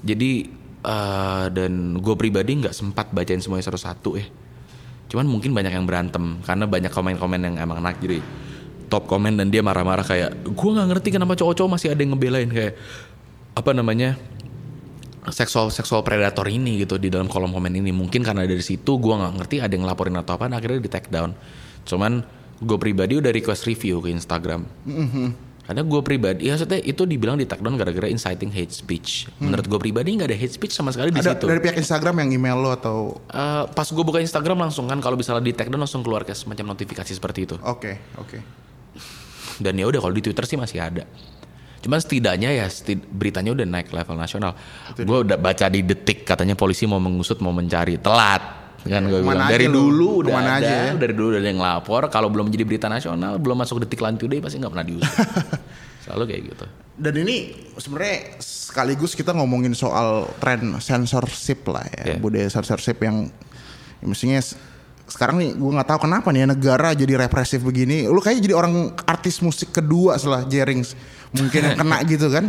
Jadi 0.01 0.49
eh, 0.85 1.47
dan 1.51 1.99
gue 1.99 2.15
pribadi 2.15 2.61
nggak 2.61 2.75
sempat 2.77 3.11
bacain 3.11 3.41
semuanya 3.41 3.67
satu-satu 3.73 4.11
ya. 4.21 4.27
Cuman 5.09 5.27
mungkin 5.29 5.57
banyak 5.57 5.73
yang 5.73 5.89
berantem 5.89 6.41
karena 6.45 6.65
banyak 6.69 6.93
komen-komen 6.93 7.41
yang 7.41 7.55
emang 7.61 7.81
naik 7.81 7.99
jadi 8.01 8.19
top 8.93 9.09
komen 9.09 9.41
dan 9.41 9.49
dia 9.49 9.65
marah-marah 9.65 10.05
kayak 10.05 10.45
gue 10.45 10.71
nggak 10.71 10.89
ngerti 10.95 11.09
kenapa 11.17 11.35
cowok-cowok 11.35 11.71
masih 11.81 11.89
ada 11.93 12.01
yang 12.05 12.13
ngebelain 12.15 12.51
kayak 12.53 12.77
apa 13.55 13.71
namanya 13.73 14.19
seksual 15.33 15.73
seksual 15.73 16.05
predator 16.05 16.45
ini 16.53 16.85
gitu 16.85 17.01
di 17.01 17.09
dalam 17.09 17.27
kolom 17.33 17.51
komen 17.53 17.73
ini. 17.73 17.91
Mungkin 17.91 18.21
karena 18.21 18.45
dari 18.45 18.61
situ 18.61 19.01
gue 19.01 19.15
nggak 19.15 19.41
ngerti 19.41 19.57
ada 19.65 19.73
yang 19.73 19.89
ngelaporin 19.89 20.17
atau 20.21 20.37
apa 20.37 20.53
akhirnya 20.53 20.81
di 20.85 20.91
take 20.93 21.09
down. 21.09 21.33
Cuman 21.85 22.25
gue 22.61 22.79
pribadi 22.79 23.19
udah 23.19 23.33
request 23.35 23.67
review 23.67 23.99
ke 24.01 24.15
Instagram 24.15 24.65
karena 25.65 25.81
gue 25.81 26.01
pribadi 26.01 26.41
ya 26.45 26.55
maksudnya 26.55 26.77
itu 26.79 27.03
dibilang 27.03 27.35
di 27.35 27.49
take 27.49 27.59
down 27.59 27.73
gara-gara 27.75 28.05
inciting 28.05 28.49
hate 28.49 28.69
speech. 28.69 29.33
Menurut 29.39 29.65
gue 29.65 29.81
pribadi 29.81 30.13
nggak 30.13 30.29
ada 30.29 30.37
hate 30.37 30.53
speech 30.53 30.71
sama 30.71 30.93
sekali 30.93 31.09
di 31.09 31.19
Ada 31.19 31.35
situ. 31.35 31.49
dari 31.49 31.57
pihak 31.59 31.75
Instagram 31.75 32.21
yang 32.21 32.31
email 32.33 32.57
lo 32.59 32.71
atau? 32.71 33.17
Eh, 33.25 33.65
pas 33.67 33.89
gue 33.89 34.05
buka 34.05 34.21
Instagram 34.21 34.61
langsung 34.61 34.85
kan 34.85 35.01
kalau 35.01 35.17
misalnya 35.17 35.41
di 35.41 35.53
take 35.53 35.69
down 35.69 35.81
langsung 35.81 36.01
keluar 36.01 36.21
kayak 36.23 36.37
semacam 36.37 36.73
notifikasi 36.73 37.09
seperti 37.11 37.41
itu. 37.45 37.57
Oke 37.61 37.97
oke. 38.15 38.39
dan 39.55 39.73
ya 39.73 39.87
udah 39.87 40.01
kalau 40.01 40.11
di 40.11 40.21
Twitter 40.21 40.45
sih 40.45 40.57
masih 40.57 40.83
ada. 40.83 41.07
Cuman 41.79 42.01
setidaknya 42.01 42.49
ya 42.51 42.67
setid- 42.67 43.05
beritanya 43.07 43.53
udah 43.53 43.65
naik 43.65 43.89
level 43.89 44.17
nasional. 44.17 44.57
Gue 44.97 45.21
udah 45.21 45.37
baca 45.37 45.69
di 45.69 45.81
detik 45.81 46.25
katanya 46.25 46.53
polisi 46.55 46.85
mau 46.85 46.97
mengusut 46.97 47.39
mau 47.39 47.53
mencari. 47.53 48.01
Telat 48.01 48.41
kan 48.87 49.03
gue 49.03 49.19
bilang 49.19 49.49
dari 49.49 49.65
lu? 49.65 49.89
dulu 49.89 50.09
udah 50.21 50.31
Ke 50.31 50.37
mana 50.37 50.51
ada 50.51 50.61
aja 50.61 50.75
ya? 50.77 50.93
dari 50.95 51.13
dulu 51.13 51.27
udah 51.33 51.41
ada 51.41 51.49
yang 51.49 51.59
lapor 51.59 52.03
kalau 52.09 52.29
belum 52.29 52.49
menjadi 52.49 52.65
berita 52.65 52.87
nasional 52.87 53.37
belum 53.37 53.57
masuk 53.57 53.81
detik 53.81 53.99
line 53.99 54.15
today 54.15 54.39
pasti 54.39 54.61
nggak 54.61 54.71
pernah 54.71 54.87
diusut 54.87 55.09
selalu 56.05 56.23
kayak 56.27 56.43
gitu 56.51 56.67
Dan 56.95 57.15
ini 57.19 57.37
sebenarnya 57.75 58.39
sekaligus 58.39 59.13
kita 59.13 59.33
ngomongin 59.33 59.75
soal 59.75 60.31
tren 60.37 60.79
censorship 60.79 61.67
lah 61.67 61.83
ya, 61.91 62.15
Iya. 62.15 62.17
budaya 62.17 62.47
censorship 62.47 63.01
yang 63.01 63.27
ya 63.99 64.07
mestinya 64.07 64.39
sekarang 65.05 65.37
nih 65.37 65.51
gue 65.53 65.71
nggak 65.75 65.89
tahu 65.91 66.07
kenapa 66.07 66.31
nih 66.31 66.45
ya 66.45 66.49
negara 66.49 66.89
jadi 66.93 67.19
represif 67.19 67.61
begini. 67.61 68.07
Lu 68.07 68.21
kayak 68.21 68.41
jadi 68.41 68.55
orang 68.55 68.95
artis 69.05 69.41
musik 69.41 69.69
kedua 69.71 70.17
setelah 70.17 70.47
Jerings 70.47 70.95
mungkin 71.31 71.61
yang 71.63 71.77
kena 71.77 71.99
gitu 72.09 72.31
kan. 72.31 72.49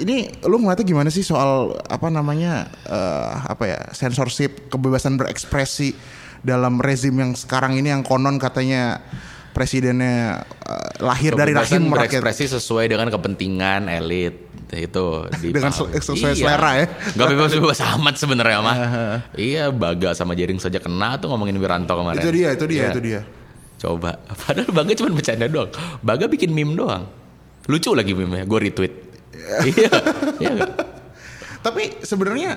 Ini 0.00 0.16
lu 0.42 0.56
ngeliatnya 0.56 0.86
gimana 0.86 1.08
sih 1.08 1.20
soal 1.20 1.50
apa 1.82 2.08
namanya 2.08 2.52
eh, 2.82 3.30
apa 3.44 3.64
ya 3.64 3.80
censorship, 3.90 4.66
kebebasan 4.66 5.14
berekspresi 5.14 5.92
dalam 6.40 6.76
rezim 6.76 7.12
yang 7.12 7.32
sekarang 7.32 7.76
ini 7.76 7.88
yang 7.88 8.00
konon 8.00 8.36
katanya 8.36 9.04
presidennya 9.50 10.40
eh, 10.46 10.90
lahir 11.00 11.34
dari 11.34 11.52
Kebebasan 11.52 11.68
rahim 11.76 11.92
rakyat. 11.92 12.20
berekspresi 12.22 12.44
sesuai 12.50 12.88
dengan 12.88 13.08
kepentingan 13.08 13.90
elit 13.90 14.48
itu 14.70 15.26
Dengan 15.42 15.68
sel- 15.68 15.90
sesuai 15.90 16.32
selera 16.32 16.78
ya. 16.78 16.86
Gak 17.12 17.28
bebas 17.28 17.50
bebas 17.52 17.78
amat 17.92 18.14
sebenarnya 18.16 18.58
mah. 18.60 18.76
iya 19.34 19.66
Baga 19.68 20.14
sama 20.14 20.32
Jering 20.32 20.56
saja 20.56 20.78
kena 20.78 21.18
tuh 21.18 21.26
ngomongin 21.26 21.58
Wiranto 21.58 21.90
kemarin. 21.90 22.22
Itu 22.22 22.30
dia, 22.30 22.54
itu 22.54 22.64
dia, 22.64 22.78
Iya. 22.80 22.88
itu 22.88 23.02
dia. 23.02 23.20
Coba. 23.76 24.22
Padahal 24.40 24.70
Baga 24.70 24.94
cuma 24.94 25.10
bercanda 25.10 25.44
doang. 25.44 25.74
Baga 26.00 26.24
bikin 26.24 26.48
meme 26.48 26.72
doang. 26.72 27.02
Lucu 27.66 27.90
lagi 27.92 28.14
meme-nya. 28.14 28.46
Gue 28.46 28.62
retweet. 28.62 29.09
Iya. 29.66 29.90
Iya 30.38 30.50
nggak? 30.56 30.72
Tapi 31.60 31.82
sebenarnya 32.04 32.56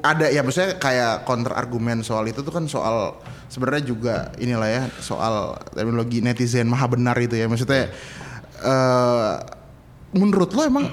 ada 0.00 0.32
ya 0.32 0.40
maksudnya 0.40 0.80
kayak 0.80 1.28
counter 1.28 1.52
argumen 1.52 2.00
soal 2.00 2.24
itu 2.24 2.40
tuh 2.40 2.52
kan 2.52 2.64
soal 2.64 3.20
sebenarnya 3.52 3.84
juga 3.84 4.14
inilah 4.40 4.68
ya 4.68 4.82
soal 5.04 5.60
terminologi 5.76 6.24
netizen 6.24 6.64
maha 6.64 6.88
benar 6.88 7.16
itu 7.20 7.36
ya 7.36 7.44
maksudnya 7.44 7.92
eh 8.64 9.32
menurut 10.16 10.56
lo 10.56 10.62
emang 10.64 10.88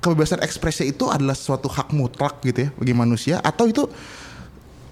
kebebasan 0.00 0.40
ekspresi 0.40 0.88
itu 0.88 1.08
adalah 1.12 1.36
suatu 1.36 1.68
hak 1.68 1.92
mutlak 1.92 2.40
gitu 2.40 2.68
ya 2.68 2.70
bagi 2.72 2.94
manusia 2.96 3.36
atau 3.44 3.68
itu 3.68 3.84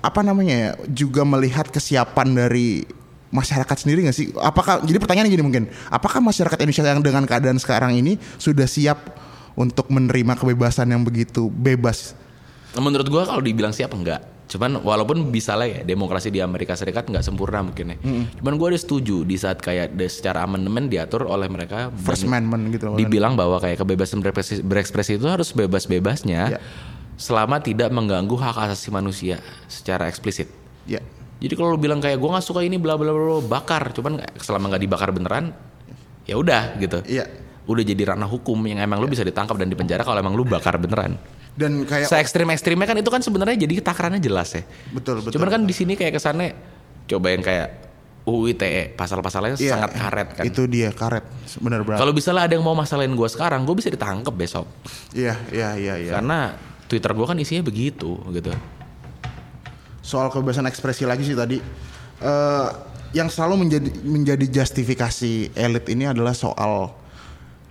apa 0.02 0.20
namanya 0.20 0.54
ya 0.56 0.70
juga 0.92 1.24
melihat 1.24 1.70
kesiapan 1.72 2.36
dari 2.36 2.84
masyarakat 3.32 3.76
sendiri 3.80 4.04
nggak 4.04 4.16
sih? 4.16 4.28
Apakah 4.36 4.84
jadi 4.84 5.00
pertanyaan 5.00 5.32
gini 5.32 5.40
mungkin, 5.40 5.64
apakah 5.88 6.20
masyarakat 6.20 6.58
Indonesia 6.60 6.84
yang 6.84 7.00
dengan 7.00 7.24
keadaan 7.24 7.56
sekarang 7.56 7.96
ini 7.96 8.20
sudah 8.36 8.68
siap 8.68 8.98
untuk 9.54 9.88
menerima 9.88 10.34
kebebasan 10.34 10.88
yang 10.88 11.02
begitu 11.02 11.48
bebas? 11.48 12.16
Menurut 12.72 13.06
gua 13.06 13.22
kalau 13.24 13.40
dibilang 13.40 13.70
siap 13.70 13.92
enggak. 13.92 14.24
Cuman 14.42 14.80
walaupun 14.80 15.28
bisa 15.28 15.52
lah 15.52 15.64
ya 15.64 15.80
demokrasi 15.80 16.28
di 16.28 16.36
Amerika 16.36 16.72
Serikat 16.72 17.04
nggak 17.04 17.20
sempurna 17.20 17.60
mungkin 17.60 17.92
ya. 17.92 17.96
Cuman 18.36 18.54
gua 18.54 18.68
ada 18.68 18.76
setuju 18.76 19.22
di 19.22 19.36
saat 19.36 19.58
kayak 19.58 19.92
de- 19.92 20.08
secara 20.08 20.42
amandemen 20.42 20.86
diatur 20.86 21.24
oleh 21.24 21.48
mereka 21.48 21.88
First 21.94 22.24
Amendment 22.24 22.68
gitu 22.70 22.88
loh. 22.88 22.96
dibilang 22.96 23.32
bahwa 23.32 23.56
kayak 23.58 23.76
kebebasan 23.78 24.20
berekspresi, 24.20 24.60
berekspresi 24.60 25.12
itu 25.14 25.24
harus 25.24 25.52
bebas-bebasnya 25.52 26.42
Ya. 26.48 26.60
selama 27.14 27.60
tidak 27.60 27.88
mengganggu 27.88 28.32
hak 28.34 28.56
asasi 28.66 28.88
manusia 28.88 29.40
secara 29.66 30.04
eksplisit. 30.06 30.48
Ya. 30.84 31.00
Jadi 31.38 31.52
kalau 31.52 31.74
lu 31.74 31.80
bilang 31.80 31.98
kayak 31.98 32.16
gua 32.16 32.36
nggak 32.36 32.46
suka 32.46 32.60
ini 32.60 32.76
bla 32.76 32.94
bla 32.94 33.08
bla 33.08 33.40
bakar, 33.40 33.88
cuman 33.90 34.20
selama 34.36 34.68
nggak 34.68 34.82
dibakar 34.82 35.10
beneran 35.10 35.52
ya 36.22 36.36
udah 36.36 36.76
gitu. 36.78 37.00
Iya. 37.04 37.24
Udah 37.66 37.84
jadi 37.86 38.14
ranah 38.14 38.26
hukum 38.26 38.58
yang 38.66 38.82
emang 38.82 38.98
lu 38.98 39.06
bisa 39.06 39.22
ditangkap 39.22 39.54
dan 39.54 39.70
dipenjara 39.70 40.02
kalau 40.02 40.18
emang 40.18 40.34
lu 40.34 40.42
bakar 40.42 40.78
beneran. 40.78 41.14
Dan 41.52 41.84
kayak 41.84 42.08
se 42.08 42.16
ekstrim 42.16 42.48
ekstrimnya 42.48 42.88
kan 42.88 42.96
itu 42.96 43.10
kan 43.12 43.20
sebenarnya 43.20 43.60
jadi 43.60 43.84
takarannya 43.84 44.18
jelas 44.18 44.56
ya. 44.56 44.64
Betul, 44.90 45.20
betul, 45.20 45.36
Cuman 45.36 45.48
kan 45.52 45.60
di 45.68 45.74
sini 45.76 45.94
kayak 45.94 46.16
kesannya 46.16 46.56
coba 47.06 47.26
yang 47.28 47.44
kayak 47.44 47.68
UU 48.22 48.54
ITE 48.54 48.94
pasal-pasalnya 48.94 49.58
Iya, 49.58 49.76
sangat 49.76 49.92
karet 49.98 50.28
kan. 50.38 50.42
Itu 50.46 50.64
dia 50.70 50.94
karet. 50.94 51.26
Benar-benar. 51.58 51.98
Kalau 51.98 52.12
misalnya 52.14 52.46
ada 52.46 52.54
yang 52.54 52.64
mau 52.64 52.72
masalahin 52.72 53.12
gue 53.12 53.28
sekarang, 53.28 53.66
gue 53.66 53.74
bisa 53.74 53.90
ditangkap 53.90 54.32
besok. 54.32 54.66
Iya, 55.12 55.34
iya, 55.50 55.74
iya, 55.74 55.94
iya. 55.98 56.12
Karena 56.16 56.54
Twitter 56.92 57.08
gue 57.16 57.24
kan 57.24 57.40
isinya 57.40 57.64
begitu 57.64 58.20
gitu. 58.36 58.52
soal 60.02 60.28
kebebasan 60.34 60.66
ekspresi 60.66 61.06
lagi 61.06 61.22
sih 61.22 61.38
tadi 61.38 61.62
eh 62.20 62.68
yang 63.14 63.30
selalu 63.30 63.64
menjadi 63.64 63.90
menjadi 64.02 64.46
justifikasi 64.50 65.54
elit 65.54 65.86
ini 65.88 66.10
adalah 66.10 66.34
soal 66.34 66.90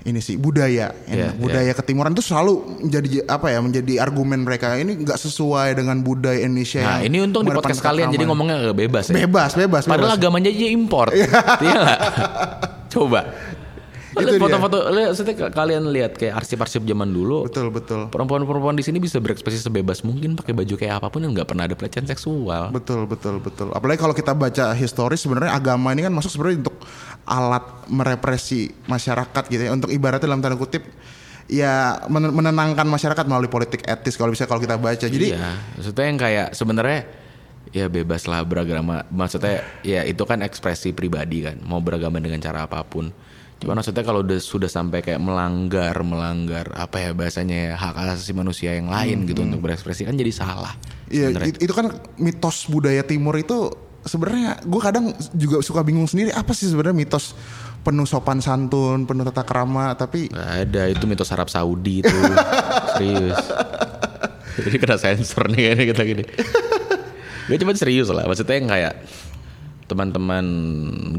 ini 0.02 0.18
sih 0.18 0.34
budaya 0.34 0.90
Iya, 1.06 1.34
budaya 1.36 1.72
ketimuran 1.72 2.12
itu 2.12 2.24
selalu 2.24 2.58
menjadi 2.82 3.08
apa 3.26 3.48
ya 3.48 3.60
menjadi 3.60 3.94
argumen 4.00 4.42
mereka 4.42 4.74
ini 4.74 4.98
nggak 5.00 5.14
sesuai 5.16 5.78
dengan 5.78 6.02
budaya 6.02 6.42
Indonesia 6.42 6.82
Nah 6.82 7.00
ini 7.02 7.22
untung 7.22 7.42
di 7.42 7.52
podcast 7.52 7.80
kalian 7.80 8.10
jadi 8.10 8.26
ngomongnya 8.26 8.72
bebas 8.72 9.08
ya. 9.08 9.22
bebas 9.22 9.54
bebas 9.54 9.84
Padahal 9.86 10.14
bebas. 10.14 10.20
agamanya 10.20 10.50
aja 10.50 10.68
import. 10.68 11.12
Iya? 11.62 11.82
Coba. 12.88 13.22
Itu 14.12 14.36
foto-foto, 14.36 14.92
lihat 14.92 15.16
kalian 15.56 15.88
lihat 15.88 16.20
kayak 16.20 16.36
arsip-arsip 16.36 16.84
zaman 16.84 17.08
dulu. 17.08 17.48
betul 17.48 17.72
betul 17.72 18.12
Perempuan-perempuan 18.12 18.76
di 18.76 18.84
sini 18.84 19.00
bisa 19.00 19.24
berekspresi 19.24 19.64
sebebas 19.64 20.04
mungkin 20.04 20.36
pakai 20.36 20.52
baju 20.52 20.76
kayak 20.76 21.00
apa 21.00 21.08
pun 21.08 21.24
yang 21.24 21.32
nggak 21.32 21.48
pernah 21.48 21.64
ada 21.64 21.80
pelecehan 21.80 22.04
seksual. 22.04 22.76
betul 22.76 23.08
betul 23.08 23.40
betul 23.40 23.72
apalagi 23.72 23.96
kalau 23.98 24.12
kita 24.12 24.36
baca 24.36 24.76
historis 24.76 25.24
sebenarnya 25.24 25.56
agama 25.56 25.96
ini 25.96 26.04
kan 26.04 26.12
masuk 26.12 26.28
sebenarnya 26.28 26.60
untuk 26.60 26.76
alat 27.26 27.88
merepresi 27.88 28.72
masyarakat 28.90 29.44
gitu 29.50 29.62
ya 29.68 29.72
untuk 29.72 29.94
ibaratnya 29.94 30.26
dalam 30.26 30.42
tanda 30.42 30.58
kutip 30.58 30.84
ya 31.52 32.02
men- 32.08 32.34
menenangkan 32.34 32.88
masyarakat 32.88 33.26
melalui 33.28 33.52
politik 33.52 33.84
etis 33.86 34.16
kalau 34.16 34.32
bisa 34.34 34.48
kalau 34.48 34.64
kita 34.64 34.80
baca 34.80 35.06
jadi 35.06 35.38
iya, 35.38 35.52
maksudnya 35.78 36.06
yang 36.08 36.20
kayak 36.20 36.48
sebenarnya 36.56 37.00
ya 37.70 37.88
bebas 37.88 38.28
lah 38.28 38.42
beragama. 38.42 39.06
Maksudnya 39.14 39.64
ya 39.86 40.02
itu 40.04 40.26
kan 40.28 40.42
ekspresi 40.42 40.92
pribadi 40.92 41.46
kan, 41.46 41.62
mau 41.64 41.80
beragama 41.80 42.18
dengan 42.18 42.42
cara 42.42 42.68
apa 42.68 42.84
pun. 42.84 43.14
Cuma 43.62 43.78
maksudnya 43.78 44.02
kalau 44.02 44.26
udah 44.26 44.42
sudah 44.42 44.66
sampai 44.66 45.06
kayak 45.06 45.22
melanggar 45.22 45.94
melanggar 46.02 46.74
apa 46.74 46.98
ya 46.98 47.10
bahasanya 47.14 47.58
ya, 47.70 47.74
hak 47.78 47.94
asasi 47.94 48.34
manusia 48.34 48.74
yang 48.74 48.90
lain 48.90 49.30
gitu 49.30 49.46
untuk 49.46 49.62
berekspresi 49.62 50.10
kan 50.10 50.18
jadi 50.18 50.34
salah. 50.34 50.74
Iya, 51.14 51.30
itu 51.46 51.70
kan 51.70 51.94
mitos 52.18 52.66
budaya 52.66 53.06
timur 53.06 53.38
itu 53.38 53.70
sebenarnya 54.06 54.62
gue 54.66 54.82
kadang 54.82 55.06
juga 55.38 55.62
suka 55.62 55.86
bingung 55.86 56.10
sendiri 56.10 56.34
apa 56.34 56.52
sih 56.58 56.70
sebenarnya 56.70 56.98
mitos 56.98 57.38
penuh 57.82 58.06
sopan 58.06 58.38
santun, 58.42 59.10
penuh 59.10 59.26
tata 59.26 59.42
krama, 59.42 59.98
tapi 59.98 60.30
Gak 60.30 60.52
ada 60.70 60.84
itu 60.90 61.04
mitos 61.10 61.34
Arab 61.34 61.50
Saudi 61.50 62.06
itu 62.06 62.14
serius. 62.98 63.42
Jadi 64.62 64.78
kena 64.78 64.98
sensor 65.02 65.50
nih 65.50 65.74
kayaknya 65.74 65.86
kita 65.94 66.02
gini. 66.06 66.24
Gue 67.50 67.58
cuma 67.58 67.74
serius 67.74 68.14
lah, 68.14 68.30
maksudnya 68.30 68.56
yang 68.62 68.70
kayak 68.70 68.94
teman-teman 69.92 70.46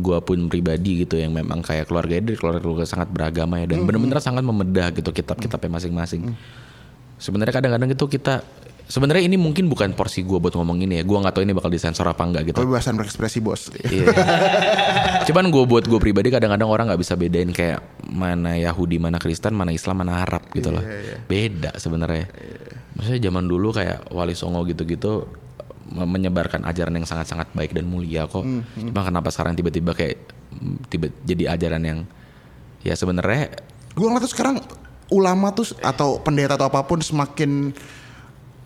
gua 0.01 0.25
pun 0.25 0.49
pribadi 0.49 1.05
gitu 1.05 1.21
yang 1.21 1.37
memang 1.37 1.61
kayak 1.61 1.85
keluarga 1.93 2.17
dari 2.25 2.41
keluarga 2.41 2.89
sangat 2.89 3.13
beragama 3.13 3.61
ya 3.61 3.69
dan 3.69 3.85
benar-benar 3.85 4.25
sangat 4.25 4.41
membedah 4.41 4.89
gitu 4.97 5.13
kitab-kitabnya 5.13 5.77
masing-masing. 5.77 6.33
Sebenarnya 7.21 7.53
kadang-kadang 7.53 7.93
itu 7.93 8.07
kita 8.09 8.41
sebenarnya 8.93 9.25
ini 9.25 9.41
mungkin 9.41 9.73
bukan 9.73 9.97
porsi 9.97 10.21
gua 10.21 10.37
buat 10.37 10.53
ngomong 10.53 10.85
ini 10.85 11.01
ya. 11.01 11.05
Gua 11.09 11.25
nggak 11.25 11.41
tahu 11.41 11.43
ini 11.49 11.57
bakal 11.57 11.73
disensor 11.73 12.05
apa 12.05 12.21
enggak 12.29 12.53
gitu. 12.53 12.61
kebebasan 12.61 13.01
berekspresi 13.01 13.41
bos. 13.41 13.73
Iya. 13.89 14.13
Cuman 15.33 15.49
gue 15.49 15.65
buat 15.65 15.87
gue 15.87 16.01
pribadi 16.03 16.29
kadang-kadang 16.35 16.69
orang 16.69 16.85
nggak 16.93 17.01
bisa 17.01 17.15
bedain 17.15 17.49
kayak 17.55 17.81
mana 18.11 18.59
Yahudi, 18.59 18.99
mana 18.99 19.17
Kristen, 19.23 19.55
mana 19.55 19.71
Islam, 19.73 20.03
mana 20.03 20.21
Arab 20.27 20.45
gitu 20.53 20.75
loh. 20.75 20.83
Beda 21.31 21.73
sebenarnya. 21.79 22.27
Maksudnya 22.99 23.31
zaman 23.31 23.47
dulu 23.49 23.73
kayak 23.73 24.13
Wali 24.13 24.35
Songo 24.35 24.67
gitu-gitu 24.67 25.31
me- 25.95 26.11
menyebarkan 26.11 26.67
ajaran 26.67 26.99
yang 26.99 27.07
sangat-sangat 27.07 27.55
baik 27.55 27.73
dan 27.73 27.87
mulia 27.87 28.27
kok. 28.27 28.45
Cuma 28.77 29.01
kenapa 29.07 29.31
sekarang 29.31 29.55
tiba-tiba 29.55 29.95
kayak 29.95 30.19
tiba 30.91 31.09
jadi 31.25 31.57
ajaran 31.57 31.83
yang 31.87 31.99
ya 32.83 32.93
sebenarnya 32.93 33.49
Gue 33.93 34.09
ngeliat 34.09 34.25
tuh 34.25 34.33
sekarang 34.33 34.57
ulama 35.13 35.53
tuh 35.53 35.77
atau 35.85 36.17
pendeta 36.25 36.57
atau 36.57 36.73
apa 36.73 36.81
pun 36.89 36.99
semakin 37.01 37.77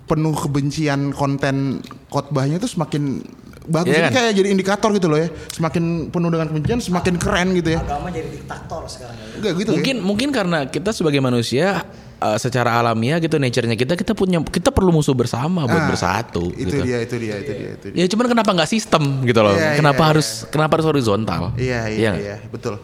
penuh 0.07 0.35
kebencian 0.35 1.11
konten 1.11 1.83
khotbahnya 2.11 2.63
tuh 2.63 2.71
semakin 2.71 3.27
bagus. 3.67 3.91
Iya 3.91 3.99
Jadi 3.99 4.07
kan? 4.07 4.15
kayak 4.15 4.33
jadi 4.39 4.49
indikator 4.55 4.91
gitu 4.95 5.07
loh 5.11 5.19
ya. 5.19 5.29
Semakin 5.51 6.09
penuh 6.15 6.31
dengan 6.31 6.47
kebencian, 6.51 6.79
semakin 6.79 7.15
keren 7.19 7.49
gitu 7.59 7.75
ya. 7.75 7.81
agama 7.83 8.09
jadi 8.15 8.31
diktator 8.31 8.83
sekarang 8.87 9.17
ya. 9.19 9.27
Enggak 9.43 9.53
gitu 9.59 9.71
mungkin 9.75 9.97
mungkin 10.03 10.29
karena 10.31 10.59
kita 10.71 10.91
sebagai 10.95 11.19
manusia 11.19 11.83
uh, 12.23 12.39
secara 12.39 12.79
alamiah 12.79 13.19
gitu 13.19 13.37
nature-nya 13.37 13.75
kita 13.75 13.99
kita 13.99 14.13
punya 14.15 14.39
kita 14.47 14.71
perlu 14.71 14.95
musuh 14.95 15.13
bersama 15.13 15.67
buat 15.67 15.83
Ah, 15.83 15.89
bersatu 15.91 16.55
ya. 16.55 16.63
Itu 16.63 16.71
gitu. 16.71 16.85
dia, 16.87 16.99
itu 17.03 17.17
dia, 17.19 17.35
itu 17.43 17.53
dia, 17.53 17.71
itu 17.75 17.87
dia. 17.93 17.99
Ya 17.99 18.07
cuman 18.07 18.27
kenapa 18.31 18.51
nggak 18.55 18.71
sistem 18.71 19.03
gitu 19.27 19.41
loh? 19.43 19.55
Iya, 19.59 19.83
kenapa 19.83 20.03
iya, 20.03 20.11
harus 20.15 20.29
kenapa 20.49 20.73
harus 20.79 20.87
horizontal? 20.87 21.43
Iya, 21.59 21.81
iya, 21.91 22.11
nggak? 22.15 22.23
iya, 22.23 22.37
betul. 22.49 22.79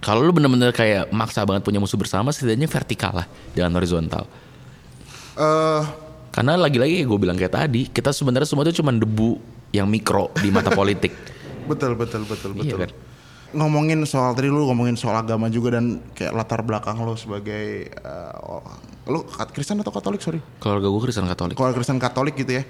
Kalau 0.00 0.24
lu 0.24 0.32
bener-bener 0.32 0.72
kayak 0.72 1.12
maksa 1.12 1.44
banget 1.44 1.60
punya 1.60 1.76
musuh 1.76 2.00
bersama, 2.00 2.32
setidaknya 2.32 2.64
vertikal 2.72 3.12
lah, 3.12 3.28
jangan 3.52 3.72
horizontal. 3.76 4.24
Eh 5.36 6.09
Karena 6.30 6.54
lagi-lagi 6.54 7.02
gue 7.02 7.18
bilang 7.18 7.34
kayak 7.34 7.54
tadi, 7.54 7.90
kita 7.90 8.14
sebenarnya 8.14 8.46
semua 8.46 8.62
itu 8.62 8.78
cuma 8.78 8.94
debu 8.94 9.38
yang 9.70 9.86
mikro 9.86 10.30
di 10.38 10.50
mata 10.50 10.70
politik. 10.80 11.10
betul, 11.66 11.94
betul, 11.94 12.22
betul, 12.26 12.50
Iya 12.58 12.74
betul. 12.74 12.80
kan? 12.86 12.90
ngomongin 13.50 14.06
soal 14.06 14.30
tadi 14.30 14.46
lu 14.46 14.62
ngomongin 14.62 14.94
soal 14.94 15.18
agama 15.18 15.50
juga 15.50 15.74
dan 15.74 15.98
kayak 16.14 16.30
latar 16.30 16.62
belakang 16.62 16.94
lu 17.02 17.18
sebagai 17.18 17.90
oh, 18.46 18.62
lu 19.10 19.26
Kristen 19.50 19.74
atau 19.82 19.90
Katolik 19.90 20.22
sorry 20.22 20.38
Keluarga 20.62 20.86
gue 20.86 21.02
Kristen 21.02 21.26
Katolik. 21.26 21.58
kalau 21.58 21.74
Kristen 21.74 21.98
Katolik 21.98 22.38
gitu 22.38 22.54
ya 22.54 22.64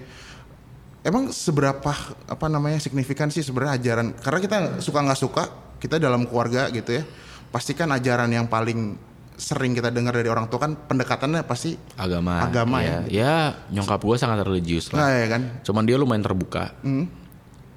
emang 1.04 1.28
seberapa 1.36 1.92
apa 2.24 2.46
namanya 2.48 2.80
signifikan 2.80 3.28
sih 3.28 3.44
sebenarnya 3.44 3.76
ajaran 3.76 4.06
karena 4.16 4.38
kita 4.40 4.56
suka 4.80 5.04
nggak 5.04 5.20
suka 5.20 5.42
kita 5.76 6.00
dalam 6.00 6.24
keluarga 6.24 6.72
gitu 6.72 6.96
ya 6.96 7.04
pastikan 7.52 7.92
ajaran 7.92 8.32
yang 8.32 8.48
paling 8.48 8.96
sering 9.40 9.72
kita 9.72 9.88
dengar 9.88 10.12
dari 10.12 10.28
orang 10.28 10.46
tua 10.46 10.60
kan 10.60 10.76
pendekatannya 10.76 11.40
pasti 11.42 11.72
Agama. 11.96 12.44
Agama 12.44 12.84
ya. 12.84 13.00
Ya 13.08 13.34
nyokap 13.72 13.96
gue 13.98 14.16
sangat 14.20 14.44
religius 14.44 14.92
nah 14.92 15.08
lah. 15.08 15.16
ya 15.16 15.26
kan 15.32 15.42
Cuman 15.64 15.88
dia 15.88 15.96
lumayan 15.96 16.20
terbuka. 16.20 16.76
Hmm. 16.84 17.08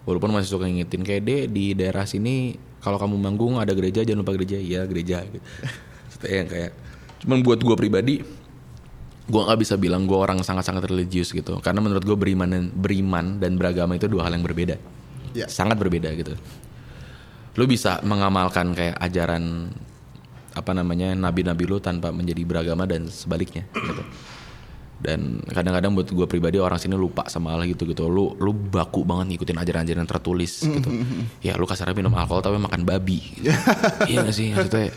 Walaupun 0.04 0.36
masih 0.36 0.52
suka 0.52 0.68
ngingetin 0.68 1.02
kayak 1.02 1.22
deh 1.24 1.42
di 1.48 1.72
daerah 1.72 2.04
sini 2.04 2.60
kalau 2.84 3.00
kamu 3.00 3.16
manggung 3.16 3.56
ada 3.56 3.72
gereja 3.72 4.04
jangan 4.04 4.28
lupa 4.28 4.36
gereja 4.36 4.60
iya 4.60 4.84
gereja 4.84 5.24
gitu. 5.24 5.40
Yang 6.28 6.48
kayak 6.52 6.72
cuman 7.24 7.40
buat 7.40 7.60
gue 7.60 7.76
pribadi 7.80 8.16
gue 9.24 9.40
nggak 9.40 9.56
bisa 9.56 9.80
bilang 9.80 10.04
gue 10.04 10.20
orang 10.20 10.44
sangat-sangat 10.44 10.84
religius 10.84 11.32
gitu 11.32 11.64
karena 11.64 11.80
menurut 11.80 12.04
gue 12.04 12.18
beriman 12.20 12.44
dan 12.44 12.64
beriman 12.68 13.40
dan 13.40 13.56
beragama 13.56 13.96
itu 13.96 14.12
dua 14.12 14.28
hal 14.28 14.36
yang 14.36 14.44
berbeda 14.44 14.76
Ya. 15.32 15.48
sangat 15.48 15.80
berbeda 15.80 16.12
gitu 16.14 16.36
lu 17.56 17.64
bisa 17.66 18.04
mengamalkan 18.04 18.76
kayak 18.76 19.00
ajaran 19.00 19.72
apa 20.54 20.72
namanya 20.72 21.18
nabi-nabi 21.18 21.66
lu 21.66 21.82
tanpa 21.82 22.14
menjadi 22.14 22.42
beragama 22.46 22.86
dan 22.86 23.10
sebaliknya 23.10 23.66
gitu. 23.74 24.04
Dan 25.04 25.44
kadang-kadang 25.44 25.92
buat 26.00 26.08
gue 26.08 26.28
pribadi 26.32 26.64
orang 26.64 26.80
sini 26.80 26.96
lupa 26.96 27.28
sama 27.28 27.52
hal 27.52 27.68
gitu 27.68 27.84
gitu. 27.84 28.08
Lu 28.08 28.40
lu 28.40 28.56
baku 28.56 29.04
banget 29.04 29.36
ngikutin 29.36 29.60
ajaran-ajaran 29.60 30.08
tertulis 30.08 30.64
gitu. 30.64 30.90
Ya 31.44 31.60
lu 31.60 31.68
kasarnya 31.68 31.92
minum 31.92 32.16
alkohol 32.16 32.40
tapi 32.40 32.56
makan 32.62 32.88
babi 32.88 33.20
gitu. 33.36 33.52
iya 34.10 34.24
gak 34.24 34.32
sih? 34.32 34.56
Maksudnya 34.56 34.96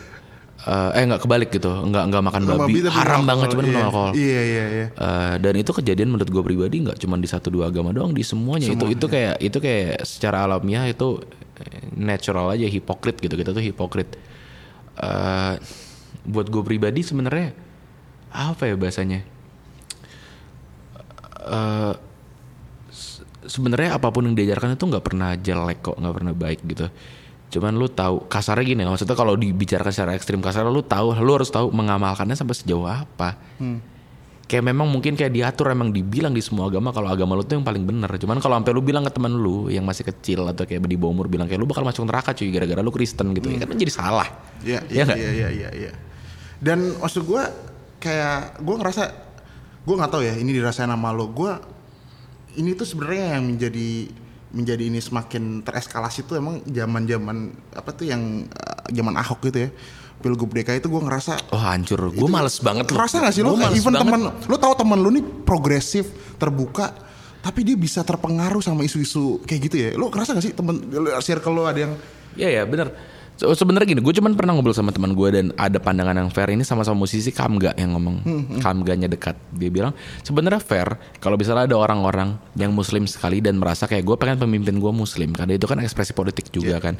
eh, 0.63 0.89
eh 0.95 1.03
nggak 1.11 1.21
kebalik 1.27 1.49
gitu. 1.51 1.67
Nggak 1.67 2.03
nggak 2.07 2.23
makan 2.23 2.41
babi, 2.47 2.73
Babi 2.79 2.87
haram 2.87 3.19
minum 3.19 3.27
banget 3.27 3.47
alkohol, 3.49 3.51
cuma 3.51 3.63
minum 3.67 3.81
iya. 3.81 3.87
alkohol. 3.89 4.11
Iya 4.15 4.41
iya 4.47 4.65
iya. 4.71 4.87
Eh, 4.95 5.35
dan 5.43 5.53
itu 5.59 5.71
kejadian 5.75 6.07
menurut 6.13 6.29
gue 6.31 6.43
pribadi 6.45 6.75
nggak 6.87 6.97
cuma 7.03 7.19
di 7.19 7.27
satu 7.27 7.51
dua 7.51 7.67
agama 7.67 7.91
doang 7.91 8.15
di 8.15 8.23
semuanya. 8.23 8.71
Itu 8.71 8.87
itu 8.87 9.05
kayak 9.11 9.43
itu 9.43 9.57
kayak 9.59 10.07
secara 10.07 10.47
alamiah 10.47 10.87
itu 10.87 11.19
natural 11.99 12.55
aja 12.55 12.63
hipokrit 12.63 13.19
gitu. 13.19 13.35
Kita 13.35 13.51
tuh 13.51 13.65
hipokrit 13.65 14.36
Eh, 14.97 15.53
buat 16.25 16.49
gue 16.49 16.59
pribadi 16.59 17.05
sebenarnya 17.05 17.53
apa 18.27 18.67
ya 18.67 18.75
bahasanya? 18.75 19.21
Se- 22.91 23.23
sebenarnya 23.45 23.95
apa 23.95 24.09
pun 24.09 24.25
yang 24.25 24.35
diajarkan 24.35 24.75
itu 24.75 24.83
nggak 24.83 25.05
pernah 25.05 25.37
jelek 25.37 25.79
kok 25.81 25.95
nggak 25.95 26.15
pernah 26.17 26.33
baik 26.33 26.59
gitu. 26.65 26.87
Cuman 27.47 27.79
lu 27.79 27.87
tahu 27.87 28.27
kasarnya 28.27 28.65
gini 28.67 28.83
maksudnya 28.83 29.15
kalau 29.15 29.39
dibicarakan 29.39 29.93
secara 29.93 30.11
ekstrim 30.17 30.43
kasarnya 30.43 30.67
lu 30.67 30.83
tahu 30.83 31.15
lu 31.15 31.31
harus 31.31 31.47
tahu 31.47 31.71
mengamalkannya 31.71 32.35
sampai 32.35 32.57
sejauh 32.57 32.83
apa 32.83 33.39
kayak 34.47 34.63
memang 34.63 34.87
mungkin 34.87 35.19
kayak 35.19 35.35
diatur 35.35 35.75
emang 35.75 35.91
dibilang 35.91 36.31
di 36.31 36.39
semua 36.39 36.71
agama 36.71 36.95
kalau 36.95 37.11
agama 37.11 37.35
lu 37.35 37.43
tuh 37.43 37.59
yang 37.59 37.67
paling 37.67 37.83
benar 37.83 38.07
cuman 38.15 38.39
kalau 38.39 38.55
sampai 38.55 38.71
lu 38.71 38.79
bilang 38.79 39.03
ke 39.03 39.11
teman 39.11 39.35
lu 39.35 39.67
yang 39.67 39.83
masih 39.83 40.07
kecil 40.07 40.47
atau 40.47 40.63
kayak 40.63 40.87
di 40.87 40.95
bawah 40.95 41.11
umur 41.11 41.27
bilang 41.27 41.51
kayak 41.51 41.59
lu 41.59 41.67
bakal 41.67 41.83
masuk 41.83 42.07
neraka 42.07 42.31
cuy 42.31 42.47
gara-gara 42.47 42.79
lu 42.79 42.87
Kristen 42.89 43.35
gitu 43.35 43.51
ya 43.51 43.67
kan 43.67 43.75
jadi 43.75 43.91
salah 43.91 44.27
Iya, 44.63 44.81
Iya 44.87 44.91
iya, 44.91 45.03
nggak? 45.03 45.17
iya, 45.19 45.29
iya, 45.31 45.49
iya, 45.51 45.69
iya. 45.75 45.91
Dan 46.57 46.95
maksud 46.97 47.27
gue 47.27 47.43
kayak 47.99 48.63
gue 48.63 48.75
ngerasa 48.79 49.03
gue 49.83 49.95
nggak 49.95 50.11
tahu 50.11 50.23
ya 50.25 50.33
ini 50.33 50.49
dirasain 50.49 50.89
sama 50.89 51.13
lo. 51.13 51.29
Gue 51.29 51.53
ini 52.57 52.73
tuh 52.73 52.87
sebenarnya 52.87 53.37
yang 53.37 53.53
menjadi 53.53 53.89
menjadi 54.47 54.83
ini 54.87 54.97
semakin 54.97 55.61
tereskalasi 55.61 56.25
tuh 56.25 56.39
emang 56.39 56.63
zaman-zaman 56.65 57.37
apa 57.75 57.89
tuh 57.93 58.09
yang 58.09 58.47
eh, 58.47 58.79
zaman 58.95 59.13
Ahok 59.13 59.45
gitu 59.45 59.67
ya. 59.67 59.69
Pilgub 60.17 60.49
DKI 60.49 60.81
itu 60.81 60.89
gue 60.89 61.01
ngerasa 61.01 61.53
Oh 61.53 61.61
hancur, 61.61 62.09
gue 62.09 62.29
males 62.29 62.57
banget 62.57 62.89
loh. 62.89 62.97
Kerasa 62.97 63.21
gak 63.21 63.33
sih 63.37 63.45
lo? 63.45 63.53
Even 63.53 63.93
banget. 63.93 64.01
temen, 64.01 64.21
lo 64.49 64.55
tahu 64.57 64.73
temen 64.73 64.97
lo 64.97 65.09
nih 65.13 65.23
progresif, 65.45 66.09
terbuka, 66.41 66.89
tapi 67.41 67.61
dia 67.61 67.77
bisa 67.77 68.01
terpengaruh 68.01 68.59
sama 68.65 68.81
isu-isu 68.81 69.45
kayak 69.45 69.61
gitu 69.69 69.75
ya. 69.77 69.89
Lo 69.93 70.09
kerasa 70.09 70.33
gak 70.33 70.45
sih 70.45 70.53
temen 70.57 70.81
circle 71.21 71.53
lo 71.53 71.63
ada 71.69 71.85
yang 71.85 71.93
Iya 72.37 72.61
ya 72.61 72.63
benar. 72.69 72.93
So, 73.37 73.53
sebenarnya 73.53 73.93
gini, 73.93 74.01
gue 74.01 74.13
cuman 74.17 74.33
pernah 74.33 74.57
ngobrol 74.57 74.73
sama 74.73 74.89
teman 74.89 75.13
gue 75.13 75.29
dan 75.29 75.45
ada 75.55 75.77
pandangan 75.77 76.17
yang 76.17 76.29
fair 76.33 76.49
ini 76.49 76.65
sama-sama 76.65 77.05
musisi 77.05 77.29
Kamga 77.29 77.77
yang 77.77 77.93
ngomong. 77.93 78.25
Kamganya 78.57 79.05
dekat. 79.05 79.37
Dia 79.53 79.69
bilang 79.69 79.93
sebenarnya 80.21 80.57
fair 80.57 80.97
kalau 81.17 81.37
misalnya 81.37 81.69
ada 81.69 81.77
orang-orang 81.77 82.33
yang 82.53 82.73
muslim 82.73 83.05
sekali 83.05 83.37
dan 83.37 83.61
merasa 83.61 83.85
kayak 83.85 84.01
gue 84.03 84.15
pengen 84.17 84.41
pemimpin 84.41 84.75
gue 84.75 84.89
muslim 84.89 85.37
karena 85.37 85.53
itu 85.53 85.69
kan 85.69 85.77
ekspresi 85.77 86.11
politik 86.11 86.49
juga 86.49 86.81
kan. 86.81 86.97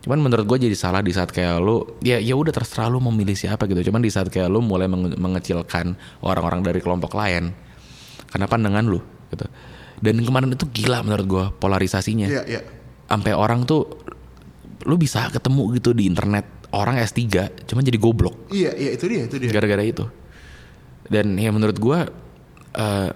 Cuman 0.00 0.20
menurut 0.20 0.44
gue 0.44 0.64
jadi 0.64 0.72
salah 0.72 1.00
di 1.00 1.12
saat 1.12 1.28
kayak 1.28 1.60
lu 1.60 1.84
ya 2.00 2.16
ya 2.16 2.32
udah 2.32 2.52
terserah 2.52 2.88
lu 2.88 3.04
memilih 3.04 3.36
siapa 3.36 3.68
gitu. 3.68 3.84
Cuman 3.84 4.00
di 4.00 4.08
saat 4.08 4.32
kayak 4.32 4.48
lu 4.48 4.64
mulai 4.64 4.88
menge- 4.88 5.20
mengecilkan 5.20 5.96
orang-orang 6.20 6.64
dari 6.64 6.80
kelompok 6.80 7.12
lain 7.12 7.52
karena 8.32 8.46
pandangan 8.48 8.88
lu 8.88 9.04
gitu. 9.28 9.44
Dan 10.00 10.20
kemarin 10.20 10.48
itu 10.48 10.64
gila 10.72 11.04
menurut 11.04 11.26
gue 11.28 11.44
polarisasinya 11.56 12.28
Iya, 12.28 12.42
iya. 12.44 12.60
sampai 13.04 13.32
orang 13.32 13.64
tuh 13.64 14.03
lu 14.84 14.94
bisa 14.94 15.26
ketemu 15.28 15.74
gitu 15.74 15.90
di 15.90 16.04
internet 16.04 16.44
orang 16.70 16.96
S3 16.96 17.20
cuman 17.64 17.82
jadi 17.82 17.96
goblok 17.96 18.48
Iya, 18.48 18.72
iya 18.72 18.90
itu 18.92 19.04
dia, 19.04 19.24
itu 19.24 19.36
dia. 19.38 19.50
gara-gara 19.50 19.80
itu 19.80 20.04
dan 21.04 21.34
ya 21.34 21.48
menurut 21.48 21.76
gua 21.76 22.08
eh 22.72 23.10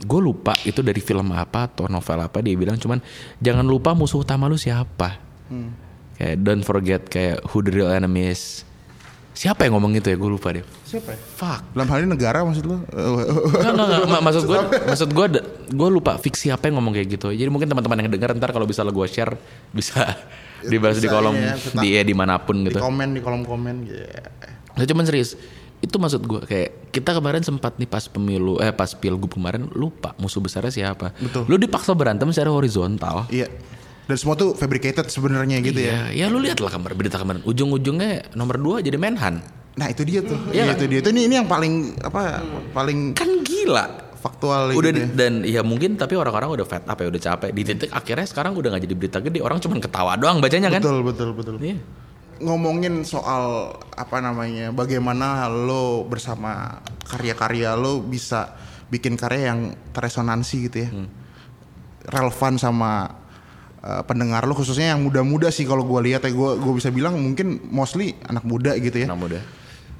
gue 0.00 0.16
lupa 0.18 0.56
itu 0.62 0.80
dari 0.80 0.96
film 0.98 1.28
apa 1.30 1.66
atau 1.66 1.84
novel 1.84 2.18
apa 2.22 2.40
dia 2.40 2.52
bilang 2.54 2.74
cuman 2.74 3.04
jangan 3.36 3.62
lupa 3.62 3.92
musuh 3.92 4.18
utama 4.18 4.44
lu 4.44 4.56
siapa 4.56 5.20
kayak 6.14 6.36
don't 6.38 6.62
forget 6.62 7.04
kayak 7.04 7.44
who 7.46 7.60
the 7.60 7.68
real 7.68 7.88
enemy 7.88 8.28
is 8.28 8.64
siapa 9.30 9.62
yang 9.62 9.76
ngomong 9.76 9.92
itu 9.94 10.08
ya 10.08 10.16
gue 10.16 10.30
lupa 10.30 10.52
deh 10.52 10.64
Siapa 10.84 11.04
ya? 11.06 11.18
fuck 11.20 11.62
Dalam 11.70 11.86
hal 11.86 11.98
ini 12.00 12.10
negara 12.10 12.42
maksud 12.42 12.64
lo? 12.64 12.82
Enggak, 12.82 13.62
enggak, 13.70 13.86
enggak. 13.86 14.08
Ma- 14.10 14.22
Maksud 14.22 14.42
gue, 14.42 14.58
maksud 14.84 15.08
gue, 15.08 15.26
gue 15.70 15.88
lupa 15.88 16.12
fiksi 16.16 16.50
apa 16.50 16.66
yang 16.66 16.76
ngomong 16.76 16.90
kayak 16.92 17.14
gitu. 17.14 17.30
Jadi 17.30 17.46
mungkin 17.46 17.70
teman-teman 17.70 17.94
yang 17.96 18.10
dengar 18.10 18.34
ntar 18.34 18.50
kalau 18.50 18.66
bisa 18.66 18.82
gue 18.82 19.06
share 19.06 19.38
bisa 19.70 20.02
dibahas 20.66 20.98
di 21.00 21.08
kolom 21.08 21.36
tetap. 21.36 21.80
di 21.80 21.88
ya 21.96 22.02
di 22.04 22.14
mana 22.14 22.36
pun 22.42 22.64
di 22.64 22.72
gitu. 22.72 22.80
komen, 22.82 23.16
di 23.16 23.20
kolom 23.24 23.42
komen. 23.46 23.88
Iya. 23.88 24.28
Nah, 24.76 24.84
cuman 24.84 25.04
serius. 25.08 25.36
Itu 25.80 25.96
maksud 25.96 26.20
gue 26.28 26.40
kayak 26.44 26.92
kita 26.92 27.16
kemarin 27.16 27.40
sempat 27.40 27.80
nih 27.80 27.88
pas 27.88 28.04
pemilu 28.04 28.60
eh 28.60 28.68
pas 28.68 28.92
pilgub 28.92 29.32
kemarin 29.32 29.64
lupa 29.72 30.12
musuh 30.20 30.44
besarnya 30.44 30.68
siapa. 30.68 31.16
Betul. 31.16 31.48
Lu 31.48 31.56
dipaksa 31.56 31.96
berantem 31.96 32.28
secara 32.28 32.52
horizontal. 32.52 33.24
Iya. 33.32 33.48
Dan 34.04 34.16
semua 34.18 34.34
tuh 34.36 34.52
fabricated 34.58 35.06
sebenarnya 35.08 35.62
gitu 35.64 35.80
ya. 35.80 36.10
Iya, 36.12 36.26
ya 36.26 36.32
lu 36.34 36.42
lihat 36.42 36.60
lah 36.60 36.68
kabar 36.68 36.92
berita 36.92 37.16
kemarin. 37.16 37.40
Ujung-ujungnya 37.46 38.34
nomor 38.36 38.60
dua 38.60 38.84
jadi 38.84 38.98
Menhan. 39.00 39.40
Nah 39.78 39.86
itu 39.88 40.02
dia 40.02 40.20
tuh. 40.20 40.36
Iya 40.50 40.52
Iya 40.52 40.62
kan? 40.68 40.76
itu 40.76 40.84
dia. 40.90 40.98
Itu 41.00 41.08
ini, 41.14 41.20
ini 41.30 41.34
yang 41.40 41.48
paling 41.48 41.96
apa? 42.02 42.42
Paling 42.76 43.14
Kan 43.16 43.40
gila. 43.46 44.09
Faktual 44.20 44.76
Udah 44.76 44.92
gitu 44.92 45.00
ya. 45.00 45.08
dan 45.16 45.32
ya 45.42 45.60
mungkin 45.64 45.96
tapi 45.96 46.14
orang-orang 46.14 46.60
udah 46.60 46.66
fed 46.68 46.84
up 46.84 46.98
ya 47.00 47.08
udah 47.08 47.20
capek. 47.20 47.50
Di 47.50 47.62
titik 47.64 47.90
akhirnya 47.90 48.26
sekarang 48.28 48.52
udah 48.52 48.68
nggak 48.76 48.84
jadi 48.84 48.94
berita 48.94 49.18
gede. 49.18 49.40
Orang 49.40 49.58
cuma 49.58 49.80
ketawa 49.80 50.14
doang 50.14 50.38
bacanya 50.38 50.68
kan. 50.68 50.84
Betul, 50.84 51.00
betul, 51.02 51.28
betul. 51.32 51.56
Iya. 51.58 51.80
ngomongin 52.40 53.04
soal 53.04 53.76
apa 53.92 54.16
namanya 54.24 54.72
bagaimana 54.72 55.44
lo 55.52 56.08
bersama 56.08 56.80
karya-karya 57.04 57.76
lo 57.76 58.00
bisa 58.00 58.56
bikin 58.88 59.12
karya 59.12 59.52
yang 59.52 59.60
terresonansi 59.92 60.56
gitu 60.64 60.76
ya 60.80 60.88
relevan 62.08 62.56
sama 62.56 63.20
uh, 63.84 64.02
pendengar 64.08 64.48
lo 64.48 64.56
khususnya 64.56 64.96
yang 64.96 65.04
muda-muda 65.04 65.52
sih 65.52 65.68
kalau 65.68 65.84
gue 65.84 66.00
lihat 66.08 66.24
ya 66.24 66.32
gue 66.32 66.50
gue 66.56 66.72
bisa 66.72 66.88
bilang 66.88 67.20
mungkin 67.20 67.60
mostly 67.68 68.16
anak 68.24 68.44
muda 68.48 68.72
gitu 68.80 69.04
ya 69.04 69.12
Anak 69.12 69.20
muda. 69.20 69.38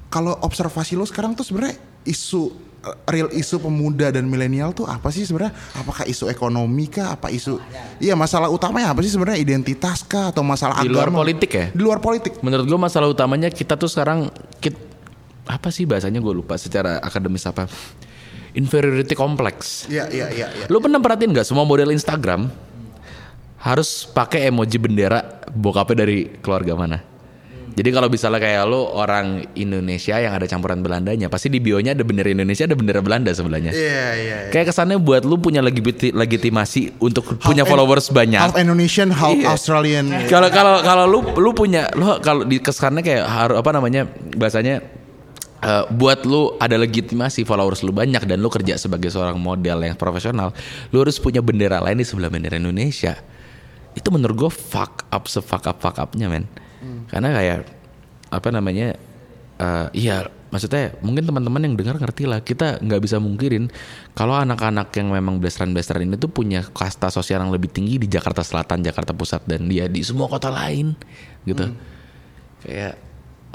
kalau 0.09 0.33
observasi 0.41 0.97
lo 0.97 1.05
sekarang 1.05 1.37
tuh 1.37 1.45
sebenarnya 1.45 1.77
isu 2.03 2.49
real 3.05 3.29
isu 3.29 3.61
pemuda 3.61 4.09
dan 4.09 4.25
milenial 4.25 4.73
tuh 4.73 4.89
apa 4.89 5.13
sih 5.13 5.21
sebenarnya? 5.25 5.53
Apakah 5.77 6.09
isu 6.09 6.27
ekonomi 6.33 6.89
kah? 6.89 7.13
Apa 7.13 7.29
isu? 7.29 7.61
Iya 8.01 8.17
masalah 8.17 8.49
utamanya 8.49 8.93
apa 8.93 9.05
sih 9.05 9.13
sebenarnya? 9.13 9.37
Identitas 9.37 10.01
kah 10.01 10.33
atau 10.33 10.41
masalah 10.41 10.81
Di 10.81 10.89
luar 10.89 11.13
agama? 11.13 11.21
politik 11.21 11.51
ya? 11.53 11.65
Di 11.69 11.81
luar 11.81 12.01
politik. 12.01 12.41
Menurut 12.41 12.65
gue 12.65 12.79
masalah 12.81 13.07
utamanya 13.09 13.53
kita 13.53 13.77
tuh 13.77 13.85
sekarang 13.85 14.33
kit, 14.57 14.73
apa 15.45 15.69
sih 15.69 15.85
bahasanya 15.85 16.17
gue 16.17 16.33
lupa 16.33 16.57
secara 16.57 16.97
akademis 17.01 17.45
apa 17.45 17.69
inferiority 18.57 19.13
complex. 19.13 19.85
Iya 19.85 20.09
iya 20.09 20.27
iya. 20.33 20.47
iya. 20.49 20.65
Lu 20.65 20.81
pernah 20.81 20.97
perhatiin 20.97 21.31
nggak 21.37 21.45
semua 21.45 21.63
model 21.63 21.93
Instagram 21.93 22.49
harus 23.61 24.09
pakai 24.09 24.49
emoji 24.49 24.81
bendera 24.81 25.21
bokapnya 25.53 26.01
dari 26.01 26.33
keluarga 26.41 26.73
mana? 26.73 27.10
Jadi 27.71 27.89
kalau 27.89 28.11
misalnya 28.11 28.37
kayak 28.37 28.67
lu 28.67 28.83
orang 28.83 29.47
Indonesia 29.55 30.19
yang 30.19 30.35
ada 30.35 30.43
campuran 30.43 30.83
Belandanya, 30.83 31.31
pasti 31.31 31.47
di 31.47 31.63
bionya 31.63 31.95
ada 31.95 32.03
bendera 32.03 32.27
Indonesia, 32.27 32.67
ada 32.67 32.75
bendera 32.75 32.99
Belanda 32.99 33.31
sebelahnya. 33.31 33.71
Iya 33.71 33.79
iya. 33.79 34.07
iya. 34.17 34.37
Kayak 34.51 34.75
kesannya 34.75 34.99
buat 34.99 35.23
lu 35.23 35.39
punya 35.39 35.63
legiti- 35.63 36.11
legitimasi 36.11 36.99
untuk 36.99 37.39
punya 37.39 37.63
Half 37.63 37.71
followers 37.71 38.07
In- 38.11 38.15
banyak. 38.15 38.39
Half 38.43 38.55
Indonesian, 38.59 39.07
half 39.15 39.39
Iya. 39.39 39.47
Australian. 39.55 40.05
Kalau 40.27 40.51
kalau 40.51 40.83
kalau 40.83 41.05
lu 41.07 41.19
lu 41.39 41.55
punya 41.55 41.87
lu 41.95 42.19
kalau 42.19 42.43
di 42.43 42.59
kesannya 42.59 42.99
kayak 42.99 43.23
harus 43.23 43.55
apa 43.55 43.71
namanya 43.71 44.03
bahasanya 44.35 44.83
eh, 45.61 45.83
buat 45.95 46.27
lu 46.27 46.59
ada 46.59 46.75
legitimasi 46.75 47.47
followers 47.47 47.87
lu 47.87 47.95
banyak 47.95 48.25
dan 48.25 48.41
lu 48.41 48.51
kerja 48.51 48.75
sebagai 48.75 49.07
seorang 49.07 49.39
model 49.39 49.79
yang 49.85 49.95
profesional, 49.95 50.51
lu 50.91 50.99
harus 50.99 51.15
punya 51.17 51.39
bendera 51.39 51.79
lain 51.79 51.95
di 51.95 52.05
sebelah 52.05 52.27
bendera 52.27 52.59
Indonesia. 52.59 53.15
Itu 53.95 54.11
menurut 54.11 54.35
gue 54.35 54.51
fuck 54.51 55.07
up 55.07 55.23
se 55.27 55.39
fuck 55.39 55.63
up 55.65 55.79
fuck 55.79 55.95
upnya 55.95 56.27
men. 56.27 56.51
Karena 57.11 57.29
kayak 57.35 57.59
apa 58.31 58.47
namanya 58.49 58.95
eh, 59.59 59.87
iya 59.93 60.31
maksudnya 60.51 60.95
mungkin 60.99 61.23
teman-teman 61.23 61.63
yang 61.63 61.75
dengar 61.79 61.95
ngerti 61.99 62.27
lah 62.27 62.43
kita 62.43 62.83
nggak 62.83 63.01
bisa 63.03 63.19
mungkirin 63.23 63.71
kalau 64.15 64.35
anak-anak 64.35 64.91
yang 64.99 65.07
memang 65.11 65.39
blasteran-blasteran 65.39 66.07
ini 66.07 66.19
tuh 66.19 66.27
punya 66.27 66.63
kasta 66.63 67.07
sosial 67.07 67.39
yang 67.43 67.51
lebih 67.55 67.71
tinggi 67.71 67.95
di 67.95 68.07
Jakarta 68.11 68.43
Selatan, 68.43 68.83
Jakarta 68.83 69.15
Pusat 69.15 69.47
dan 69.47 69.71
dia 69.71 69.87
di 69.87 70.03
semua 70.03 70.27
kota 70.27 70.51
lain 70.51 70.95
gitu. 71.47 71.71
Kayak 72.67 72.99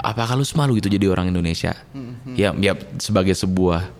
apakah 0.01 0.37
lu 0.37 0.45
semalu 0.45 0.81
gitu 0.81 0.89
jadi 0.93 1.05
orang 1.09 1.29
Indonesia? 1.29 1.77
Ya, 2.33 2.53
ya 2.57 2.73
sebagai 2.97 3.37
sebuah 3.37 3.97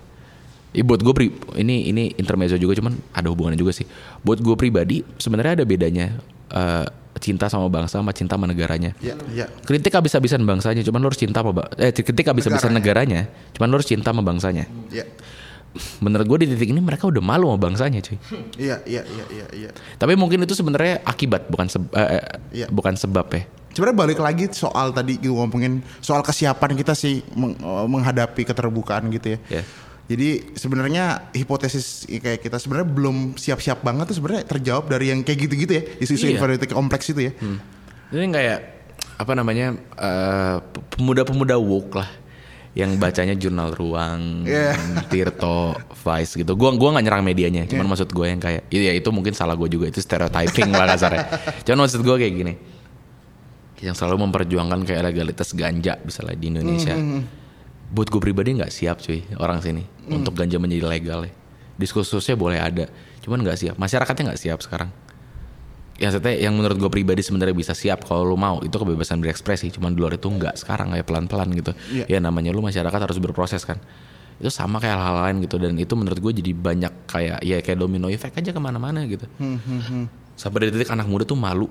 Ya 0.76 0.84
buat 0.84 1.00
gue 1.00 1.14
pri 1.16 1.34
ini 1.58 1.90
ini 1.90 2.14
intermezzo 2.20 2.60
juga 2.60 2.78
cuman 2.78 3.00
ada 3.16 3.32
hubungannya 3.32 3.58
juga 3.58 3.74
sih. 3.74 3.88
Buat 4.22 4.44
gue 4.44 4.54
pribadi 4.54 5.02
sebenarnya 5.18 5.64
ada 5.64 5.66
bedanya 5.66 6.20
eh, 6.54 6.86
cinta 7.18 7.46
sama 7.48 7.68
bangsa 7.68 8.00
sama 8.00 8.14
cinta 8.14 8.38
sama 8.38 8.46
negaranya. 8.46 8.94
Iya 9.02 9.16
iya. 9.34 9.46
Kritik 9.64 9.94
habis-habisan 9.94 10.42
bangsanya, 10.44 10.82
cuman 10.82 11.00
lu 11.02 11.08
harus 11.10 11.20
cinta 11.20 11.42
sama 11.44 11.66
eh 11.78 11.92
kritik 11.92 12.26
habis-habisan 12.26 12.72
negaranya, 12.72 13.28
cuman 13.54 13.68
lu 13.70 13.76
harus 13.78 13.90
cinta 13.90 14.10
sama 14.10 14.22
bangsanya. 14.24 14.66
Iya. 14.90 15.06
Menurut 16.02 16.26
gue 16.26 16.38
di 16.42 16.48
titik 16.58 16.74
ini 16.74 16.82
mereka 16.82 17.06
udah 17.06 17.22
malu 17.22 17.54
sama 17.54 17.70
bangsanya, 17.70 18.02
cuy. 18.02 18.18
Iya 18.58 18.82
iya 18.88 19.02
iya 19.06 19.26
iya 19.30 19.46
iya. 19.54 19.70
Tapi 19.96 20.18
mungkin 20.18 20.42
itu 20.42 20.58
sebenarnya 20.58 21.06
akibat 21.06 21.46
bukan 21.48 21.70
seb- 21.70 21.94
eh, 21.94 22.24
Iya. 22.64 22.68
bukan 22.74 22.98
sebab 22.98 23.30
ya. 23.30 23.46
Sebenarnya 23.78 23.94
balik 23.94 24.18
lagi 24.18 24.50
soal 24.50 24.90
tadi 24.90 25.22
gue 25.22 25.30
ngomongin 25.30 25.86
soal 26.02 26.26
kesiapan 26.26 26.74
kita 26.74 26.98
sih 26.98 27.22
meng- 27.38 27.62
eh, 27.62 27.86
menghadapi 27.86 28.42
keterbukaan 28.42 29.06
gitu 29.14 29.38
ya. 29.38 29.62
Ya. 29.62 29.64
Jadi 30.08 30.56
sebenarnya 30.56 31.36
hipotesis 31.36 32.08
kayak 32.08 32.40
kita 32.40 32.56
sebenarnya 32.58 32.88
belum 32.88 33.36
siap-siap 33.36 33.84
banget 33.84 34.08
tuh 34.08 34.24
sebenarnya 34.24 34.48
terjawab 34.48 34.88
dari 34.88 35.12
yang 35.12 35.20
kayak 35.20 35.40
gitu-gitu 35.46 35.72
ya 35.72 35.84
isu-isu 36.00 36.26
Iya. 36.26 36.40
inferiority 36.40 36.68
kompleks 36.72 37.12
itu 37.12 37.28
ya. 37.28 37.32
Ini 38.08 38.26
kayak 38.32 38.60
apa 39.20 39.32
namanya 39.36 39.76
eh, 39.76 40.56
pemuda-pemuda 40.96 41.60
woke 41.60 42.00
lah 42.00 42.08
yang 42.72 42.96
bacanya 42.96 43.34
jurnal 43.34 43.74
ruang, 43.74 44.46
Iya. 44.46 44.78
Tirto, 45.10 45.74
Vice 45.98 46.38
gitu. 46.38 46.54
Gua 46.54 46.72
gua 46.72 46.94
nggak 46.94 47.04
nyerang 47.04 47.26
medianya, 47.26 47.66
cuman 47.66 47.90
maksud 47.90 48.08
gue 48.08 48.26
yang 48.30 48.38
kayak 48.38 48.70
iya 48.70 48.94
itu 48.94 49.10
mungkin 49.10 49.34
salah 49.34 49.58
gue 49.58 49.66
juga 49.66 49.90
itu 49.90 49.98
stereotyping 49.98 50.70
lah 50.72 50.86
kasarnya. 50.88 51.26
Cuman 51.66 51.84
maksud 51.84 52.00
gue 52.00 52.16
kayak 52.16 52.34
gini. 52.38 52.54
Yang 53.82 53.98
selalu 53.98 54.30
memperjuangkan 54.30 54.86
kayak 54.86 55.02
legalitas 55.04 55.52
ganja 55.52 55.98
misalnya 56.00 56.38
di 56.38 56.46
Indonesia. 56.48 56.94
Buat 57.88 58.08
gue 58.08 58.20
pribadi 58.20 58.52
nggak 58.54 58.68
siap 58.68 59.00
cuy 59.00 59.24
orang 59.38 59.60
sini 59.60 59.84
untuk 60.06 60.36
ganja 60.36 60.58
menjadi 60.58 60.86
legal 60.86 61.24
ya. 61.24 61.32
Diskursusnya 61.78 62.34
boleh 62.34 62.58
ada, 62.58 62.86
cuman 63.22 63.40
nggak 63.40 63.58
siap. 63.58 63.76
Masyarakatnya 63.78 64.34
nggak 64.34 64.42
siap 64.42 64.60
sekarang 64.60 64.90
yang 65.98 66.14
saya 66.14 66.38
yang 66.38 66.54
menurut 66.54 66.78
gue 66.78 66.92
pribadi 66.94 67.26
sebenarnya 67.26 67.58
bisa 67.58 67.74
siap 67.74 68.06
kalau 68.06 68.22
lu 68.22 68.38
mau 68.38 68.62
itu 68.62 68.70
kebebasan 68.70 69.18
berekspresi 69.18 69.74
cuman 69.74 69.98
di 69.98 70.06
luar 70.06 70.14
itu 70.14 70.30
enggak 70.30 70.54
sekarang 70.54 70.94
kayak 70.94 71.10
pelan-pelan 71.10 71.50
gitu 71.58 71.74
Iya. 71.90 72.06
ya 72.06 72.18
namanya 72.22 72.54
lu 72.54 72.62
masyarakat 72.62 73.00
harus 73.02 73.18
berproses 73.18 73.66
kan 73.66 73.82
itu 74.38 74.46
sama 74.54 74.78
kayak 74.78 74.94
hal-hal 74.94 75.26
lain 75.26 75.42
gitu 75.42 75.58
dan 75.58 75.74
itu 75.74 75.90
menurut 75.98 76.22
gue 76.22 76.38
jadi 76.38 76.54
banyak 76.54 76.94
kayak 77.10 77.42
ya 77.42 77.58
kayak 77.66 77.82
domino 77.82 78.14
effect 78.14 78.38
aja 78.38 78.54
ke 78.54 78.62
mana-mana 78.62 79.10
gitu 79.10 79.26
sampai 80.38 80.70
dari 80.70 80.78
titik 80.78 80.94
anak 80.94 81.10
muda 81.10 81.26
tuh 81.26 81.34
malu 81.34 81.66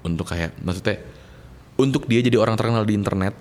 untuk 0.00 0.32
kayak 0.32 0.56
maksudnya 0.64 1.04
untuk 1.76 2.08
dia 2.08 2.24
jadi 2.24 2.40
orang 2.40 2.56
terkenal 2.56 2.88
di 2.88 2.96
internet 2.96 3.36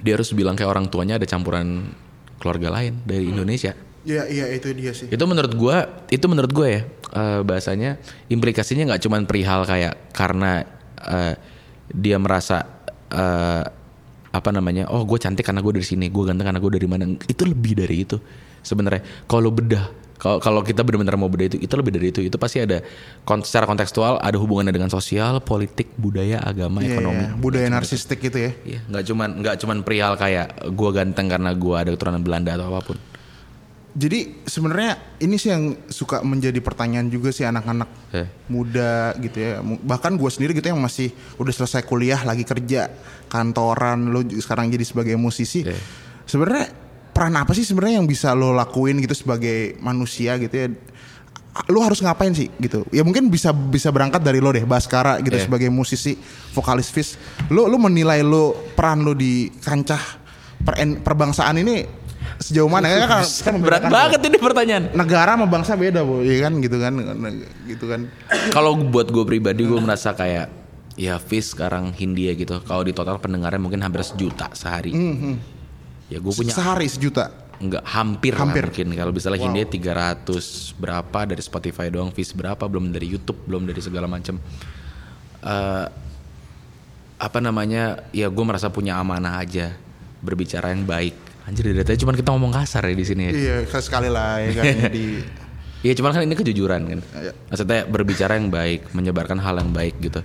dia 0.00 0.16
harus 0.16 0.32
bilang 0.32 0.56
kayak 0.56 0.70
orang 0.72 0.86
tuanya 0.88 1.20
ada 1.20 1.28
campuran 1.28 1.92
keluarga 2.40 2.72
lain 2.72 3.04
dari 3.04 3.28
Indonesia. 3.28 3.76
Iya 4.00 4.24
iya 4.32 4.44
itu 4.48 4.72
dia 4.72 4.96
sih. 4.96 5.12
itu 5.12 5.24
menurut 5.28 5.52
gua 5.60 6.08
itu 6.08 6.24
menurut 6.24 6.48
gua 6.56 6.66
ya 6.72 6.82
eh, 7.12 7.40
bahasanya 7.44 8.00
implikasinya 8.32 8.88
nggak 8.88 9.02
cuman 9.04 9.28
perihal 9.28 9.68
kayak 9.68 10.16
karena 10.16 10.64
eh, 11.04 11.36
dia 11.92 12.16
merasa 12.16 12.64
eh, 13.12 13.64
apa 14.30 14.50
namanya 14.54 14.86
oh 14.94 15.02
gue 15.02 15.18
cantik 15.18 15.42
karena 15.42 15.58
gue 15.58 15.74
dari 15.74 15.86
sini 15.86 16.06
gue 16.06 16.22
ganteng 16.22 16.46
karena 16.46 16.62
gue 16.62 16.72
dari 16.80 16.88
mana. 16.88 17.04
Itu 17.26 17.44
lebih 17.44 17.76
dari 17.76 18.06
itu 18.06 18.16
sebenarnya. 18.62 19.26
Kalau 19.26 19.50
bedah 19.50 19.99
kalau 20.20 20.36
kalau 20.36 20.60
kita 20.60 20.84
benar-benar 20.84 21.16
mau 21.16 21.26
bedah 21.26 21.48
itu 21.48 21.56
itu 21.56 21.72
lebih 21.72 21.96
dari 21.96 22.12
itu 22.12 22.20
itu 22.20 22.36
pasti 22.36 22.60
ada 22.60 22.84
kon- 23.24 23.40
secara 23.40 23.64
kontekstual 23.64 24.20
ada 24.20 24.36
hubungannya 24.36 24.68
dengan 24.70 24.86
sosial 24.86 25.40
politik 25.40 25.96
budaya 25.96 26.38
agama 26.38 26.78
Iya, 26.78 26.92
ekonomi 26.94 27.24
iya. 27.24 27.32
budaya 27.34 27.66
narsistik 27.66 28.20
gitu 28.20 28.36
ya. 28.36 28.52
Iya, 28.62 28.80
nggak 28.86 29.04
cuman 29.08 29.28
nggak 29.40 29.56
cuman 29.58 29.76
perihal 29.80 30.14
kayak 30.14 30.46
gue 30.68 30.90
ganteng 30.92 31.26
karena 31.26 31.50
gue 31.50 31.72
ada 31.74 31.90
keturunan 31.90 32.20
Belanda 32.20 32.52
atau 32.52 32.68
apa 32.68 32.80
pun. 32.84 32.98
Jadi 33.90 34.46
sebenarnya 34.46 35.18
ini 35.18 35.34
sih 35.34 35.50
yang 35.50 35.74
suka 35.90 36.22
menjadi 36.22 36.62
pertanyaan 36.62 37.10
juga 37.10 37.34
sih 37.34 37.42
anak-anak 37.42 37.90
Eh. 38.14 38.28
muda 38.46 39.18
gitu 39.18 39.34
ya. 39.34 39.58
Bahkan 39.64 40.14
gue 40.14 40.30
sendiri 40.30 40.54
gitu 40.54 40.70
yang 40.70 40.78
masih 40.78 41.10
udah 41.36 41.50
selesai 41.50 41.82
kuliah 41.82 42.22
lagi 42.22 42.46
kerja 42.46 42.86
kantoran 43.26 44.10
lo 44.10 44.22
sekarang 44.22 44.68
jadi 44.68 44.84
sebagai 44.84 45.18
musisi. 45.18 45.66
Eh. 45.66 45.74
Sebenarnya 46.22 46.70
peran 47.20 47.36
apa 47.36 47.52
sih 47.52 47.60
sebenarnya 47.62 48.00
yang 48.00 48.08
bisa 48.08 48.32
lo 48.32 48.48
lakuin 48.50 48.96
gitu 48.96 49.12
sebagai 49.12 49.76
manusia 49.76 50.40
gitu 50.40 50.56
ya? 50.56 50.72
Lo 51.68 51.84
harus 51.84 52.00
ngapain 52.00 52.32
sih 52.32 52.48
gitu? 52.56 52.88
Ya 52.88 53.04
mungkin 53.04 53.28
bisa 53.28 53.52
bisa 53.52 53.92
berangkat 53.92 54.24
dari 54.24 54.40
lo 54.40 54.48
deh 54.48 54.64
Baskara 54.64 55.20
gitu 55.20 55.36
Eh. 55.36 55.44
sebagai 55.44 55.68
musisi 55.68 56.16
vokalis 56.50 56.88
Fish. 56.88 57.20
Lo 57.46 57.68
lo 57.68 57.76
menilai 57.76 58.24
lo 58.24 58.56
peran 58.72 59.04
lo 59.04 59.12
di 59.12 59.52
kancah 59.52 60.00
per- 60.58 60.80
perbangsaan 60.96 61.60
ini 61.60 61.84
sejauh 62.40 62.72
mana? 62.72 62.88
Kan- 62.88 63.04
kan- 63.20 63.28
kan 63.44 63.54
Berat 63.60 63.82
banget 63.84 64.20
ini 64.24 64.38
pertanyaan. 64.38 64.84
negara 64.94 65.36
sama 65.36 65.44
bangsa 65.44 65.76
beda 65.76 66.00
bu 66.00 66.24
ya 66.24 66.40
kan 66.40 66.56
gitu 66.56 66.80
kan 66.80 66.96
gitu 67.66 67.84
kan 67.84 68.08
Kalau 68.48 68.80
buat 68.80 69.12
gue 69.12 69.28
pribadi 69.28 69.68
gue 69.68 69.76
merasa 69.76 70.16
kayak 70.16 70.48
ya 70.96 71.20
Fish 71.20 71.52
sekarang 71.52 71.92
Hindia 71.92 72.32
gitu. 72.32 72.64
Kalau 72.64 72.80
di 72.80 72.96
total 72.96 73.20
pendengarnya 73.20 73.60
mungkin 73.60 73.84
hampir 73.84 74.00
sejuta 74.00 74.48
sehari. 74.54 74.96
Ya 76.10 76.18
gue 76.18 76.32
punya 76.34 76.50
sehari 76.50 76.90
sejuta 76.90 77.30
Enggak 77.60 77.84
hampir, 77.86 78.32
lah 78.32 78.48
Hampir. 78.48 78.72
mungkin 78.72 78.88
kalau 78.96 79.12
misalnya 79.12 79.40
Hindia 79.46 79.68
300 79.68 80.26
berapa 80.80 81.18
dari 81.28 81.42
Spotify 81.44 81.86
doang 81.92 82.08
Fish 82.10 82.32
berapa 82.32 82.64
belum 82.66 82.88
dari 82.90 83.06
YouTube 83.06 83.36
belum 83.46 83.68
dari 83.68 83.78
segala 83.84 84.08
macam 84.10 84.40
Eh, 85.40 85.86
apa 87.20 87.38
namanya 87.40 88.04
ya 88.12 88.28
gue 88.28 88.44
merasa 88.44 88.68
punya 88.68 88.96
amanah 89.00 89.40
aja 89.40 89.72
berbicara 90.20 90.72
yang 90.72 90.84
baik 90.84 91.16
anjir 91.48 91.64
dari 91.72 91.80
tadi 91.80 91.96
cuman 92.00 92.12
kita 92.16 92.28
ngomong 92.32 92.52
kasar 92.52 92.84
ya 92.88 92.96
di 92.96 93.04
sini 93.08 93.22
ya 93.28 93.32
iya 93.32 93.56
sekali 93.80 94.12
lah 94.12 94.40
ya 94.40 94.50
kan 94.56 94.64
di 94.96 95.04
Iya 95.80 95.96
cuman 95.96 96.12
kan 96.12 96.28
ini 96.28 96.36
kejujuran 96.36 96.80
kan. 96.92 97.00
Iya. 97.00 97.32
Maksudnya 97.48 97.88
berbicara 97.88 98.36
yang 98.36 98.52
baik, 98.52 98.92
menyebarkan 98.92 99.40
hal 99.40 99.64
yang 99.64 99.72
baik 99.72 99.96
gitu. 100.04 100.20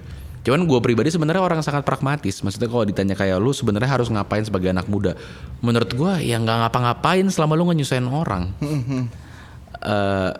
Cuman 0.45 0.69
gue 0.69 0.77
pribadi 0.77 1.09
sebenarnya 1.09 1.41
orang 1.41 1.65
sangat 1.65 1.81
pragmatis. 1.81 2.45
Maksudnya 2.45 2.69
kalau 2.69 2.85
ditanya 2.85 3.17
kayak 3.17 3.41
lu 3.41 3.49
sebenarnya 3.49 3.89
harus 3.89 4.13
ngapain 4.13 4.45
sebagai 4.45 4.69
anak 4.69 4.85
muda? 4.85 5.17
Menurut 5.65 5.89
gue 5.89 6.13
ya 6.21 6.37
nggak 6.37 6.69
ngapa-ngapain 6.69 7.25
selama 7.33 7.57
lu 7.57 7.65
nyusahin 7.73 8.05
orang. 8.05 8.53
Eh, 9.85 10.31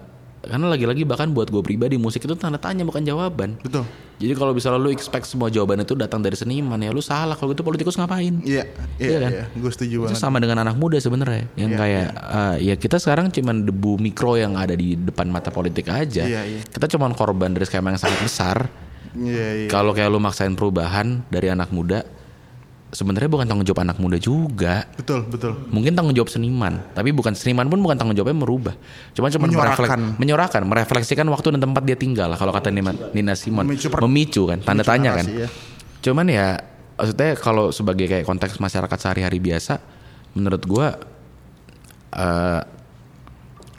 karena 0.45 0.69
lagi-lagi 0.69 1.09
bahkan 1.09 1.33
buat 1.33 1.49
gue 1.49 1.57
pribadi 1.65 1.97
musik 1.97 2.21
itu 2.21 2.37
tanda 2.37 2.61
tanya 2.61 2.85
bukan 2.85 3.01
jawaban. 3.01 3.57
betul 3.65 3.81
Jadi 4.21 4.31
kalau 4.37 4.53
misalnya 4.53 4.79
lu 4.79 4.93
expect 4.93 5.27
semua 5.27 5.49
jawaban 5.49 5.81
itu 5.83 5.91
datang 5.97 6.21
dari 6.21 6.37
seniman 6.37 6.77
ya 6.77 6.93
lu 6.93 7.01
salah. 7.01 7.33
Kalau 7.33 7.51
gitu 7.51 7.65
politikus 7.65 7.97
ngapain? 7.97 8.45
iya 8.45 8.63
Iya 9.01 9.09
iya 9.09 9.17
kan? 9.19 9.31
iya 9.33 9.45
gue 9.57 9.71
setuju 9.73 9.95
Itu 9.97 10.03
banget 10.05 10.21
sama 10.21 10.37
dengan 10.37 10.61
anak 10.61 10.77
muda 10.77 11.01
sebenarnya 11.01 11.49
yang 11.57 11.73
Iya, 11.73 11.81
kayak 11.81 12.07
eh, 12.13 12.55
ya 12.61 12.75
kita 12.77 13.01
sekarang 13.01 13.33
cuman 13.33 13.65
debu 13.65 13.97
mikro 13.97 14.37
yang 14.37 14.53
ada 14.53 14.77
di 14.77 14.93
depan 14.93 15.33
mata 15.33 15.49
politik 15.49 15.89
aja. 15.89 16.23
Iya, 16.29 16.45
iya. 16.45 16.61
Kita 16.61 16.85
cuman 16.93 17.17
korban 17.17 17.57
dari 17.57 17.65
skema 17.65 17.89
yang 17.89 17.99
sangat 17.99 18.21
besar. 18.21 18.84
Iya 19.17 19.47
iya 19.63 19.67
Kalau 19.67 19.91
kayak 19.91 20.07
lu 20.07 20.19
maksain 20.19 20.53
perubahan 20.53 21.23
dari 21.27 21.47
anak 21.47 21.69
muda, 21.69 22.03
sebenarnya 22.89 23.27
bukan 23.27 23.43
tanggung 23.43 23.63
jawab 23.63 23.83
anak 23.83 23.97
muda 23.97 24.15
juga. 24.15 24.87
betul 24.95 25.27
betul 25.27 25.51
Mungkin 25.67 25.91
tanggung 25.93 26.15
jawab 26.15 26.27
seniman, 26.27 26.79
tapi 26.91 27.11
bukan 27.11 27.35
seniman 27.35 27.67
pun 27.67 27.79
bukan 27.79 27.95
tanggung 27.95 28.15
jawabnya 28.15 28.37
merubah. 28.37 28.75
Cuma 29.11 29.27
cuma 29.27 29.47
Menyuarakan. 29.47 30.15
menyuarakan, 30.15 30.61
merefleksikan 30.63 31.27
waktu 31.27 31.55
dan 31.55 31.61
tempat 31.63 31.83
dia 31.83 31.95
tinggal 31.95 32.27
lah. 32.27 32.35
Kalau 32.35 32.51
kata 32.51 32.71
Nina, 32.71 32.91
Nina 33.11 33.33
Simon, 33.33 33.67
Memicu 33.67 33.91
memicu, 33.91 34.41
per- 34.47 34.51
kan, 34.51 34.59
tanda 34.63 34.81
memicu 34.81 34.91
tanya 34.91 35.11
kan. 35.15 35.25
ya. 35.27 35.47
Cuman 35.99 36.25
ya, 36.29 36.47
maksudnya 36.95 37.29
kalau 37.35 37.71
sebagai 37.71 38.05
kayak 38.05 38.23
konteks 38.23 38.55
masyarakat 38.57 38.97
sehari-hari 38.97 39.39
biasa, 39.39 39.81
menurut 40.31 40.63
gua 40.63 40.95
eh 42.11 42.61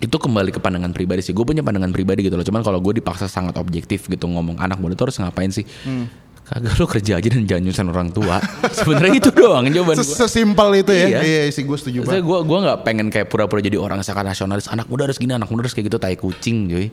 itu 0.07 0.17
kembali 0.17 0.55
ke 0.55 0.63
pandangan 0.63 0.95
pribadi 0.95 1.21
sih. 1.21 1.35
Gue 1.35 1.43
punya 1.43 1.61
pandangan 1.61 1.91
pribadi 1.91 2.25
gitu 2.25 2.39
loh. 2.39 2.47
Cuman 2.47 2.63
kalau 2.63 2.79
gue 2.79 3.03
dipaksa 3.03 3.27
sangat 3.27 3.59
objektif 3.59 4.07
gitu 4.07 4.31
ngomong 4.31 4.57
anak 4.57 4.79
muda 4.79 4.95
tuh 4.95 5.11
harus 5.11 5.19
ngapain 5.19 5.51
sih? 5.51 5.67
Kagak 6.47 6.79
lo 6.79 6.87
kerja 6.87 7.19
aja 7.19 7.27
dan 7.27 7.43
jangan 7.43 7.63
nyusahin 7.67 7.91
orang 7.91 8.15
tua. 8.15 8.39
Sebenarnya 8.79 9.19
itu 9.19 9.31
doang 9.35 9.67
jawaban 9.67 9.99
gue. 9.99 10.07
sesimpel 10.07 10.79
itu 10.79 10.95
ya 10.95 11.07
Iya. 11.11 11.21
iya 11.27 11.41
sih 11.51 11.67
gue 11.67 11.75
setuju 11.75 12.07
banget 12.07 12.23
gue 12.23 12.39
gua 12.47 12.59
nggak 12.63 12.79
pengen 12.87 13.11
kayak 13.11 13.27
pura-pura 13.27 13.59
jadi 13.59 13.75
orang 13.83 13.99
sangat 14.07 14.31
nasionalis. 14.31 14.71
Anak 14.71 14.87
muda 14.87 15.11
harus 15.11 15.19
gini, 15.19 15.35
anak 15.35 15.51
muda 15.51 15.67
harus 15.67 15.75
kayak 15.75 15.91
gitu, 15.91 15.99
tai 15.99 16.15
kucing, 16.15 16.71
cuy. 16.71 16.87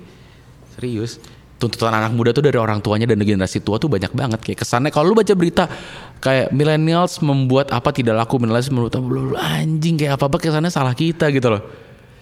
Serius. 0.73 1.21
Tuntutan 1.61 1.93
anak 1.93 2.17
muda 2.17 2.33
tuh 2.33 2.41
dari 2.41 2.57
orang 2.57 2.81
tuanya 2.81 3.05
dan 3.05 3.21
generasi 3.21 3.61
tua 3.61 3.77
tuh 3.77 3.93
banyak 3.93 4.09
banget. 4.09 4.41
Kayak 4.41 4.65
kesannya 4.65 4.89
kalau 4.89 5.13
lu 5.13 5.15
baca 5.15 5.37
berita 5.37 5.69
kayak 6.17 6.49
millennials 6.49 7.21
membuat 7.21 7.69
apa 7.69 7.93
tidak 7.93 8.17
laku, 8.17 8.41
millennials 8.41 8.73
lu 8.73 9.37
anjing 9.37 10.01
kayak 10.01 10.17
apa 10.17 10.33
apa 10.33 10.37
kesannya 10.41 10.73
salah 10.73 10.97
kita 10.97 11.29
gitu 11.29 11.53
loh. 11.53 11.61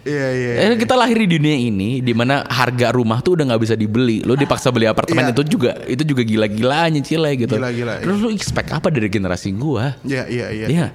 Iya 0.04 0.28
iya 0.32 0.52
Eh, 0.66 0.76
kita 0.76 0.94
lahir 0.94 1.14
di 1.16 1.30
dunia 1.32 1.54
ini 1.54 2.00
di 2.00 2.12
mana 2.12 2.42
harga 2.44 2.90
rumah 2.90 3.20
tuh 3.20 3.34
udah 3.34 3.46
nggak 3.48 3.62
bisa 3.62 3.74
dibeli. 3.74 4.22
Lu 4.22 4.34
dipaksa 4.34 4.70
beli 4.70 4.86
apartemen 4.86 5.24
Iya. 5.24 5.32
itu 5.32 5.42
juga 5.48 5.72
itu 5.86 6.04
juga 6.04 6.22
gila-gilanya 6.22 7.00
cile 7.00 7.32
gitu. 7.38 7.54
Gila-gila, 7.54 8.00
Terus 8.00 8.18
lu 8.18 8.30
expect 8.30 8.70
apa 8.70 8.88
dari 8.88 9.08
generasi 9.08 9.52
gua? 9.52 9.94
iya 10.02 10.26
iya 10.26 10.48
iya 10.50 10.68
Iya. 10.68 10.88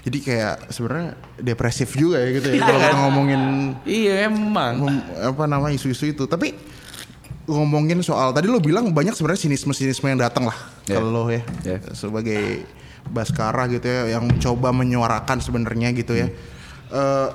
jadi 0.00 0.18
kayak 0.18 0.54
sebenarnya 0.68 1.08
depresif 1.36 1.92
juga 1.92 2.16
ya 2.18 2.28
gitu 2.32 2.48
ya 2.48 2.58
kalau 2.58 2.80
kita 2.80 2.96
ngomongin 2.98 3.42
Iya 3.84 4.14
emang. 4.26 4.72
mem- 4.80 5.04
apa 5.28 5.44
nama 5.44 5.68
isu-isu 5.68 6.08
itu 6.08 6.24
tapi 6.24 6.56
ngomongin 7.44 8.00
soal 8.00 8.30
tadi 8.30 8.46
lo 8.46 8.58
bilang 8.58 8.88
banyak 8.88 9.12
sebenarnya 9.12 9.44
sinisme-sinisme 9.44 10.06
yang 10.06 10.20
datang 10.20 10.46
lah 10.46 10.56
Ya. 10.86 10.96
ke 10.96 11.04
lo 11.04 11.28
ya 11.28 11.42
Ya. 11.62 11.76
sebagai 11.92 12.64
Baskara 13.02 13.64
gitu 13.66 13.84
ya 13.84 14.16
yang 14.16 14.28
coba 14.38 14.70
menyuarakan 14.70 15.38
sebenarnya 15.38 15.92
gitu 15.92 16.16
ya 16.16 16.28
Eh, 16.90 17.28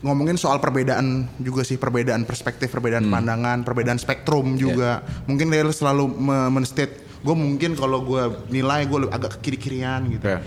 ngomongin 0.00 0.40
soal 0.40 0.56
perbedaan 0.58 1.28
juga 1.36 1.60
sih 1.60 1.76
perbedaan 1.76 2.24
perspektif 2.24 2.72
perbedaan 2.72 3.04
Hmm. 3.04 3.14
pandangan 3.14 3.58
perbedaan 3.60 4.00
spektrum 4.00 4.56
Ya. 4.56 4.58
juga 4.58 4.90
mungkin 5.24 5.52
dia 5.52 5.64
selalu 5.66 6.08
me- 6.08 6.48
men-state 6.50 7.20
gue 7.20 7.36
mungkin 7.36 7.76
kalau 7.76 8.00
gue 8.00 8.22
nilai 8.48 8.88
gue 8.88 9.08
agak 9.08 9.36
ke 9.36 9.52
kiri-kirian 9.52 10.08
gitu 10.08 10.24
Ya. 10.26 10.40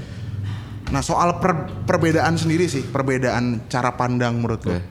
Nah 0.90 1.02
soal 1.02 1.38
per- 1.38 1.86
perbedaan 1.86 2.38
sendiri 2.38 2.70
sih, 2.70 2.86
perbedaan 2.86 3.66
cara 3.66 3.94
pandang 3.94 4.38
menurut 4.38 4.62
lo, 4.62 4.78
Oke. 4.78 4.82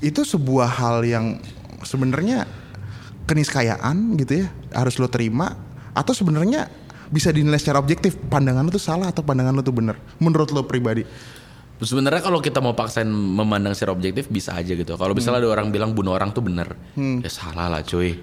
itu 0.00 0.24
sebuah 0.24 0.80
hal 0.80 1.04
yang 1.04 1.36
sebenarnya 1.82 2.48
keniscayaan 3.26 4.16
gitu 4.16 4.44
ya, 4.44 4.48
harus 4.72 4.96
lo 4.96 5.06
terima, 5.06 5.60
atau 5.92 6.16
sebenarnya 6.16 6.72
bisa 7.10 7.30
dinilai 7.30 7.58
secara 7.58 7.76
objektif 7.76 8.16
pandangan 8.30 8.64
lo 8.64 8.70
tuh 8.70 8.80
salah 8.80 9.10
atau 9.10 9.20
pandangan 9.20 9.52
lo 9.52 9.62
tuh 9.62 9.74
bener, 9.74 9.98
menurut 10.16 10.50
lo 10.50 10.64
pribadi? 10.64 11.04
Sebenarnya 11.80 12.20
kalau 12.20 12.44
kita 12.44 12.60
mau 12.60 12.76
paksain 12.76 13.08
memandang 13.08 13.72
secara 13.72 13.96
objektif 13.96 14.28
bisa 14.28 14.52
aja 14.52 14.76
gitu. 14.76 15.00
Kalau 15.00 15.16
misalnya 15.16 15.40
ada 15.42 15.48
orang 15.48 15.72
bilang 15.72 15.96
bunuh 15.96 16.12
orang 16.12 16.30
tuh 16.30 16.44
bener, 16.44 16.76
ya 17.24 17.30
salah 17.32 17.72
lah 17.72 17.80
cuy. 17.80 18.14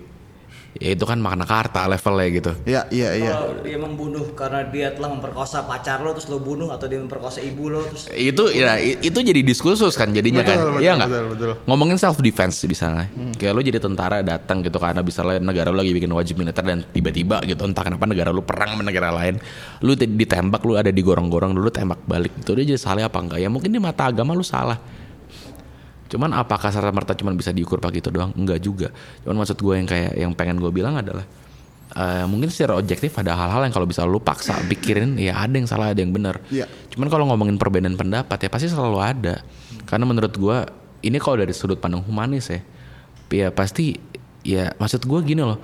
Ya 0.78 0.94
itu 0.94 1.04
kan 1.04 1.18
makna 1.18 1.42
karta 1.42 1.86
levelnya 1.86 2.28
gitu. 2.32 2.52
Ya, 2.64 2.86
iya, 2.88 3.10
iya. 3.12 3.34
Kalau 3.34 3.60
dia 3.60 3.78
membunuh 3.78 4.26
karena 4.32 4.62
dia 4.64 4.94
telah 4.94 5.10
memperkosa 5.10 5.64
pacar 5.64 6.00
lo 6.00 6.14
terus 6.14 6.26
lo 6.26 6.38
bunuh 6.38 6.70
atau 6.70 6.86
dia 6.86 6.98
memperkosa 6.98 7.42
ibu 7.42 7.68
lo 7.68 7.82
terus 7.84 8.06
Itu 8.10 8.50
ya 8.50 8.78
itu 8.78 9.14
jadi 9.14 9.42
diskursus 9.42 9.94
kan 9.94 10.10
jadinya 10.10 10.42
Betul, 10.42 10.54
kan. 10.54 10.58
betul, 10.70 10.82
Iya 10.82 10.92
nggak? 10.94 11.10
betul, 11.10 11.26
betul. 11.34 11.52
Ngomongin 11.66 11.98
self 11.98 12.18
defense 12.20 12.62
di 12.62 12.74
sana. 12.74 13.10
Kayak 13.34 13.54
lu 13.54 13.62
jadi 13.62 13.80
tentara 13.80 14.22
datang 14.22 14.62
gitu 14.62 14.78
karena 14.78 15.02
misalnya 15.02 15.42
negara 15.42 15.70
lu 15.70 15.78
lagi 15.78 15.92
bikin 15.92 16.10
wajib 16.10 16.38
militer 16.38 16.62
dan 16.62 16.86
tiba-tiba 16.86 17.42
gitu 17.42 17.66
entah 17.66 17.82
kenapa 17.82 18.06
negara 18.06 18.30
lu 18.30 18.46
perang 18.46 18.78
sama 18.78 18.86
negara 18.86 19.10
lain. 19.10 19.42
Lu 19.82 19.94
te- 19.94 20.06
ditembak 20.06 20.62
lu 20.62 20.78
ada 20.78 20.90
di 20.90 21.02
gorong-gorong 21.02 21.52
dulu 21.52 21.68
tembak 21.68 22.06
balik. 22.06 22.38
Itu 22.38 22.54
dia 22.54 22.66
jadi 22.68 22.78
salah 22.78 23.10
apa 23.10 23.18
enggak? 23.18 23.40
Ya 23.40 23.50
mungkin 23.50 23.74
di 23.74 23.82
mata 23.82 24.06
agama 24.06 24.32
lu 24.32 24.46
salah. 24.46 24.78
Cuman 26.08 26.32
apakah 26.36 26.72
serta 26.72 26.92
merta 26.96 27.14
cuman 27.14 27.36
bisa 27.36 27.52
diukur 27.52 27.84
pakai 27.84 28.00
itu 28.00 28.10
doang? 28.12 28.32
Enggak 28.34 28.60
juga. 28.64 28.88
Cuman 29.24 29.44
maksud 29.44 29.60
gue 29.60 29.74
yang 29.76 29.88
kayak 29.88 30.12
yang 30.16 30.32
pengen 30.34 30.58
gue 30.60 30.72
bilang 30.72 30.96
adalah 30.96 31.28
eh, 31.96 32.26
mungkin 32.28 32.48
secara 32.48 32.80
objektif 32.80 33.12
ada 33.20 33.36
hal-hal 33.36 33.68
yang 33.68 33.74
kalau 33.76 33.88
bisa 33.88 34.08
lu 34.08 34.20
paksa 34.24 34.56
pikirin 34.68 35.20
ya 35.20 35.36
ada 35.36 35.56
yang 35.56 35.68
salah 35.68 35.92
ada 35.92 36.00
yang 36.00 36.16
benar. 36.16 36.40
Iya. 36.48 36.66
Cuman 36.92 37.08
kalau 37.12 37.28
ngomongin 37.28 37.60
perbedaan 37.60 38.00
pendapat 38.00 38.48
ya 38.48 38.50
pasti 38.52 38.72
selalu 38.72 39.00
ada. 39.04 39.44
Karena 39.88 40.08
menurut 40.08 40.34
gue 40.36 40.58
ini 41.04 41.18
kalau 41.20 41.44
dari 41.44 41.52
sudut 41.52 41.78
pandang 41.78 42.04
humanis 42.04 42.50
ya, 42.52 42.60
ya 43.30 43.48
pasti 43.52 43.96
ya 44.48 44.72
maksud 44.80 45.04
gue 45.04 45.20
gini 45.28 45.44
loh. 45.44 45.60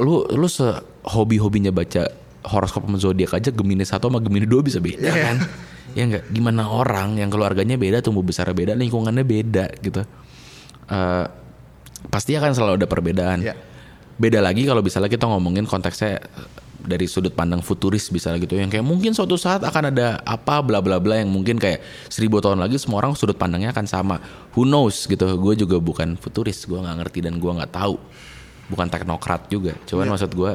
Lu 0.00 0.24
lu 0.32 0.48
se 0.48 0.66
hobi 1.04 1.36
hobinya 1.36 1.68
baca 1.68 2.08
horoskop 2.44 2.84
sama 2.84 3.00
zodiak 3.00 3.36
aja 3.36 3.48
Gemini 3.48 3.84
satu 3.88 4.12
sama 4.12 4.20
Gemini 4.20 4.44
dua 4.44 4.60
bisa 4.60 4.80
beda 4.80 5.08
kan? 5.12 5.36
Ya 5.94 6.02
enggak 6.10 6.26
gimana 6.34 6.66
orang 6.66 7.16
yang 7.22 7.30
keluarganya 7.30 7.78
beda, 7.78 8.02
tumbuh 8.02 8.26
besar 8.26 8.50
beda, 8.50 8.74
lingkungannya 8.74 9.22
beda 9.22 9.70
gitu. 9.78 10.02
Eh 10.90 11.26
pasti 12.10 12.36
akan 12.36 12.52
selalu 12.52 12.84
ada 12.84 12.88
perbedaan. 12.90 13.38
Iya. 13.40 13.54
Beda 14.14 14.38
lagi 14.38 14.62
kalau 14.68 14.82
misalnya 14.84 15.10
kita 15.10 15.26
ngomongin 15.26 15.66
konteksnya 15.66 16.22
dari 16.84 17.08
sudut 17.08 17.32
pandang 17.32 17.64
futuris 17.64 18.12
bisa 18.12 18.34
gitu. 18.36 18.60
Yang 18.60 18.78
kayak 18.78 18.86
mungkin 18.86 19.16
suatu 19.16 19.40
saat 19.40 19.64
akan 19.64 19.90
ada 19.90 20.20
apa 20.22 20.60
bla 20.60 20.84
bla 20.84 21.00
bla 21.00 21.16
yang 21.16 21.32
mungkin 21.32 21.56
kayak 21.56 21.80
seribu 22.12 22.44
tahun 22.44 22.60
lagi 22.60 22.76
semua 22.76 23.00
orang 23.00 23.16
sudut 23.16 23.34
pandangnya 23.34 23.72
akan 23.72 23.86
sama. 23.88 24.16
Who 24.52 24.68
knows 24.68 25.08
gitu. 25.08 25.24
Gue 25.40 25.56
juga 25.56 25.80
bukan 25.80 26.20
futuris 26.20 26.62
gue 26.68 26.76
nggak 26.76 26.96
ngerti 27.00 27.18
dan 27.24 27.40
gue 27.40 27.50
nggak 27.50 27.72
tahu. 27.72 27.96
Bukan 28.68 28.86
teknokrat 28.92 29.48
juga. 29.48 29.72
Cuman 29.88 30.12
maksud 30.12 30.30
gue 30.36 30.52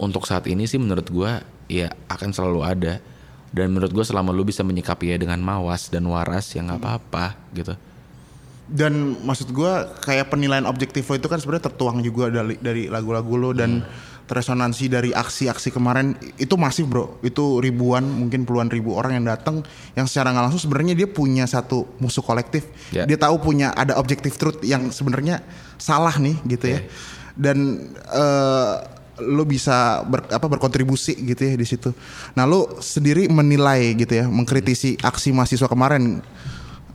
untuk 0.00 0.26
saat 0.26 0.48
ini 0.50 0.66
sih 0.66 0.80
menurut 0.82 1.06
gue 1.06 1.30
ya 1.70 1.88
akan 2.10 2.34
selalu 2.34 2.60
ada 2.66 2.98
dan 3.50 3.74
menurut 3.74 3.90
gue 3.90 4.04
selama 4.06 4.30
lu 4.30 4.46
bisa 4.46 4.62
menyikapi 4.62 5.10
ya 5.10 5.16
dengan 5.18 5.42
mawas 5.42 5.90
dan 5.90 6.06
waras 6.06 6.54
ya 6.54 6.62
nggak 6.62 6.80
apa-apa 6.80 7.34
gitu 7.54 7.74
Dan 8.70 9.18
maksud 9.26 9.50
gua 9.50 9.98
kayak 9.98 10.30
penilaian 10.30 10.62
objektif 10.62 11.10
lo 11.10 11.18
itu 11.18 11.26
kan 11.26 11.42
sebenarnya 11.42 11.66
tertuang 11.66 12.06
juga 12.06 12.30
dari 12.30 12.54
dari 12.62 12.82
lagu-lagu 12.86 13.34
lo 13.34 13.50
dan 13.50 13.82
resonansi 14.30 14.86
dari 14.86 15.10
aksi-aksi 15.10 15.74
kemarin 15.74 16.14
itu 16.38 16.54
masif 16.54 16.86
bro. 16.86 17.18
Itu 17.18 17.58
ribuan 17.58 18.06
mungkin 18.06 18.46
puluhan 18.46 18.70
ribu 18.70 18.94
orang 18.94 19.18
yang 19.18 19.26
datang 19.26 19.66
yang 19.98 20.06
secara 20.06 20.30
nggak 20.30 20.44
langsung 20.46 20.62
sebenarnya 20.70 20.94
dia 20.94 21.10
punya 21.10 21.50
satu 21.50 21.98
musuh 21.98 22.22
kolektif. 22.22 22.70
Ya. 22.94 23.10
Dia 23.10 23.18
tahu 23.18 23.42
punya 23.42 23.74
ada 23.74 23.98
objektif 23.98 24.38
truth 24.38 24.62
yang 24.62 24.94
sebenarnya 24.94 25.42
salah 25.74 26.14
nih 26.14 26.38
gitu 26.46 26.78
ya. 26.78 26.80
Dan 27.34 27.90
eh, 28.06 28.74
lo 29.20 29.44
bisa 29.44 30.02
ber- 30.08 30.28
apa 30.32 30.46
berkontribusi 30.48 31.14
gitu 31.20 31.42
ya 31.44 31.54
di 31.54 31.66
situ. 31.68 31.92
Nah 32.34 32.44
lo 32.48 32.80
sendiri 32.80 33.28
menilai 33.28 33.94
gitu 33.94 34.12
ya, 34.20 34.26
mengkritisi 34.26 34.96
aksi 35.00 35.30
mahasiswa 35.30 35.68
kemarin 35.68 36.24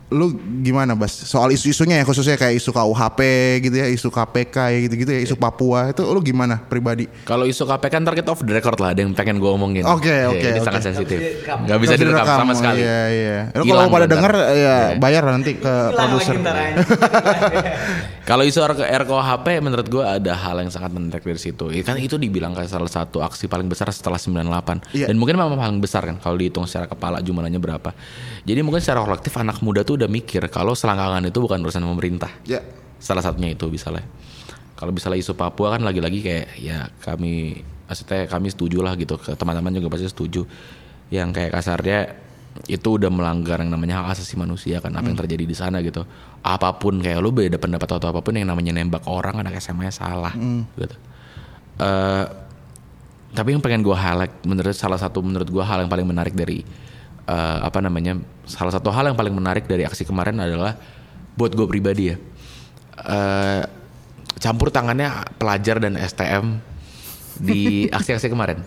lu 0.08 0.30
gimana 0.62 0.94
Bas 0.94 1.10
soal 1.10 1.50
isu-isunya 1.50 1.98
ya 1.98 2.06
khususnya 2.06 2.36
kayak 2.36 2.56
isu 2.56 2.70
KUHP 2.70 3.20
gitu 3.60 3.76
ya 3.76 3.88
isu 3.88 4.08
KPK 4.08 4.56
ya 4.70 4.80
gitu-gitu 4.84 5.10
ya 5.10 5.20
isu 5.20 5.36
Papua 5.36 5.90
itu 5.90 6.02
lu 6.04 6.22
gimana 6.22 6.62
pribadi 6.62 7.10
Kalau 7.24 7.44
isu 7.44 7.66
KPK 7.66 7.94
ntar 8.00 8.14
kita 8.14 8.30
off 8.30 8.40
the 8.40 8.54
record 8.54 8.78
lah 8.78 8.94
ada 8.94 9.02
yang 9.02 9.12
pengen 9.12 9.38
gue 9.38 9.48
omongin. 9.48 9.82
Oke, 9.84 10.08
Ya, 10.08 10.30
oke, 10.30 10.38
Ini 10.40 10.56
oke. 10.56 10.62
sangat 10.62 10.82
sensitif. 10.86 11.18
direkam. 11.18 11.58
Gak 11.64 11.80
bisa 11.80 11.92
Nggak 11.92 12.02
direkam 12.06 12.38
sama 12.40 12.54
sekali. 12.54 12.80
iya 12.80 13.02
iya 13.10 13.40
Lu 13.52 13.64
kalau 13.66 13.90
pada 13.90 14.06
denger 14.06 14.34
ya 14.36 14.46
Iya. 14.56 14.76
bayar 14.98 15.24
nanti 15.26 15.52
ke 15.56 15.74
produser. 15.92 16.36
Kalau 18.26 18.42
isu 18.42 18.58
RKUHP 18.66 19.62
menurut 19.62 19.86
gue 19.86 20.02
ada 20.02 20.34
hal 20.34 20.58
yang 20.58 20.70
sangat 20.70 20.90
menarik 20.90 21.22
dari 21.22 21.38
situ. 21.38 21.70
Ya 21.70 21.82
kan 21.82 21.98
itu 21.98 22.18
dibilang 22.18 22.54
kayak 22.54 22.66
salah 22.68 22.90
satu 22.90 23.22
aksi 23.22 23.46
paling 23.46 23.70
besar 23.70 23.86
setelah 23.90 24.18
98. 24.18 24.82
Iya. 24.92 25.06
Dan 25.06 25.18
mungkin 25.18 25.38
memang 25.38 25.54
paling 25.54 25.78
besar 25.78 26.02
kan 26.04 26.18
kalau 26.18 26.34
dihitung 26.34 26.66
secara 26.66 26.86
kepala 26.86 27.22
jumlahnya 27.22 27.58
berapa. 27.58 27.94
Jadi 28.42 28.60
mungkin 28.62 28.82
secara 28.82 29.02
kolektif 29.02 29.30
anak 29.36 29.62
muda 29.62 29.82
tuh 29.82 29.96
udah 29.96 30.05
mikir 30.08 30.42
kalau 30.50 30.74
selangkangan 30.74 31.24
itu 31.28 31.40
bukan 31.42 31.60
urusan 31.62 31.84
pemerintah. 31.84 32.32
ya 32.48 32.62
Salah 32.98 33.22
satunya 33.22 33.54
itu 33.54 33.68
misalnya. 33.70 34.06
Kalau 34.76 34.92
misalnya 34.92 35.20
isu 35.24 35.40
Papua 35.40 35.76
kan 35.76 35.82
lagi-lagi 35.88 36.20
kayak 36.20 36.48
ya 36.60 36.92
kami 37.00 37.64
maksudnya 37.88 38.28
kami 38.28 38.48
setuju 38.52 38.84
lah 38.84 38.94
gitu. 39.00 39.16
Teman-teman 39.16 39.72
juga 39.76 39.94
pasti 39.94 40.08
setuju. 40.10 40.44
Yang 41.14 41.30
kayak 41.32 41.52
kasarnya 41.56 42.00
itu 42.72 42.96
udah 42.96 43.12
melanggar 43.12 43.60
yang 43.60 43.72
namanya 43.76 44.04
hak 44.04 44.16
asasi 44.16 44.40
manusia 44.40 44.80
kan 44.80 44.96
apa 44.96 45.12
yang 45.12 45.20
terjadi 45.20 45.44
di 45.44 45.56
sana 45.56 45.84
gitu. 45.84 46.08
Apa 46.44 46.76
pun 46.80 47.04
kayak 47.04 47.20
lu 47.20 47.36
beda 47.36 47.60
pendapat 47.60 48.00
atau 48.00 48.08
apa 48.12 48.24
pun 48.24 48.36
yang 48.36 48.48
namanya 48.48 48.72
nembak 48.72 49.04
orang 49.12 49.44
anak 49.44 49.60
SMA 49.60 49.88
-nya 49.88 49.94
salah 49.94 50.34
gitu. 50.80 50.96
Eh, 51.76 52.26
tapi 53.36 53.52
yang 53.52 53.60
pengen 53.60 53.84
gue 53.84 53.92
highlight 53.92 54.48
menurut 54.48 54.72
salah 54.72 54.96
satu 54.96 55.20
menurut 55.20 55.52
gue 55.52 55.60
hal 55.60 55.84
yang 55.84 55.92
paling 55.92 56.08
menarik 56.08 56.32
dari 56.32 56.64
eh, 57.26 57.60
apa 57.62 57.80
namanya 57.82 58.18
salah 58.46 58.74
satu 58.74 58.94
hal 58.94 59.10
yang 59.10 59.18
paling 59.18 59.34
menarik 59.34 59.66
dari 59.66 59.84
aksi 59.84 60.06
kemarin 60.06 60.38
adalah 60.38 60.78
buat 61.36 61.52
gue 61.52 61.68
pribadi 61.68 62.14
ya. 62.14 62.18
Eh, 63.06 63.64
campur 64.40 64.72
tangannya 64.72 65.26
pelajar 65.36 65.82
dan 65.82 65.98
STM 66.00 66.60
di 67.42 67.86
aksi-aksi 67.98 68.32
kemarin. 68.32 68.62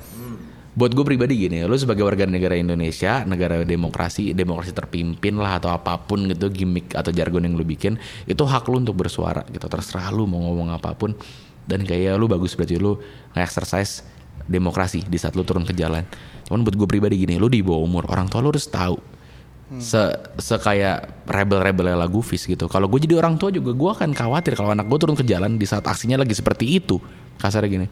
Buat 0.78 0.94
gue 0.94 1.02
pribadi 1.02 1.34
gini 1.34 1.66
lu 1.66 1.74
sebagai 1.74 2.06
warga 2.06 2.22
negara 2.22 2.54
Indonesia 2.54 3.26
negara 3.26 3.66
demokrasi 3.66 4.30
demokrasi 4.30 4.70
terpimpin 4.70 5.34
lah 5.34 5.58
atau 5.58 5.74
apa 5.74 5.98
pun 5.98 6.30
gitu 6.30 6.46
gimmick 6.54 6.94
atau 6.94 7.10
jargon 7.10 7.42
yang 7.42 7.58
lu 7.58 7.66
bikin 7.66 7.98
itu 8.30 8.46
hak 8.46 8.62
lu 8.70 8.78
untuk 8.78 8.94
bersuara 8.94 9.42
gitu. 9.50 9.66
Terserah 9.66 10.14
lu 10.14 10.30
mau 10.30 10.38
ngomong 10.38 10.70
apa 10.70 10.94
pun. 10.94 11.18
Dan 11.68 11.84
kayak 11.84 12.16
lu 12.16 12.30
bagus 12.30 12.56
berarti 12.56 12.80
lu 12.80 12.96
nge-exercise 13.36 14.06
demokrasi 14.48 15.04
di 15.04 15.20
saat 15.20 15.36
lu 15.36 15.44
turun 15.44 15.68
ke 15.68 15.76
jalan 15.76 16.00
cuman 16.48 16.64
buat 16.64 16.74
gue 16.74 16.88
pribadi 16.88 17.20
gini 17.20 17.36
lu 17.36 17.52
di 17.52 17.60
bawah 17.60 17.84
umur 17.84 18.08
orang 18.08 18.26
tua 18.26 18.40
lu 18.40 18.48
harus 18.48 18.66
tahu 18.66 18.96
se 19.76 20.00
sekayak 20.40 21.28
rebel-rebelnya 21.28 21.92
lagu 21.92 22.24
Fis 22.24 22.48
gitu. 22.48 22.72
Kalau 22.72 22.88
gue 22.88 23.04
jadi 23.04 23.20
orang 23.20 23.36
tua 23.36 23.52
juga 23.52 23.76
gue 23.76 23.90
akan 23.92 24.16
khawatir 24.16 24.56
kalau 24.56 24.72
anak 24.72 24.88
gue 24.88 24.96
turun 24.96 25.12
ke 25.12 25.28
jalan 25.28 25.60
di 25.60 25.68
saat 25.68 25.84
aksinya 25.84 26.16
lagi 26.16 26.32
seperti 26.32 26.80
itu. 26.80 26.96
Kasarnya 27.36 27.68
gini. 27.68 27.86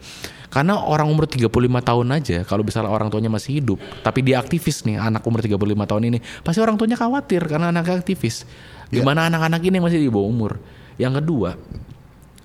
Karena 0.49 0.81
orang 0.81 1.05
umur 1.07 1.29
35 1.29 1.53
tahun 1.61 2.07
aja 2.17 2.37
kalau 2.49 2.65
misalnya 2.65 2.89
orang 2.89 3.13
tuanya 3.13 3.29
masih 3.29 3.61
hidup, 3.61 3.77
tapi 4.01 4.25
dia 4.25 4.41
aktivis 4.41 4.83
nih, 4.83 4.97
anak 4.97 5.23
umur 5.23 5.39
35 5.39 5.59
tahun 5.87 6.03
ini, 6.07 6.19
pasti 6.41 6.59
orang 6.59 6.75
tuanya 6.75 6.97
khawatir 6.97 7.45
karena 7.45 7.69
anaknya 7.69 8.01
aktivis. 8.01 8.43
Gimana 8.89 9.27
anak-anak 9.27 9.61
ini 9.67 9.79
yang 9.79 9.85
masih 9.85 9.99
di 10.01 10.09
bawah 10.11 10.27
umur? 10.27 10.51
Yang 10.95 11.23
kedua, 11.23 11.49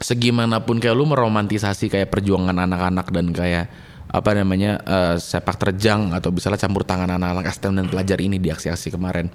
segimanapun 0.02 0.82
kayak 0.82 0.94
lu 0.98 1.06
meromantisasi 1.06 1.88
kayak 1.88 2.10
perjuangan 2.10 2.58
anak-anak 2.58 3.06
dan 3.14 3.26
kayak 3.30 3.66
apa 4.12 4.30
namanya 4.36 4.78
eh, 4.84 5.16
sepak 5.16 5.56
terjang 5.56 6.12
atau 6.12 6.28
misalnya 6.28 6.60
campur 6.60 6.84
tangan 6.84 7.16
anak-anak 7.16 7.48
STM 7.48 7.80
dan 7.80 7.86
pelajar 7.88 8.18
ini 8.20 8.36
di 8.36 8.52
aksi-aksi 8.52 8.92
kemarin. 8.92 9.32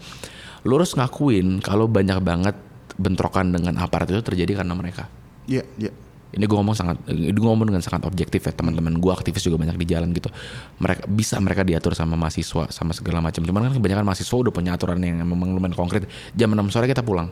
Lu 0.69 0.77
harus 0.77 0.93
ngakuin 0.93 1.65
kalau 1.65 1.89
banyak 1.89 2.21
banget 2.21 2.55
bentrokan 2.97 3.49
dengan 3.53 3.77
aparat 3.81 4.09
itu 4.13 4.21
terjadi 4.21 4.61
karena 4.61 4.73
mereka. 4.77 5.09
Iya, 5.49 5.65
iya. 5.81 5.91
Ini 6.27 6.43
gue 6.43 6.57
ngomong 6.59 6.75
sangat, 6.75 6.99
ini 7.07 7.31
gue 7.33 7.49
ngomong 7.49 7.71
dengan 7.71 7.79
sangat 7.79 8.03
objektif 8.03 8.43
ya 8.43 8.51
teman-teman 8.51 8.99
gue 8.99 9.11
aktivis 9.15 9.47
juga 9.47 9.63
banyak 9.63 9.79
di 9.79 9.87
jalan 9.87 10.11
gitu. 10.11 10.27
Mereka 10.77 11.07
bisa 11.07 11.39
mereka 11.39 11.63
diatur 11.63 11.95
sama 11.95 12.19
mahasiswa 12.19 12.67
sama 12.69 12.91
segala 12.91 13.23
macam. 13.23 13.41
Cuman 13.47 13.71
kan 13.71 13.73
kebanyakan 13.79 14.03
mahasiswa 14.05 14.35
udah 14.35 14.53
punya 14.53 14.75
aturan 14.75 14.99
yang 14.99 15.23
memang 15.23 15.55
lumayan 15.55 15.73
konkret. 15.73 16.05
Jam 16.35 16.51
6 16.51 16.67
sore 16.69 16.85
kita 16.91 17.01
pulang. 17.01 17.31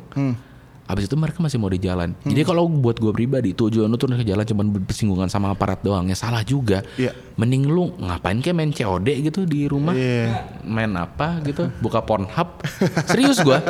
Habis 0.85 1.09
itu 1.09 1.17
mereka 1.17 1.41
masih 1.41 1.57
mau 1.57 1.65
di 1.65 1.81
jalan. 1.81 2.13
Jadi 2.21 2.45
kalau 2.45 2.69
buat 2.69 3.01
gue 3.01 3.09
pribadi 3.09 3.57
tujuan 3.57 3.89
lu 3.89 3.97
turun 3.97 4.21
ke 4.21 4.25
jalan 4.25 4.45
cuma 4.45 4.61
bersinggungan 4.69 5.25
sama 5.33 5.49
aparat 5.49 5.81
doang 5.81 6.05
ya 6.05 6.13
salah 6.13 6.45
juga. 6.45 6.85
Iya. 6.93 7.09
Mending 7.41 7.65
lu 7.65 7.89
ngapain 7.97 8.37
kayak 8.37 8.53
main 8.53 8.69
COD 8.69 9.07
gitu 9.25 9.49
di 9.49 9.65
rumah. 9.65 9.97
Iya. 9.97 10.45
Main 10.61 10.93
apa 10.93 11.41
gitu, 11.41 11.73
buka 11.81 12.05
Pornhub. 12.05 12.61
Serius 13.09 13.41
gua. 13.41 13.65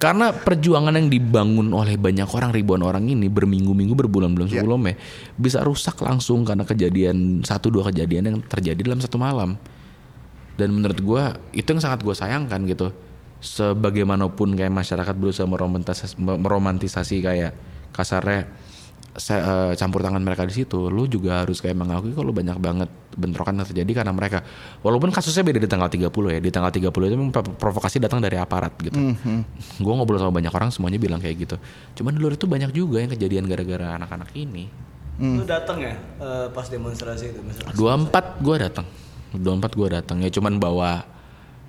Karena 0.00 0.32
perjuangan 0.32 0.96
yang 0.96 1.12
dibangun 1.12 1.76
oleh 1.76 2.00
banyak 2.00 2.24
orang 2.32 2.56
ribuan 2.56 2.80
orang 2.80 3.04
ini 3.04 3.28
berminggu-minggu 3.28 3.92
berbulan-bulan 3.92 4.48
Iya. 4.48 4.64
sebelumnya 4.64 4.96
bisa 5.36 5.60
rusak 5.60 6.00
langsung 6.00 6.40
karena 6.48 6.64
kejadian 6.64 7.44
satu 7.44 7.68
dua 7.68 7.92
kejadian 7.92 8.32
yang 8.32 8.36
terjadi 8.40 8.80
dalam 8.80 9.04
satu 9.04 9.20
malam. 9.20 9.60
Dan 10.56 10.72
menurut 10.72 10.96
gua 11.04 11.36
itu 11.52 11.68
yang 11.68 11.84
sangat 11.84 12.00
gue 12.00 12.16
sayangkan 12.16 12.64
gitu. 12.64 12.96
Sebagaimanapun 13.40 14.52
kayak 14.52 14.70
masyarakat 14.70 15.14
berusaha 15.14 15.44
meromantisasi, 15.44 16.14
meromantisasi 16.16 17.16
kayak 17.18 17.52
kasarnya 17.90 18.46
se- 19.12 19.34
eh, 19.34 19.72
campur 19.74 20.00
tangan 20.00 20.20
mereka 20.20 20.44
di 20.44 20.54
situ, 20.54 20.86
lu 20.86 21.04
juga 21.04 21.42
harus 21.42 21.58
kayak 21.58 21.74
mengakui 21.74 22.12
kalau 22.12 22.30
banyak 22.30 22.54
banget 22.56 22.86
bentrokan 23.12 23.56
yang 23.56 23.66
terjadi 23.66 24.00
karena 24.00 24.12
mereka. 24.12 24.44
Walaupun 24.78 25.10
kasusnya 25.10 25.42
beda 25.42 25.58
di 25.58 25.66
tanggal 25.66 25.88
30 25.88 26.06
ya. 26.30 26.38
Di 26.38 26.48
tanggal 26.48 26.70
30 26.70 26.88
itu 27.06 27.16
memang 27.16 27.30
prov- 27.30 27.52
provokasi 27.52 27.98
datang 27.98 28.18
dari 28.18 28.36
aparat 28.36 28.70
gitu. 28.78 28.94
Gue 29.76 29.92
ngobrol 29.92 30.16
sama 30.16 30.30
banyak 30.32 30.50
orang 30.50 30.70
semuanya 30.70 30.96
bilang 30.96 31.18
kayak 31.18 31.36
gitu. 31.40 31.56
Cuman 31.96 32.12
di 32.12 32.20
luar 32.20 32.34
itu 32.34 32.46
banyak 32.46 32.70
juga 32.70 33.00
yang 33.00 33.10
kejadian 33.10 33.44
gara-gara 33.44 33.98
anak-anak 33.98 34.30
ini. 34.32 34.70
Lu 35.18 35.42
dateng 35.42 35.80
ya 35.80 35.92
eh, 36.16 36.46
pas 36.48 36.64
demonstrasi 36.64 37.30
itu 37.30 37.40
misalnya. 37.40 37.74
24 37.74 38.40
gue 38.40 38.56
datang. 38.58 38.86
24 39.32 39.42
gue 39.72 39.88
datang 39.92 40.16
ya 40.18 40.30
cuman 40.30 40.56
bawa 40.56 41.02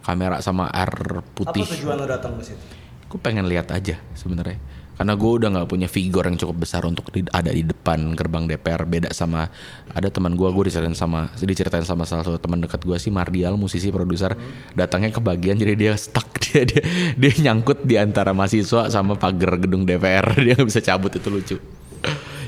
kamera 0.01 0.41
sama 0.41 0.67
air 0.73 1.21
putih. 1.33 1.65
Apa 1.65 1.73
tujuan 1.77 1.95
lu 1.97 2.05
datang 2.09 2.33
ke 2.37 2.43
situ? 2.53 2.63
Gue 3.07 3.19
pengen 3.21 3.45
lihat 3.47 3.69
aja 3.73 3.99
sebenarnya. 4.15 4.57
Karena 5.01 5.17
gue 5.17 5.31
udah 5.33 5.49
nggak 5.49 5.69
punya 5.71 5.89
figur 5.89 6.29
yang 6.29 6.37
cukup 6.37 6.61
besar 6.61 6.85
untuk 6.85 7.09
di- 7.09 7.25
ada 7.33 7.49
di 7.49 7.65
depan 7.65 8.13
gerbang 8.13 8.45
DPR. 8.45 8.85
Beda 8.85 9.09
sama 9.09 9.49
ada 9.89 10.07
teman 10.13 10.37
gue, 10.37 10.45
gue 10.45 10.69
diceritain 10.69 10.93
sama 10.93 11.25
diceritain 11.41 11.81
sama 11.81 12.05
salah 12.05 12.21
satu 12.21 12.37
teman 12.37 12.61
dekat 12.61 12.85
gue 12.85 12.97
sih 13.01 13.09
Mardial, 13.09 13.57
musisi 13.57 13.89
produser. 13.89 14.37
Datangnya 14.77 15.09
ke 15.09 15.17
bagian 15.17 15.57
jadi 15.57 15.73
dia 15.73 15.93
stuck 15.97 16.29
dia 16.45 16.69
dia, 16.69 16.85
dia 17.17 17.33
nyangkut 17.49 17.81
di 17.81 17.97
antara 17.97 18.29
mahasiswa 18.37 18.93
sama 18.93 19.17
pagar 19.17 19.57
gedung 19.57 19.89
DPR. 19.89 20.37
Dia 20.45 20.53
nggak 20.53 20.69
bisa 20.69 20.85
cabut 20.85 21.09
itu 21.17 21.29
lucu. 21.33 21.57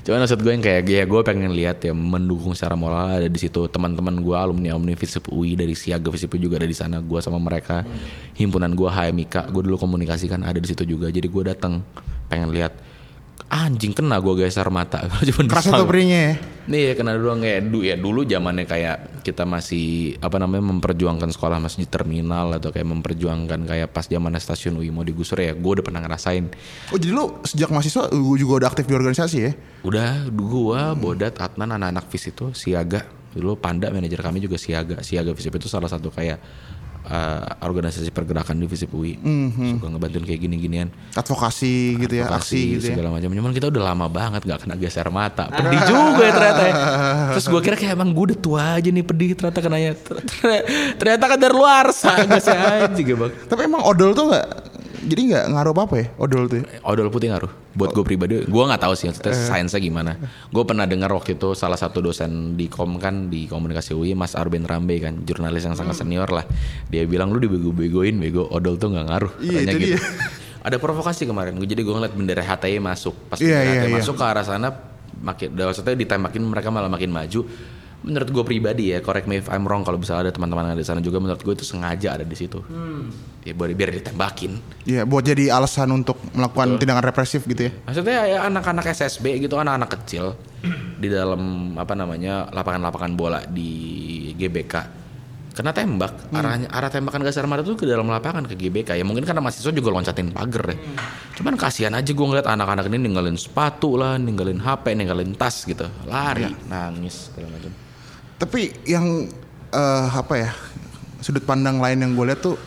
Cuman 0.04 0.28
maksud 0.28 0.44
gue 0.44 0.52
yang 0.52 0.60
kayak 0.60 0.84
ya 0.84 1.08
gue 1.08 1.22
pengen 1.24 1.56
lihat 1.56 1.80
ya 1.80 1.96
mendukung 1.96 2.52
secara 2.52 2.76
moral 2.76 3.24
ada 3.24 3.32
di 3.32 3.40
situ. 3.40 3.72
Teman-teman 3.72 4.20
gue 4.20 4.36
alumni 4.36 4.76
alumni 4.76 5.00
Visip 5.00 5.32
UI 5.32 5.56
dari 5.56 5.80
Siaga 5.80 6.12
Visip 6.12 6.28
UI 6.36 6.44
juga 6.44 6.60
ada 6.60 6.68
di 6.68 6.76
sana. 6.76 7.00
Gue 7.00 7.24
sama 7.24 7.40
mereka. 7.40 7.88
Himpunan 8.36 8.76
gue 8.76 8.90
HMIK 8.92 9.56
gue 9.56 9.62
dulu 9.64 9.80
komunikasi 9.80 10.28
kan 10.28 10.44
ada 10.44 10.60
di 10.60 10.68
situ 10.68 10.84
juga. 10.84 11.08
Jadi 11.08 11.32
gue 11.32 11.44
datang 11.48 11.80
pengen 12.28 12.52
lihat 12.52 12.76
anjing 13.54 13.94
kena 13.94 14.18
gue 14.18 14.34
geser 14.34 14.66
mata 14.74 15.06
cuman 15.30 15.46
Kerasa 15.46 15.70
disal- 15.70 15.82
tuh 15.86 15.88
perihnya 15.88 16.20
ya. 16.20 16.36
Nih 16.64 16.82
ya 16.90 16.94
kena 16.96 17.20
dulu 17.20 17.44
kayak 17.44 17.60
du, 17.70 17.84
ya 17.84 18.00
dulu 18.00 18.24
zamannya 18.24 18.64
kayak 18.64 19.20
kita 19.22 19.44
masih 19.44 20.16
apa 20.24 20.40
namanya 20.40 20.64
memperjuangkan 20.72 21.30
sekolah 21.30 21.60
masih 21.60 21.84
di 21.84 21.88
terminal 21.92 22.56
atau 22.56 22.72
kayak 22.72 22.88
memperjuangkan 22.88 23.68
kayak 23.68 23.92
pas 23.92 24.08
zamannya 24.08 24.40
stasiun 24.40 24.80
UI 24.80 24.88
mau 24.88 25.04
digusur 25.04 25.38
ya 25.38 25.52
gue 25.54 25.72
udah 25.76 25.84
pernah 25.84 26.00
ngerasain 26.00 26.48
Oh 26.90 26.98
jadi 26.98 27.12
lu 27.12 27.44
sejak 27.44 27.68
mahasiswa 27.68 28.08
lu 28.16 28.40
juga 28.40 28.64
udah 28.64 28.68
aktif 28.72 28.88
di 28.88 28.96
organisasi 28.96 29.38
ya? 29.44 29.52
Udah 29.84 30.24
gua, 30.32 30.96
Bodat, 30.96 31.36
Atnan, 31.36 31.76
anak-anak 31.76 32.08
FIS 32.08 32.32
itu 32.32 32.56
siaga 32.56 33.04
Dulu 33.34 33.58
Panda 33.58 33.90
manajer 33.90 34.22
kami 34.22 34.38
juga 34.38 34.62
Siaga. 34.62 35.02
Siaga 35.02 35.34
Visip 35.34 35.50
itu 35.58 35.66
salah 35.66 35.90
satu 35.90 36.14
kayak 36.14 36.38
eh, 37.04 37.44
organisasi 37.62 38.10
pergerakan 38.10 38.56
di 38.56 38.66
Visip 38.66 38.90
UI. 38.90 39.20
Suka 39.74 39.88
ngebantuin 39.88 40.24
kayak 40.24 40.42
gini-ginian. 40.42 40.88
Advokasi 41.14 41.98
gitu 41.98 42.14
ya, 42.16 42.26
Advokasi 42.26 42.56
aksi 42.56 42.62
gitu 42.74 42.86
ya. 42.86 42.96
segala 42.96 43.10
macam. 43.12 43.30
Cuman 43.30 43.52
kita 43.52 43.68
udah 43.68 43.84
lama 43.86 44.08
banget 44.08 44.42
nggak 44.44 44.60
kena 44.62 44.76
geser 44.76 45.08
mata. 45.08 45.48
Pedih 45.48 45.82
juga 45.84 46.22
ya 46.22 46.32
ternyata. 46.32 46.62
ya. 46.64 46.76
Terus 47.34 47.46
gue 47.48 47.62
kira 47.62 47.76
kayak 47.76 47.94
emang 47.94 48.10
gue 48.12 48.24
udah 48.30 48.38
tua 48.38 48.64
aja 48.76 48.90
nih 48.90 49.04
pedih 49.04 49.30
ternyata 49.34 49.60
kenanya. 49.60 49.92
Ter- 49.96 50.22
Ternyata 50.96 51.24
kan 51.26 51.38
dari 51.38 51.54
luar 51.54 51.86
gak 51.90 52.44
anjing 52.90 53.08
ya 53.08 53.16
bang. 53.18 53.32
Tapi 53.46 53.62
emang 53.64 53.82
odol 53.82 54.12
tuh 54.12 54.30
nggak 54.30 54.46
jadi 55.04 55.22
nggak 55.30 55.46
ngaruh 55.52 55.72
apa-apa 55.72 55.96
ya 56.00 56.08
odol 56.16 56.48
tuh. 56.48 56.58
ya? 56.60 56.66
Odol 56.82 57.08
putih 57.08 57.30
ngaruh. 57.30 57.52
Buat 57.74 57.92
gue 57.92 58.06
pribadi, 58.06 58.34
gue 58.46 58.64
nggak 58.70 58.82
tahu 58.82 58.94
sih 58.94 59.10
maksudnya 59.10 59.34
sainsnya 59.34 59.82
gimana. 59.82 60.14
Gue 60.50 60.64
pernah 60.64 60.86
dengar 60.86 61.10
waktu 61.10 61.36
itu 61.36 61.54
salah 61.54 61.76
satu 61.76 62.00
dosen 62.00 62.54
di 62.54 62.70
kom 62.70 63.02
kan 63.02 63.34
di 63.34 63.50
komunikasi 63.50 63.98
UI, 63.98 64.14
Mas 64.14 64.38
Arben 64.38 64.62
Rambe 64.64 64.94
kan, 65.02 65.26
jurnalis 65.26 65.66
yang 65.66 65.74
sangat 65.74 65.98
senior 65.98 66.30
lah. 66.30 66.46
Dia 66.88 67.04
bilang 67.04 67.34
lu 67.34 67.42
dibego-begoin, 67.42 68.14
bego 68.18 68.46
odol 68.48 68.78
tuh 68.78 68.94
nggak 68.94 69.06
ngaruh. 69.10 69.32
Iya, 69.42 69.60
Katanya 69.66 69.74
itu 69.74 69.80
gitu. 69.82 69.98
dia. 69.98 70.02
Ada 70.70 70.78
provokasi 70.80 71.26
kemarin. 71.26 71.58
Gue 71.58 71.68
jadi 71.68 71.82
gue 71.82 71.92
ngeliat 71.92 72.14
bendera 72.14 72.44
HTI 72.46 72.78
masuk. 72.80 73.16
Pas 73.28 73.42
Iya, 73.42 73.58
bendera 73.60 73.68
iya, 73.68 73.82
HTI 73.84 73.90
iya. 73.90 73.98
masuk 73.98 74.16
ke 74.16 74.24
arah 74.24 74.46
sana, 74.46 74.68
makin, 75.20 75.48
maksudnya 75.52 75.96
ditembakin 75.98 76.44
mereka 76.46 76.70
malah 76.70 76.88
makin 76.88 77.10
maju. 77.10 77.42
Menurut 78.04 78.30
gue 78.36 78.44
pribadi 78.44 78.92
ya, 78.92 79.00
correct 79.00 79.32
me 79.32 79.40
if 79.40 79.48
I'm 79.48 79.64
wrong 79.64 79.88
kalau 79.88 79.96
misalnya 79.96 80.28
ada 80.30 80.34
teman-teman 80.36 80.68
yang 80.68 80.76
ada 80.76 80.84
di 80.84 80.88
sana 80.88 81.00
juga, 81.00 81.24
menurut 81.24 81.40
gue 81.40 81.54
itu 81.56 81.64
sengaja 81.64 82.20
ada 82.20 82.28
di 82.28 82.36
situ. 82.36 82.60
Ya 83.48 83.56
biar, 83.56 83.72
biar 83.72 83.96
ditembakin. 83.96 84.52
Iya, 84.84 85.08
buat 85.08 85.24
jadi 85.24 85.56
alasan 85.56 85.92
untuk 85.96 86.20
melakukan 86.36 86.80
tindakan 86.80 87.04
represif 87.04 87.48
gitu 87.48 87.68
ya. 87.68 87.72
Maksudnya 87.88 88.20
ya 88.28 88.40
anak-anak 88.48 88.86
SSB 88.92 89.40
gitu 89.40 89.56
anak-anak 89.56 89.90
kecil 90.00 90.36
di 91.04 91.08
dalam 91.08 91.74
apa 91.80 91.96
namanya 91.96 92.52
lapangan-lapangan 92.52 93.12
bola 93.16 93.40
di 93.48 93.72
GBK 94.36 95.04
kena 95.54 95.70
tembak. 95.70 96.34
Arahnya 96.34 96.68
arah 96.74 96.90
tembakan 96.90 97.22
gas 97.22 97.38
air 97.38 97.46
mata 97.46 97.62
tuh 97.62 97.78
ke 97.78 97.86
dalam 97.86 98.10
lapangan 98.10 98.50
ke 98.50 98.58
GBK 98.58 98.98
ya 98.98 99.06
mungkin 99.06 99.22
karena 99.22 99.40
mahasiswa 99.40 99.70
juga 99.70 99.94
loncatin 99.94 100.34
pagar 100.34 100.74
ya. 100.74 100.78
Cuman 101.38 101.54
kasihan 101.56 101.94
aja 101.94 102.10
gue 102.10 102.26
ngeliat 102.26 102.50
anak-anak 102.50 102.90
ini 102.90 102.98
ninggalin 102.98 103.38
sepatu 103.38 103.94
lah 103.96 104.18
ninggalin 104.18 104.58
HP 104.58 104.98
ninggalin 104.98 105.38
tas 105.38 105.64
gitu. 105.70 105.86
Lari 106.10 106.50
nangis 106.66 107.30
segala 107.30 107.54
macam 107.54 107.83
Tapi 108.38 108.74
yang 108.88 109.30
eh, 109.74 110.08
apa 110.10 110.34
ya 110.38 110.52
sudut 111.24 111.44
pandang 111.48 111.80
lain 111.80 112.04
yang 112.04 112.12
gue 112.14 112.26
lihat 112.28 112.42
tuh 112.44 112.60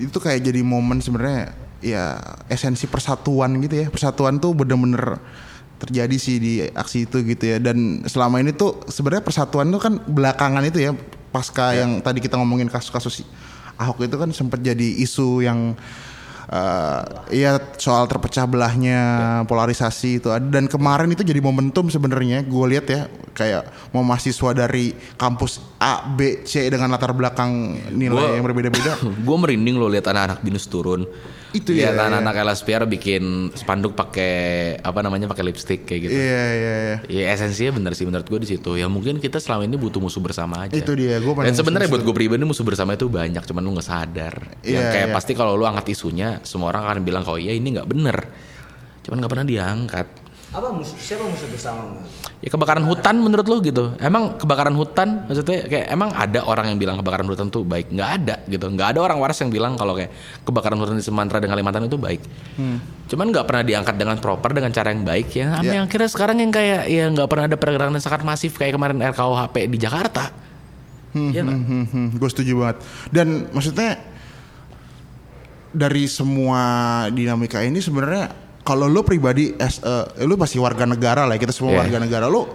itu 0.00 0.16
kayak 0.16 0.42
jadi 0.42 0.64
momen 0.64 0.98
sebenarnya 0.98 1.54
ya 1.80 2.18
esensi 2.48 2.88
persatuan 2.88 3.60
gitu 3.62 3.84
ya. 3.84 3.86
Persatuan 3.88 4.40
tuh 4.42 4.56
bener-bener 4.56 5.20
terjadi 5.80 6.16
sih 6.20 6.36
di 6.36 6.52
aksi 6.60 7.08
itu 7.08 7.24
gitu 7.24 7.44
ya. 7.44 7.56
Dan 7.60 8.04
selama 8.04 8.40
ini 8.40 8.52
tuh 8.52 8.84
sebenarnya 8.88 9.24
persatuan 9.24 9.72
tuh 9.72 9.80
kan 9.80 9.94
belakangan 10.04 10.64
itu 10.66 10.84
ya 10.84 10.92
pasca 11.30 11.72
yang 11.72 12.02
tadi 12.02 12.18
kita 12.18 12.34
ngomongin 12.36 12.66
kasus-kasus 12.66 13.22
Ahok 13.80 14.04
itu 14.04 14.16
kan 14.20 14.28
sempat 14.36 14.60
jadi 14.60 15.00
isu 15.00 15.40
yang 15.40 15.72
eh 16.50 17.02
ya 17.30 17.62
soal 17.78 18.10
terpecah 18.10 18.42
belahnya 18.42 19.00
polarisasi 19.46 20.18
itu 20.18 20.28
ada. 20.34 20.42
Dan 20.42 20.66
kemarin 20.66 21.06
itu 21.14 21.22
jadi 21.22 21.38
momentum 21.38 21.86
sebenarnya. 21.86 22.42
Gue 22.42 22.74
lihat 22.74 22.90
ya 22.90 23.06
kayak 23.30 23.94
mau 23.94 24.02
mahasiswa 24.02 24.50
dari 24.50 24.90
kampus 25.14 25.62
A 25.78 26.10
B 26.10 26.42
C 26.42 26.66
dengan 26.66 26.90
latar 26.90 27.14
belakang 27.14 27.78
nilai 27.94 28.18
Gua- 28.18 28.34
yang 28.34 28.44
berbeda-beda. 28.44 28.98
Gue 29.26 29.36
merinding 29.38 29.78
lo 29.78 29.86
lihat 29.86 30.10
anak-anak 30.10 30.42
binus 30.42 30.66
turun 30.66 31.06
Itu 31.50 31.74
lihat 31.74 31.98
ya, 31.98 32.06
anak-anak 32.06 32.34
LSPR 32.46 32.86
bikin 32.86 33.50
spanduk 33.58 33.98
pakai 33.98 34.76
apa 34.78 35.00
namanya 35.02 35.26
pakai 35.26 35.44
lipstick 35.50 35.82
kayak 35.82 36.00
gitu 36.06 36.14
iya 36.14 36.44
iya 36.54 36.74
iya 36.78 36.96
Ya 37.10 37.34
esensinya 37.34 37.74
bener 37.82 37.92
sih 37.98 38.06
menurut 38.06 38.26
gue 38.26 38.40
di 38.46 38.48
situ. 38.54 38.78
Ya 38.78 38.86
mungkin 38.86 39.18
kita 39.18 39.42
selama 39.42 39.66
ini 39.66 39.74
butuh 39.74 39.98
musuh 39.98 40.22
bersama 40.22 40.66
aja. 40.66 40.78
Itu 40.78 40.94
dia, 40.94 41.18
gua 41.18 41.42
Dan 41.42 41.58
sebenarnya 41.58 41.90
buat 41.90 42.06
gue 42.06 42.14
pribadi 42.14 42.46
musuh 42.46 42.62
bersama 42.62 42.94
itu 42.94 43.10
banyak, 43.10 43.42
cuman 43.42 43.62
lu 43.66 43.74
nggak 43.74 43.88
sadar. 43.88 44.34
yang 44.62 44.86
Iya, 44.86 44.92
kayak 44.94 45.08
iya. 45.10 45.14
pasti 45.14 45.32
kalau 45.34 45.58
lu 45.58 45.66
angkat 45.66 45.90
isunya, 45.90 46.38
semua 46.46 46.70
orang 46.70 46.86
akan 46.86 46.98
bilang 47.02 47.22
kalau 47.26 47.40
iya 47.40 47.50
ini 47.50 47.74
nggak 47.74 47.88
bener. 47.88 48.16
Cuman 49.02 49.16
nggak 49.24 49.32
pernah 49.32 49.46
diangkat. 49.48 50.06
Apa 50.50 50.74
musuh 50.74 50.98
siapa 50.98 51.22
musuh 51.22 51.46
bersama? 51.46 51.94
Ya 52.42 52.50
kebakaran 52.50 52.82
hutan 52.82 53.22
menurut 53.22 53.46
lu 53.46 53.62
gitu. 53.62 53.94
Emang 54.02 54.34
kebakaran 54.34 54.74
hutan 54.74 55.22
maksudnya 55.30 55.62
kayak 55.62 55.86
emang 55.94 56.10
ada 56.10 56.42
orang 56.42 56.74
yang 56.74 56.78
bilang 56.82 56.98
kebakaran 56.98 57.22
hutan 57.30 57.54
tuh 57.54 57.62
baik? 57.62 57.94
Nggak 57.94 58.10
ada 58.18 58.34
gitu. 58.50 58.66
Nggak 58.66 58.96
ada 58.96 59.00
orang 59.06 59.22
waras 59.22 59.38
yang 59.38 59.54
bilang 59.54 59.78
kalau 59.78 59.94
kayak 59.94 60.10
kebakaran 60.42 60.74
hutan 60.82 60.98
di 60.98 61.06
Sumatera 61.06 61.38
dan 61.38 61.54
Kalimantan 61.54 61.86
itu 61.86 61.94
baik. 61.94 62.18
Cuman 63.06 63.30
nggak 63.30 63.46
pernah 63.46 63.62
diangkat 63.62 63.94
dengan 63.94 64.18
proper 64.18 64.50
dengan 64.50 64.74
cara 64.74 64.90
yang 64.90 65.06
baik 65.06 65.28
ya. 65.30 65.46
Sampai 65.54 65.70
Ya. 65.70 65.78
yang 65.78 65.86
kira 65.86 66.06
sekarang 66.10 66.42
yang 66.42 66.50
kayak 66.50 66.82
ya 66.90 67.04
nggak 67.06 67.28
pernah 67.30 67.44
ada 67.46 67.54
pergerakan 67.54 67.94
yang 67.94 68.02
sangat 68.02 68.26
masif 68.26 68.58
kayak 68.58 68.74
kemarin 68.74 68.98
RKUHP 68.98 69.70
di 69.70 69.78
Jakarta. 69.78 70.34
Iya 71.14 71.46
nggak? 71.46 71.58
Hmm, 71.62 71.86
hmm, 71.86 72.06
gue 72.18 72.28
setuju 72.30 72.52
banget. 72.58 72.76
Dan 73.14 73.46
maksudnya 73.54 74.02
dari 75.70 76.10
semua 76.10 76.62
dinamika 77.14 77.62
ini 77.62 77.78
sebenarnya 77.78 78.49
kalau 78.60 78.86
lo 78.86 79.00
pribadi 79.00 79.56
as 79.56 79.80
a- 79.80 80.08
lu 80.20 80.34
pasti 80.34 80.56
warga 80.56 80.84
negara 80.84 81.24
lah 81.24 81.36
kita 81.36 81.50
semua 81.50 81.72
Iya. 81.72 81.80
warga 81.82 81.98
negara 81.98 82.26
lo 82.26 82.46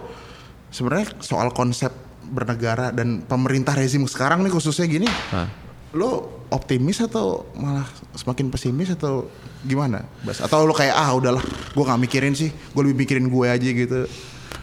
sebenarnya 0.68 1.18
soal 1.18 1.50
konsep 1.50 1.90
bernegara 2.22 2.90
dan 2.90 3.20
pemerintah 3.20 3.72
rezim 3.72 4.02
sekarang 4.04 4.42
nih 4.42 4.50
khususnya 4.50 4.84
gini 4.84 5.06
Hah. 5.06 5.46
lo 5.92 6.10
optimis 6.48 6.98
atau 7.00 7.46
malah 7.54 7.86
semakin 8.12 8.48
pesimis 8.48 8.90
atau 8.92 9.26
gimana 9.60 10.06
Bas 10.20 10.38
atau 10.38 10.62
lo 10.62 10.70
kayak 10.70 10.92
ah 10.92 11.10
udahlah 11.12 11.42
gue 11.42 11.84
nggak 11.84 12.00
mikirin 12.00 12.34
sih 12.34 12.50
gue 12.50 12.82
lebih 12.82 12.98
mikirin 12.98 13.26
gue 13.26 13.46
aja 13.46 13.66
gitu 13.66 14.06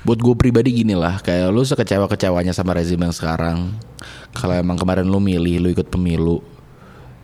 Buat 0.04 0.20
gue 0.20 0.36
pribadi 0.36 0.76
gini 0.76 0.92
lah, 0.92 1.16
kayak 1.18 1.48
lu 1.48 1.64
sekecewa-kecewanya 1.64 2.52
sama 2.52 2.76
rezim 2.76 3.00
yang 3.00 3.16
sekarang. 3.16 3.72
Kalau 4.36 4.52
emang 4.52 4.76
kemarin 4.76 5.08
lu 5.08 5.16
milih, 5.16 5.64
lu 5.64 5.72
ikut 5.72 5.88
pemilu, 5.88 6.44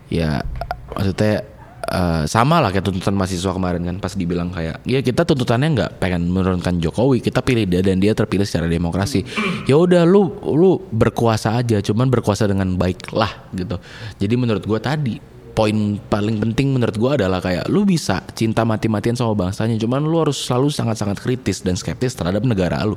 ya 0.08 0.48
maksudnya 0.90 1.44
eh, 1.90 2.24
sama 2.30 2.62
lah 2.62 2.70
kayak 2.70 2.86
tuntutan 2.86 3.18
mahasiswa 3.18 3.52
kemarin 3.52 3.82
kan 3.84 3.98
pas 3.98 4.14
dibilang 4.14 4.54
kayak 4.54 4.86
ya 4.86 5.00
kita 5.02 5.26
tuntutannya 5.26 5.70
nggak 5.76 5.92
pengen 5.98 6.30
menurunkan 6.30 6.78
Jokowi 6.78 7.20
kita 7.20 7.42
pilih 7.42 7.66
dia 7.66 7.82
dan 7.82 7.98
dia 7.98 8.14
terpilih 8.14 8.46
secara 8.46 8.70
demokrasi. 8.70 9.26
Ya 9.66 9.76
udah 9.76 10.06
lu 10.06 10.30
lu 10.46 10.80
berkuasa 10.94 11.58
aja 11.60 11.82
cuman 11.82 12.08
berkuasa 12.08 12.46
dengan 12.46 12.78
baik 12.78 13.12
lah 13.12 13.50
gitu. 13.52 13.82
Jadi 14.22 14.34
menurut 14.38 14.64
gua 14.64 14.80
tadi 14.80 15.20
poin 15.58 16.00
paling 16.00 16.40
penting 16.40 16.78
menurut 16.78 16.96
gua 16.96 17.20
adalah 17.20 17.44
kayak 17.44 17.68
lu 17.68 17.84
bisa 17.84 18.24
cinta 18.32 18.64
mati-matian 18.64 19.18
sama 19.18 19.36
bangsanya 19.36 19.76
cuman 19.76 20.06
lu 20.06 20.22
harus 20.22 20.40
selalu 20.40 20.72
sangat-sangat 20.72 21.20
kritis 21.20 21.66
dan 21.66 21.76
skeptis 21.76 22.16
terhadap 22.16 22.46
negara 22.46 22.80
lu. 22.86 22.96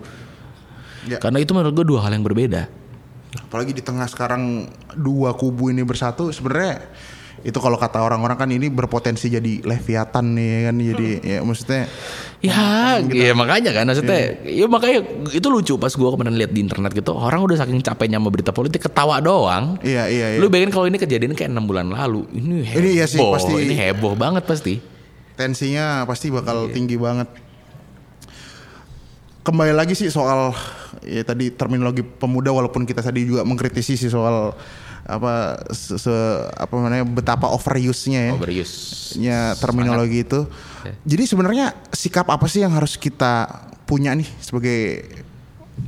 Ya. 1.02 1.18
karena 1.18 1.42
itu 1.42 1.50
menurut 1.50 1.74
gua 1.74 1.86
dua 1.86 2.00
hal 2.06 2.14
yang 2.14 2.22
berbeda. 2.22 2.70
Apalagi 3.32 3.72
di 3.72 3.80
tengah 3.80 4.04
sekarang 4.06 4.68
dua 4.92 5.32
kubu 5.32 5.72
ini 5.72 5.80
bersatu 5.82 6.28
sebenarnya 6.28 6.84
itu 7.42 7.58
kalau 7.58 7.74
kata 7.74 7.98
orang-orang 7.98 8.38
kan 8.38 8.48
ini 8.48 8.66
berpotensi 8.66 9.26
jadi 9.26 9.62
leviatan 9.62 10.24
nih 10.32 10.46
ya 10.46 10.60
kan 10.62 10.74
jadi 10.78 11.06
ya 11.20 11.38
maksudnya 11.42 11.84
Ya, 12.42 12.98
gitu. 12.98 13.22
ya 13.22 13.38
makanya 13.38 13.70
kan 13.70 13.86
maksudnya, 13.86 14.34
ya 14.42 14.66
makanya 14.66 14.98
itu 15.30 15.46
lucu 15.46 15.78
pas 15.78 15.94
gua 15.94 16.10
kemarin 16.10 16.34
lihat 16.34 16.50
di 16.50 16.58
internet 16.58 16.90
gitu, 16.90 17.14
orang 17.14 17.38
udah 17.38 17.54
saking 17.54 17.78
capeknya 17.78 18.18
sama 18.18 18.34
berita 18.34 18.50
politik 18.50 18.82
ketawa 18.82 19.22
doang. 19.22 19.78
iya 19.78 20.10
iya 20.10 20.34
iya 20.34 20.38
Lu 20.42 20.50
bayangin 20.50 20.74
kalau 20.74 20.90
ini 20.90 20.98
kejadian 20.98 21.38
kayak 21.38 21.54
enam 21.54 21.70
bulan 21.70 21.86
lalu, 21.86 22.26
ini 22.34 22.66
heboh, 22.66 22.82
Ini 22.82 22.88
iya 22.98 23.06
sih, 23.06 23.22
pasti. 23.22 23.54
ini 23.54 23.78
heboh 23.78 24.18
banget 24.18 24.42
pasti. 24.42 24.82
tensinya 25.32 26.02
pasti 26.02 26.34
bakal 26.34 26.66
Iya. 26.66 26.74
tinggi 26.74 26.98
banget 26.98 27.30
kembali 29.42 29.74
lagi 29.74 29.94
sih 29.94 30.06
soal 30.06 30.54
ya 31.02 31.22
tadi 31.22 31.50
terminologi 31.50 32.02
pemuda 32.02 32.50
walaupun 32.50 32.82
kita 32.82 33.02
tadi 33.02 33.26
juga 33.26 33.42
mengkritisi 33.42 33.98
sih 33.98 34.06
soal 34.06 34.54
apa 35.02 35.58
se, 35.74 35.98
se- 35.98 36.44
apa 36.54 36.70
namanya 36.78 37.02
betapa 37.02 37.50
overuse-nya 37.50 38.30
ya 38.30 38.32
Overuse. 38.38 38.76
nya 39.18 39.38
terminologi 39.58 40.22
itu. 40.22 40.46
Ya. 40.86 40.94
Jadi 41.14 41.22
sebenarnya 41.26 41.74
sikap 41.90 42.30
apa 42.30 42.46
sih 42.46 42.62
yang 42.62 42.70
harus 42.74 42.94
kita 42.94 43.50
punya 43.82 44.14
nih 44.14 44.26
sebagai 44.38 45.04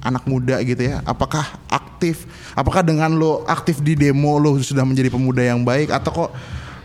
anak 0.02 0.26
muda 0.26 0.58
gitu 0.66 0.82
ya? 0.82 1.00
Apakah 1.06 1.46
aktif? 1.70 2.26
Apakah 2.58 2.82
dengan 2.82 3.14
lo 3.14 3.46
aktif 3.46 3.78
di 3.80 3.94
demo 3.94 4.36
lo 4.42 4.58
sudah 4.58 4.82
menjadi 4.82 5.14
pemuda 5.14 5.42
yang 5.46 5.62
baik 5.62 5.94
atau 5.94 6.10
kok 6.10 6.30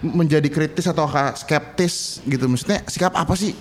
menjadi 0.05 0.47
kritis 0.47 0.85
atau 0.85 1.09
skeptis 1.33 2.21
gitu? 2.29 2.45
Maksudnya 2.45 2.85
sikap 2.85 3.17
apa 3.17 3.33
sih? 3.33 3.57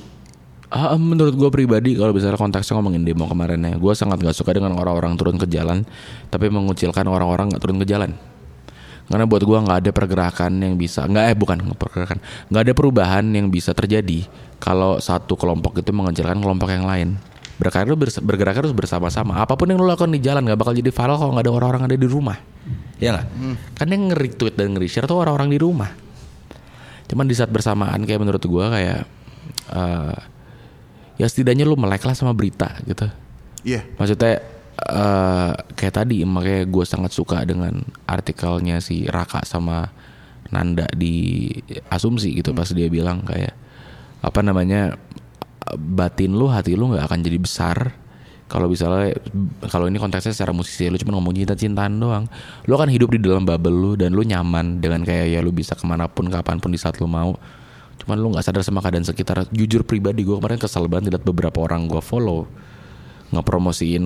Ah, 0.68 1.00
menurut 1.00 1.32
gue 1.32 1.48
pribadi 1.48 1.96
kalau 1.96 2.12
misalnya 2.12 2.36
konteksnya 2.36 2.76
ngomongin 2.76 3.00
demo 3.00 3.24
kemarin 3.24 3.64
ya, 3.64 3.80
gue 3.80 3.92
sangat 3.96 4.20
gak 4.20 4.36
suka 4.36 4.52
dengan 4.52 4.76
orang-orang 4.76 5.16
turun 5.16 5.40
ke 5.40 5.48
jalan, 5.48 5.80
tapi 6.28 6.52
mengucilkan 6.52 7.08
orang-orang 7.08 7.48
nggak 7.48 7.62
turun 7.64 7.80
ke 7.80 7.88
jalan. 7.88 8.12
Karena 9.08 9.24
buat 9.24 9.40
gue 9.40 9.56
nggak 9.56 9.78
ada 9.88 9.90
pergerakan 9.90 10.52
yang 10.60 10.76
bisa, 10.76 11.08
nggak 11.08 11.32
eh 11.32 11.36
bukan 11.36 11.58
pergerakan, 11.72 12.20
nggak 12.52 12.62
ada 12.68 12.72
perubahan 12.76 13.24
yang 13.32 13.48
bisa 13.48 13.72
terjadi 13.72 14.28
kalau 14.60 15.00
satu 15.00 15.32
kelompok 15.32 15.80
itu 15.80 15.96
mengecilkan 15.96 16.36
kelompok 16.36 16.68
yang 16.68 16.84
lain. 16.84 17.16
Harus 17.58 18.20
bergerak 18.22 18.62
harus 18.62 18.70
bersama-sama. 18.70 19.40
Apa 19.42 19.58
pun 19.58 19.66
yang 19.66 19.82
lo 19.82 19.88
lakukan 19.88 20.12
di 20.14 20.22
jalan 20.22 20.46
nggak 20.46 20.60
bakal 20.60 20.76
jadi 20.76 20.94
viral 20.94 21.16
kalau 21.18 21.32
nggak 21.34 21.44
ada 21.48 21.52
orang-orang 21.56 21.82
ada 21.90 21.96
di 21.98 22.06
rumah. 22.06 22.38
Ya 23.02 23.16
nggak? 23.16 23.26
Kan 23.74 23.86
yang 23.90 24.02
nge-retweet 24.12 24.54
dan 24.54 24.76
nge-share 24.76 25.08
tuh 25.10 25.18
orang-orang 25.18 25.50
di 25.50 25.58
rumah. 25.58 25.90
Cuman 27.08 27.24
di 27.26 27.34
saat 27.34 27.50
bersamaan 27.50 28.04
kayak 28.04 28.20
menurut 28.20 28.44
gue 28.44 28.64
kayak 28.68 29.00
eh, 29.72 30.16
ya 31.18 31.26
setidaknya 31.26 31.66
lu 31.66 31.74
melek 31.74 32.04
lah 32.06 32.14
sama 32.14 32.30
berita 32.36 32.78
gitu. 32.86 33.10
Iya. 33.66 33.82
Maksudnya 33.98 34.57
eh 34.78 35.52
kayak 35.74 35.94
tadi 35.94 36.22
makanya 36.22 36.62
gue 36.70 36.84
sangat 36.86 37.10
suka 37.10 37.42
dengan 37.42 37.82
artikelnya 38.06 38.78
si 38.78 39.10
Raka 39.10 39.42
sama 39.42 39.90
Nanda 40.54 40.86
di 40.94 41.50
asumsi 41.90 42.38
gitu 42.38 42.54
pas 42.54 42.70
dia 42.70 42.86
bilang 42.86 43.26
kayak 43.26 43.52
apa 44.22 44.40
namanya 44.40 44.96
batin 45.76 46.32
lu 46.38 46.48
hati 46.48 46.78
lu 46.78 46.94
nggak 46.94 47.04
akan 47.10 47.20
jadi 47.20 47.38
besar 47.42 47.78
kalau 48.48 48.64
misalnya 48.72 49.12
kalau 49.68 49.92
ini 49.92 50.00
konteksnya 50.00 50.32
secara 50.32 50.56
musisi 50.56 50.88
lu 50.88 50.96
cuma 50.96 51.20
ngomong 51.20 51.36
cinta-cintaan 51.36 52.00
doang. 52.00 52.24
Lu 52.64 52.72
akan 52.80 52.88
hidup 52.88 53.12
di 53.12 53.20
dalam 53.20 53.44
bubble 53.44 53.76
lu 53.76 53.92
dan 53.92 54.16
lu 54.16 54.24
nyaman 54.24 54.80
dengan 54.80 55.04
kayak 55.04 55.36
ya 55.36 55.44
lu 55.44 55.52
bisa 55.52 55.76
ke 55.76 55.84
mana 55.84 56.08
pun 56.08 56.32
kapan 56.32 56.56
pun 56.56 56.72
di 56.72 56.80
saat 56.80 56.96
lu 56.96 57.04
mau. 57.04 57.36
Cuman 58.00 58.16
lu 58.16 58.32
nggak 58.32 58.48
sadar 58.48 58.64
sama 58.64 58.80
keadaan 58.80 59.04
sekitar. 59.04 59.44
Jujur 59.52 59.84
pribadi 59.84 60.24
gue 60.24 60.32
kemarin 60.32 60.56
kesal 60.56 60.88
banget 60.88 61.12
lihat 61.12 61.28
beberapa 61.28 61.60
orang 61.60 61.92
gue 61.92 62.00
follow 62.00 62.48
ngepromosiin 63.36 64.04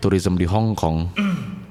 tourism 0.00 0.40
di 0.40 0.48
Hong 0.48 0.72
Kong. 0.72 1.12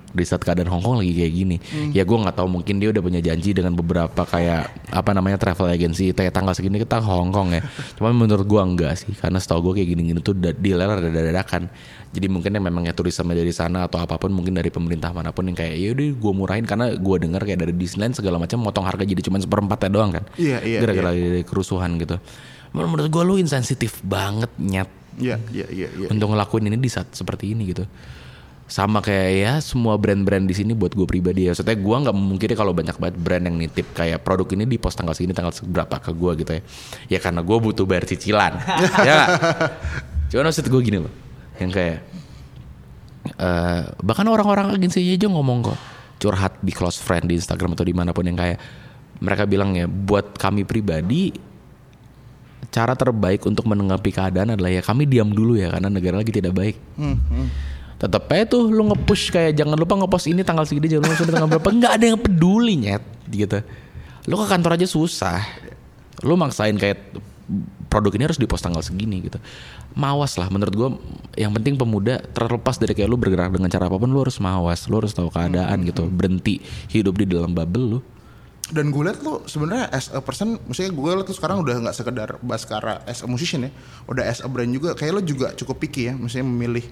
Di 0.09 0.25
saat 0.25 0.41
keadaan 0.41 0.73
Hong 0.73 0.81
Kong 0.81 0.97
lagi 0.97 1.13
kayak 1.13 1.33
gini. 1.33 1.57
Ya 1.93 2.01
gue 2.01 2.17
nggak 2.17 2.33
tahu 2.33 2.49
mungkin 2.49 2.81
dia 2.81 2.89
udah 2.89 3.01
punya 3.01 3.21
janji 3.21 3.53
dengan 3.53 3.77
beberapa 3.77 4.25
kayak 4.25 4.89
apa 4.89 5.13
namanya 5.13 5.37
travel 5.37 5.69
agency 5.69 6.09
kayak 6.17 6.33
tanggal 6.33 6.57
segini 6.57 6.81
kita 6.81 6.97
ke 6.97 7.05
Hong 7.05 7.29
Kong 7.29 7.53
ya. 7.53 7.61
Cuman 8.01 8.17
menurut 8.17 8.45
gue 8.49 8.61
enggak 8.61 8.93
sih 8.97 9.13
karena 9.13 9.37
setahu 9.37 9.69
gue 9.69 9.81
kayak 9.81 9.89
gini-gini 9.93 10.19
tuh 10.21 10.33
dealer 10.37 10.89
ada 10.97 11.09
dadakan. 11.13 11.69
Jadi 12.09 12.25
mungkin 12.25 12.57
yang 12.57 12.65
memangnya 12.65 12.97
turisme 12.97 13.29
dari 13.37 13.53
sana 13.53 13.85
atau 13.85 14.01
apa 14.01 14.17
pun 14.17 14.33
mungkin 14.33 14.57
dari 14.57 14.73
pemerintah 14.73 15.13
mana 15.13 15.29
pun 15.29 15.45
yang 15.45 15.53
kayak 15.53 15.77
ya 15.77 15.93
udah 15.93 16.07
gue 16.17 16.33
murahin 16.33 16.65
karena 16.65 16.89
gue 16.97 17.15
dengar 17.21 17.45
kayak 17.45 17.69
dari 17.69 17.73
Disneyland 17.77 18.17
segala 18.17 18.41
macam 18.41 18.65
motong 18.65 18.89
harga 18.89 19.05
jadi 19.05 19.21
cuma 19.21 19.37
seperempatnya 19.37 19.89
doang 19.93 20.11
kan. 20.17 20.25
Iya, 20.41 20.57
iya, 20.65 20.81
gara-gara 20.81 21.13
dari 21.13 21.45
kerusuhan 21.45 22.01
gitu. 22.01 22.17
Menurut 22.73 23.05
gue 23.13 23.23
lu 23.25 23.37
insensitif 23.37 24.01
banget 24.01 24.49
nyet. 24.57 24.89
Iya, 25.19 25.35
iya, 25.51 25.67
iya, 25.67 25.87
iya. 25.99 26.07
untuk 26.07 26.31
ngelakuin 26.31 26.71
ini 26.71 26.79
di 26.79 26.87
saat 26.87 27.11
seperti 27.11 27.51
ini 27.51 27.75
gitu 27.75 27.83
sama 28.69 29.01
kayak 29.01 29.29
ya 29.33 29.53
semua 29.65 29.97
brand-brand 29.97 30.45
di 30.45 30.53
sini 30.53 30.77
buat 30.77 30.93
gue 30.93 31.09
pribadi 31.09 31.49
ya. 31.49 31.57
Maksudnya 31.57 31.73
gue 31.73 31.95
nggak 32.05 32.15
memungkiri 32.15 32.53
kalau 32.53 32.69
banyak 32.69 32.93
banget 33.01 33.17
brand 33.17 33.43
yang 33.49 33.57
nitip 33.57 33.97
kayak 33.97 34.21
produk 34.21 34.45
ini 34.53 34.69
di 34.69 34.77
post 34.77 35.01
tanggal 35.01 35.17
segini 35.17 35.33
tanggal 35.33 35.49
berapa 35.65 35.97
ke 35.97 36.13
gue 36.13 36.31
gitu 36.45 36.51
ya. 36.53 36.61
Ya 37.17 37.19
karena 37.19 37.41
gue 37.41 37.57
butuh 37.57 37.89
bayar 37.89 38.05
cicilan. 38.05 38.61
ya? 39.09 39.25
Cuman 40.29 40.53
maksud 40.53 40.69
gue 40.69 40.81
gini 40.85 41.01
loh, 41.01 41.09
yang 41.57 41.73
kayak 41.73 41.97
eh 43.19 43.81
bahkan 44.05 44.29
orang-orang 44.29 44.77
agensi 44.77 45.03
aja 45.03 45.27
ngomong 45.27 45.73
kok 45.73 45.79
curhat 46.21 46.61
di 46.61 46.71
close 46.71 47.01
friend 47.01 47.27
di 47.27 47.35
Instagram 47.35 47.73
atau 47.73 47.83
di 47.83 47.91
mana 47.91 48.13
pun 48.13 48.23
yang 48.23 48.37
kayak 48.37 48.61
mereka 49.19 49.43
bilang 49.49 49.75
ya 49.75 49.89
buat 49.89 50.37
kami 50.39 50.63
pribadi 50.63 51.33
cara 52.69 52.93
terbaik 52.93 53.43
untuk 53.49 53.65
menanggapi 53.65 54.13
keadaan 54.13 54.53
adalah 54.53 54.69
ya 54.69 54.85
kami 54.85 55.09
diam 55.09 55.33
dulu 55.33 55.57
ya 55.57 55.73
karena 55.73 55.89
negara 55.89 56.21
lagi 56.21 56.29
tidak 56.29 56.53
baik. 56.53 56.77
Tetep 57.99 58.31
aja 58.31 58.43
tuh 58.47 58.71
lu 58.71 58.87
nge-push 58.87 59.35
kayak 59.35 59.59
jangan 59.59 59.75
lupa 59.75 59.99
nge-post 59.99 60.31
ini 60.31 60.41
tanggal 60.47 60.63
segini 60.63 60.87
jangan 60.87 61.11
lupa 61.11 61.23
tanggal 61.27 61.49
berapa. 61.51 61.69
Nggak 61.69 61.91
ada 61.99 62.05
yang 62.07 62.19
peduli 62.19 62.73
nyet 62.79 63.03
gitu. 63.27 63.59
Lu 64.31 64.39
ke 64.39 64.45
kantor 64.47 64.79
aja 64.79 64.87
susah. 64.87 65.43
Lu 66.23 66.39
maksain 66.39 66.79
kayak 66.79 67.11
produk 67.89 68.13
ini 68.15 68.23
harus 68.29 68.39
dipost 68.39 68.63
tanggal 68.63 68.79
segini 68.79 69.27
gitu. 69.27 69.35
Mawas 69.99 70.37
lah 70.39 70.47
menurut 70.47 70.73
gua 70.77 70.89
yang 71.35 71.51
penting 71.51 71.75
pemuda 71.75 72.23
terlepas 72.31 72.79
dari 72.79 72.95
kayak 72.95 73.09
lu 73.09 73.17
bergerak 73.17 73.51
dengan 73.51 73.67
cara 73.67 73.89
apa 73.89 73.97
pun 73.99 74.07
lu 74.07 74.21
harus 74.23 74.39
mawas, 74.39 74.87
lu 74.87 75.01
harus 75.01 75.11
tahu 75.11 75.27
keadaan 75.27 75.83
gitu. 75.83 76.07
Berhenti 76.07 76.63
hidup 76.93 77.19
di 77.19 77.25
dalam 77.27 77.51
bubble 77.51 77.97
lu. 77.97 77.99
Dan 78.69 78.93
gue 78.93 79.01
liat 79.01 79.25
lu 79.25 79.41
sebenarnya 79.49 79.89
as 79.89 80.13
a 80.13 80.21
person, 80.21 80.61
maksudnya 80.69 80.93
gue 80.93 81.09
liat 81.09 81.25
lu 81.25 81.33
sekarang 81.33 81.57
udah 81.65 81.89
nggak 81.89 81.95
sekedar 81.97 82.37
Baskara 82.45 83.01
as 83.09 83.25
a 83.25 83.27
musician 83.27 83.65
ya, 83.65 83.73
udah 84.05 84.29
as 84.29 84.45
a 84.45 84.47
brand 84.47 84.69
juga. 84.69 84.93
Kayak 84.93 85.17
lu 85.17 85.21
juga 85.25 85.57
cukup 85.57 85.81
picky 85.81 86.05
ya, 86.05 86.13
maksudnya 86.13 86.45
memilih 86.45 86.85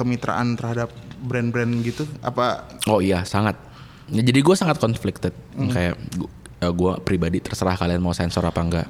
kemitraan 0.00 0.56
terhadap 0.56 0.88
brand-brand 1.20 1.84
gitu. 1.84 2.08
Apa 2.24 2.64
Oh 2.88 3.04
iya 3.04 3.28
sangat. 3.28 3.60
Ya, 4.08 4.24
jadi 4.24 4.40
gue 4.40 4.56
sangat 4.56 4.80
conflicted. 4.80 5.36
Kayak 5.70 6.00
gue 6.60 6.92
pribadi 7.04 7.38
terserah 7.44 7.76
kalian 7.76 8.00
mau 8.00 8.16
sensor 8.16 8.48
apa 8.48 8.60
enggak. 8.64 8.88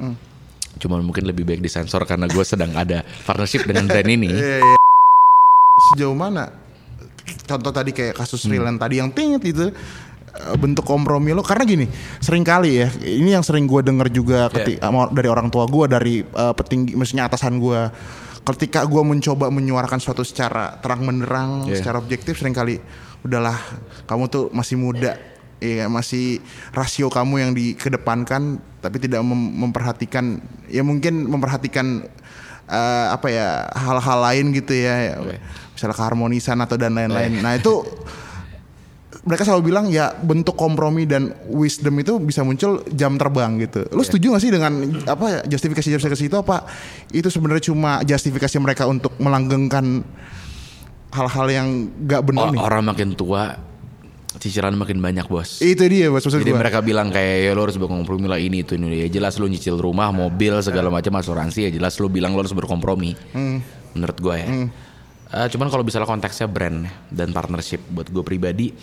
Cuman 0.79 1.03
mungkin 1.03 1.27
lebih 1.27 1.43
baik 1.43 1.61
disensor 1.61 2.07
karena 2.07 2.31
gue 2.31 2.45
sedang 2.47 2.71
ada 2.79 3.03
partnership 3.27 3.67
dengan 3.67 3.91
brand 3.91 4.07
ini. 4.07 4.31
sejauh 5.93 6.17
mana? 6.17 6.53
Contoh 7.47 7.73
tadi 7.73 7.91
kayak 7.91 8.15
kasus 8.15 8.47
Rilan 8.47 8.77
tadi 8.79 9.01
yang 9.01 9.11
tinggi 9.11 9.51
itu 9.51 9.71
eh, 9.71 10.57
bentuk 10.59 10.87
kompromi 10.87 11.35
lo 11.35 11.43
karena 11.43 11.65
gini 11.67 11.87
sering 12.23 12.43
kali 12.47 12.85
ya 12.85 12.89
ini 13.03 13.35
yang 13.35 13.43
sering 13.43 13.67
gue 13.67 13.81
denger 13.83 14.09
juga 14.11 14.51
ketika 14.51 14.91
dari 15.11 15.29
orang 15.31 15.49
tua 15.51 15.67
gue 15.67 15.85
dari 15.91 16.15
eh, 16.23 16.55
petinggi 16.55 16.95
maksudnya 16.95 17.27
atasan 17.31 17.59
gue 17.59 17.81
ketika 18.57 18.82
gue 18.86 19.03
mencoba 19.05 19.53
menyuarakan 19.53 20.01
suatu 20.01 20.24
secara 20.26 20.78
terang 20.80 21.05
menerang 21.05 21.68
Yeah. 21.68 21.78
secara 21.78 22.01
objektif 22.01 22.40
sering 22.40 22.57
kali 22.57 22.80
udahlah 23.20 23.57
kamu 24.09 24.26
tuh 24.32 24.44
masih 24.51 24.80
muda. 24.80 25.16
Ya 25.61 25.92
masih 25.92 26.40
rasio 26.72 27.12
kamu 27.12 27.34
yang 27.36 27.51
dikedepankan 27.53 28.64
tapi 28.80 28.96
tidak 28.96 29.20
mem- 29.20 29.68
memperhatikan 29.68 30.40
ya 30.72 30.80
mungkin 30.80 31.28
memperhatikan 31.28 32.09
eh, 32.64 33.07
apa 33.12 33.28
ya 33.28 33.68
hal-hal 33.76 34.18
lain 34.24 34.57
gitu 34.57 34.72
ya 34.72 35.20
misalnya 35.76 35.96
keharmonisan 36.01 36.57
atau 36.64 36.80
dan 36.80 36.96
lain-lain. 36.96 37.44
Nah 37.44 37.61
itu 37.61 37.84
mereka 39.21 39.45
selalu 39.45 39.68
bilang 39.68 39.87
ya 39.93 40.16
bentuk 40.16 40.57
kompromi 40.57 41.05
dan 41.05 41.37
wisdom 41.53 41.93
itu 42.01 42.16
bisa 42.16 42.41
muncul 42.41 42.81
jam 42.97 43.21
terbang 43.21 43.61
gitu. 43.61 43.85
Lu 43.93 44.01
setuju 44.01 44.33
gak 44.33 44.43
sih 44.43 44.49
dengan 44.49 44.73
apa 45.05 45.45
justifikasi 45.45 45.93
justifikasi 45.93 46.25
itu 46.25 46.37
apa 46.41 46.64
itu 47.12 47.29
sebenarnya 47.29 47.68
cuma 47.68 48.01
justifikasi 48.01 48.57
mereka 48.57 48.89
untuk 48.89 49.12
melanggengkan 49.21 50.01
hal-hal 51.12 51.47
yang 51.53 51.68
gak 52.09 52.23
benar 52.25 52.49
nih? 52.55 52.61
orang 52.62 52.83
makin 52.87 53.12
tua 53.12 53.61
cicilan 54.41 54.73
makin 54.73 55.05
banyak 55.05 55.27
bos. 55.29 55.61
Itu 55.61 55.85
dia 55.85 56.09
bos 56.09 56.25
maksud 56.25 56.41
Jadi 56.41 56.55
gua. 56.57 56.64
mereka 56.64 56.81
bilang 56.81 57.12
kayak 57.12 57.37
ya 57.45 57.53
lo 57.53 57.68
harus 57.68 57.77
berkompromi 57.77 58.25
lah 58.25 58.41
ini 58.41 58.64
itu 58.64 58.79
ini 58.79 59.05
ya 59.05 59.09
jelas 59.11 59.37
lo 59.37 59.45
nyicil 59.45 59.77
rumah, 59.77 60.09
mobil 60.14 60.57
segala 60.64 60.89
macam 60.89 61.12
asuransi 61.21 61.68
ya 61.68 61.71
jelas 61.75 61.99
lo 62.01 62.09
bilang 62.09 62.33
lo 62.33 62.41
harus 62.41 62.57
berkompromi. 62.57 63.12
Menurut 63.93 64.16
gue 64.16 64.37
ya. 64.39 64.49
Eh, 65.31 65.47
cuman 65.47 65.71
kalau 65.71 65.87
misalnya 65.87 66.11
konteksnya 66.11 66.51
brand 66.51 66.91
dan 67.07 67.31
partnership 67.31 67.79
buat 67.95 68.11
gue 68.11 68.23
pribadi, 68.27 68.75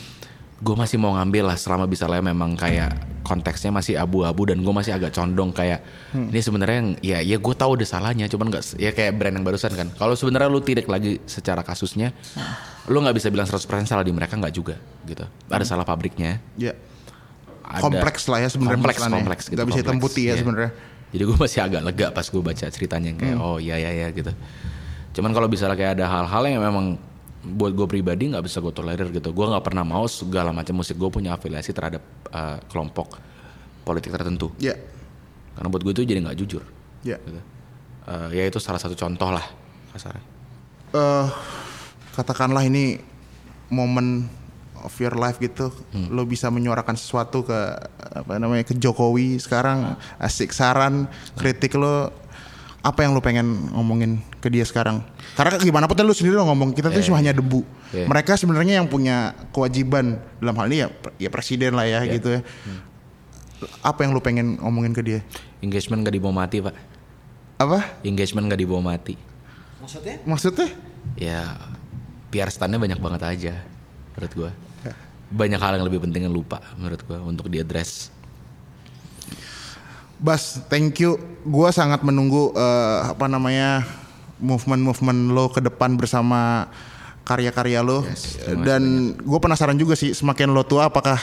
gue 0.57 0.73
masih 0.73 0.97
mau 0.97 1.13
ngambil 1.13 1.53
lah 1.53 1.57
selama 1.57 1.85
misalnya 1.85 2.17
memang 2.17 2.57
kayak 2.57 2.97
konteksnya 3.21 3.69
masih 3.69 3.93
abu-abu 3.93 4.49
dan 4.49 4.57
gue 4.57 4.73
masih 4.73 4.89
agak 4.89 5.13
condong 5.13 5.53
kayak 5.53 5.85
ini 6.15 6.39
sebenarnya 6.41 6.77
yang 6.81 6.89
ya 7.05 7.17
ya 7.21 7.37
gue 7.37 7.53
tahu 7.53 7.77
ada 7.77 7.85
salahnya 7.85 8.25
cuman 8.25 8.49
nggak 8.49 8.79
ya 8.81 8.89
kayak 8.89 9.13
brand 9.21 9.37
yang 9.37 9.45
barusan 9.45 9.69
kan. 9.77 9.87
Kalau 9.93 10.17
sebenarnya 10.17 10.49
lu 10.49 10.57
tidak 10.63 10.89
lagi 10.89 11.21
secara 11.29 11.61
kasusnya 11.61 12.09
lu 12.89 12.97
nggak 12.97 13.13
bisa 13.13 13.29
bilang 13.29 13.45
100% 13.45 13.61
salah 13.85 14.01
di 14.01 14.09
mereka 14.09 14.33
nggak 14.33 14.53
juga 14.55 14.81
gitu. 15.05 15.29
Ada 15.45 15.65
salah 15.67 15.85
pabriknya. 15.85 16.41
Ya. 16.57 16.73
ada- 17.61 17.83
Kompleks 17.83 18.25
lah 18.25 18.39
ya 18.41 18.49
sebenarnya 18.49 18.79
kompleks 18.79 18.99
kompleks 19.03 19.43
gitu 19.51 19.59
Nggak 19.59 19.67
bisa 19.69 19.79
hitam 19.83 19.97
putih 19.99 20.23
ya 20.23 20.33
iya. 20.33 20.41
sebenarnya. 20.41 20.71
jadi 21.07 21.23
gue 21.23 21.37
masih 21.37 21.59
agak 21.63 21.81
lega 21.83 22.07
pas 22.11 22.25
gue 22.25 22.41
baca 22.41 22.65
ceritanya 22.67 23.07
yang 23.11 23.19
kayak 23.19 23.37
oh 23.37 23.57
iya 23.59 23.75
iya 23.77 23.91
iya 23.93 24.07
gitu. 24.09 24.31
Cuman 25.13 25.31
kalau 25.35 25.45
misalnya 25.45 25.75
kayak 25.75 25.99
ada 25.99 26.05
hal-hal 26.07 26.43
yang 26.47 26.63
memang 26.63 26.95
buat 27.39 27.71
gue 27.71 27.87
pribadi 27.87 28.29
nggak 28.29 28.43
bisa 28.43 28.57
gue 28.59 28.73
tolerir 28.73 29.07
gitu 29.09 29.29
gue 29.29 29.45
nggak 29.45 29.61
pernah 29.61 29.85
mau 29.85 30.05
segala 30.05 30.49
macam 30.49 30.77
musik 30.77 30.97
gue 30.97 31.07
punya 31.07 31.33
afiliasi 31.33 31.71
terhadap 31.71 32.01
uh, 32.29 32.57
kelompok 32.67 33.21
politik 33.83 34.09
tertentu 34.11 34.51
Ya. 34.57 34.73
karena 35.53 35.67
buat 35.69 35.81
gue 35.81 35.93
itu 35.93 36.01
jadi 36.03 36.19
nggak 36.19 36.37
jujur 36.37 36.63
Ya. 37.05 37.21
gitu. 37.21 37.39
Uh, 38.07 38.31
ya 38.31 38.43
itu 38.43 38.57
salah 38.57 38.79
satu 38.79 38.95
contoh 38.95 39.29
lah 39.29 39.43
kasarnya 39.93 40.23
eh 40.91 41.25
katakanlah 42.13 42.63
ini 42.63 42.97
momen 43.69 44.25
of 44.79 44.93
your 44.97 45.13
life 45.13 45.37
gitu 45.37 45.73
lo 46.09 46.23
bisa 46.23 46.47
menyuarakan 46.47 46.95
sesuatu 46.95 47.43
ke 47.43 47.57
apa 48.13 48.39
namanya 48.39 48.63
ke 48.63 48.73
Jokowi 48.73 49.35
sekarang 49.37 49.93
asik 50.17 50.53
saran 50.53 51.05
kritik 51.35 51.75
lo 51.75 52.13
apa 52.87 53.03
yang 53.03 53.11
lo 53.11 53.19
pengen 53.19 53.67
ngomongin 53.75 54.23
ke 54.39 54.47
dia 54.47 54.63
sekarang? 54.63 55.03
Karena 55.35 55.59
gimana 55.59 55.91
pun 55.91 55.99
lo 55.99 56.15
sendiri 56.15 56.39
lo 56.39 56.47
ngomong 56.47 56.71
kita 56.71 56.87
tuh 56.87 57.03
cuma 57.03 57.19
hanya 57.19 57.35
debu. 57.35 57.67
Iya. 57.91 58.07
mereka 58.07 58.39
sebenarnya 58.39 58.79
yang 58.79 58.87
punya 58.87 59.35
kewajiban. 59.51 60.23
Dalam 60.39 60.55
hal 60.55 60.67
ini 60.71 60.77
ya 60.83 60.87
ya 61.19 61.29
presiden 61.31 61.75
lah 61.75 61.83
ya 61.83 62.07
gitu 62.07 62.39
ya. 62.39 62.41
Apa 63.83 64.07
yang 64.07 64.15
lo 64.15 64.23
pengen 64.23 64.55
ngomongin 64.63 64.95
ke 64.95 65.03
dia? 65.03 65.19
Engagement 65.59 66.07
gak 66.07 66.15
dibawa 66.15 66.47
mati 66.47 66.63
pak. 66.63 66.75
Apa? 67.59 67.99
Engagement 68.07 68.47
gak 68.47 68.61
dibawa 68.63 68.95
mati. 68.95 69.19
Maksudnya? 69.83 70.15
maksudnya? 70.23 70.69
Ya 71.19 71.59
PR 72.31 72.51
standnya 72.51 72.79
banyak 72.79 72.99
banget 72.99 73.21
aja 73.23 73.53
menurut 74.15 74.33
gue 74.35 74.51
Ya. 74.85 74.93
banyak 75.29 75.59
hal 75.59 75.73
yang 75.79 75.85
lebih 75.89 76.03
penting 76.05 76.27
yang 76.29 76.35
lupa 76.35 76.61
menurut 76.77 77.01
gue 77.01 77.17
untuk 77.17 77.47
diadres 77.49 78.13
Bas, 80.17 80.65
thank 80.69 80.97
you. 80.97 81.21
Gua 81.45 81.69
sangat 81.69 82.01
menunggu 82.01 82.51
eh, 82.57 82.99
apa 83.13 83.29
namanya 83.29 83.85
movement-movement 84.41 85.33
lo 85.33 85.49
ke 85.49 85.61
depan 85.61 85.97
bersama 85.97 86.69
karya-karya 87.27 87.83
lo. 87.83 88.05
kasih 88.07 88.55
Dan 88.63 89.13
gue 89.19 89.39
penasaran 89.41 89.75
juga 89.75 89.99
sih, 89.99 90.15
semakin 90.15 90.55
lo 90.55 90.63
tua, 90.63 90.87
apakah 90.87 91.19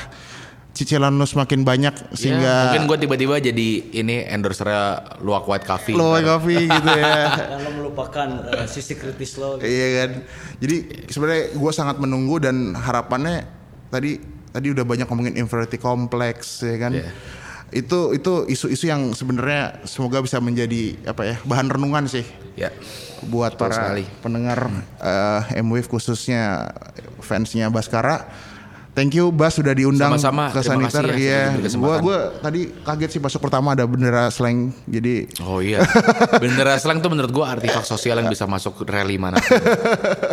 cicilan 0.75 1.15
lu 1.15 1.23
semakin 1.23 1.63
banyak 1.63 1.95
Ya, 1.95 2.13
sehingga 2.19 2.55
mungkin 2.67 2.91
gue 2.91 2.99
tiba-tiba 3.07 3.35
jadi 3.39 3.69
ini 3.95 4.27
endorsernya 4.27 5.17
Luwak 5.23 5.47
White 5.47 5.67
Coffee. 5.71 5.95
lo 5.95 6.19
coffee 6.19 6.67
gitu 6.77 6.91
ya. 6.91 7.31
Dan 7.55 7.59
lo 7.63 7.71
melupakan 7.79 8.29
eh, 8.51 8.67
sisi 8.67 8.99
kritis 8.99 9.39
lo. 9.39 9.57
gitu. 9.57 9.71
Iya 9.71 9.87
kan. 10.03 10.11
Jadi 10.59 10.77
sebenarnya 11.07 11.45
gue 11.55 11.73
sangat 11.73 11.97
menunggu 12.03 12.43
dan 12.43 12.75
harapannya 12.75 13.47
tadi 13.89 14.19
tadi 14.51 14.67
udah 14.75 14.83
banyak 14.83 15.07
ngomongin 15.07 15.39
inferiority 15.39 15.79
complex 15.79 16.61
ya 16.67 16.77
kan. 16.77 16.93
Iya. 16.93 17.09
Itu 17.71 18.13
itu 18.13 18.45
isu-isu 18.47 18.85
yang 18.87 19.13
sebenarnya 19.13 19.83
semoga 19.85 20.21
bisa 20.21 20.39
menjadi 20.39 20.99
apa 21.05 21.23
ya 21.25 21.37
bahan 21.43 21.71
renungan 21.71 22.05
sih 22.07 22.25
Ya. 22.55 22.71
buat 23.25 23.57
Betul 23.57 23.67
para 23.67 23.75
sekali. 23.75 24.05
pendengar 24.23 24.71
eh, 25.01 25.59
M-Wave 25.59 25.89
khususnya 25.89 26.71
fansnya 27.19 27.67
Baskara. 27.69 28.29
Thank 28.95 29.19
you 29.19 29.29
Bas 29.29 29.59
sudah 29.59 29.75
diundang 29.75 30.15
Sama-sama. 30.15 30.55
ke 30.55 30.63
Terima 30.63 30.87
Saniter. 30.87 31.05
ya 31.11 31.19
Iya, 31.19 31.41
diberi 31.59 31.83
gua 31.83 31.95
gua 31.99 32.19
tadi 32.39 32.71
kaget 32.79 33.11
sih 33.11 33.19
masuk 33.19 33.43
pertama 33.43 33.75
ada 33.75 33.83
bendera 33.85 34.31
slang. 34.31 34.71
Jadi 34.87 35.27
Oh 35.43 35.59
iya. 35.59 35.83
Bendera 36.43 36.79
slang 36.79 37.03
tuh 37.03 37.11
menurut 37.11 37.35
gua 37.35 37.59
artefak 37.59 37.83
sosial 37.83 38.23
yang 38.23 38.31
bisa 38.31 38.47
masuk 38.47 38.87
rally 38.87 39.19
mana. 39.19 39.43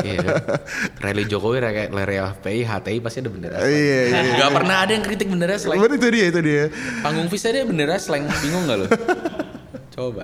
iya 0.05 0.21
kan? 0.21 0.61
Rally 1.01 1.25
Jokowi 1.25 1.57
kayak 1.57 1.89
rally 1.89 2.21
FPI, 2.21 2.59
HTI 2.61 2.97
pasti 3.01 3.17
ada 3.19 3.29
bendera 3.29 3.55
slang. 3.57 3.73
Iya, 3.73 4.01
iya, 4.05 4.19
iya. 4.21 4.33
Gak 4.37 4.51
pernah 4.53 4.75
ada 4.77 4.91
yang 4.93 5.03
kritik 5.03 5.25
bendera 5.25 5.57
slang. 5.57 5.81
Bener, 5.81 5.97
itu 5.97 6.07
dia 6.13 6.25
itu 6.29 6.39
dia. 6.39 6.63
Panggung 7.01 7.27
Fis 7.33 7.41
ada 7.43 7.65
bendera 7.65 7.97
slang. 7.97 8.29
Bingung 8.39 8.69
gak 8.69 8.77
lo? 8.77 8.85
Coba. 9.91 10.23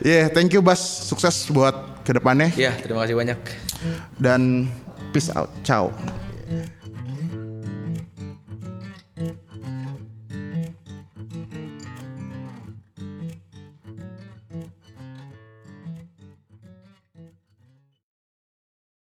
Yeah, 0.00 0.32
thank 0.32 0.50
you 0.50 0.64
Bas. 0.64 0.80
Sukses 0.80 1.52
buat 1.52 2.00
ke 2.00 2.16
depannya. 2.16 2.48
Ya, 2.56 2.72
terima 2.74 3.04
kasih 3.04 3.12
banyak. 3.12 3.36
Dan 4.16 4.72
peace 5.12 5.28
out. 5.30 5.52
Ciao. 5.60 5.92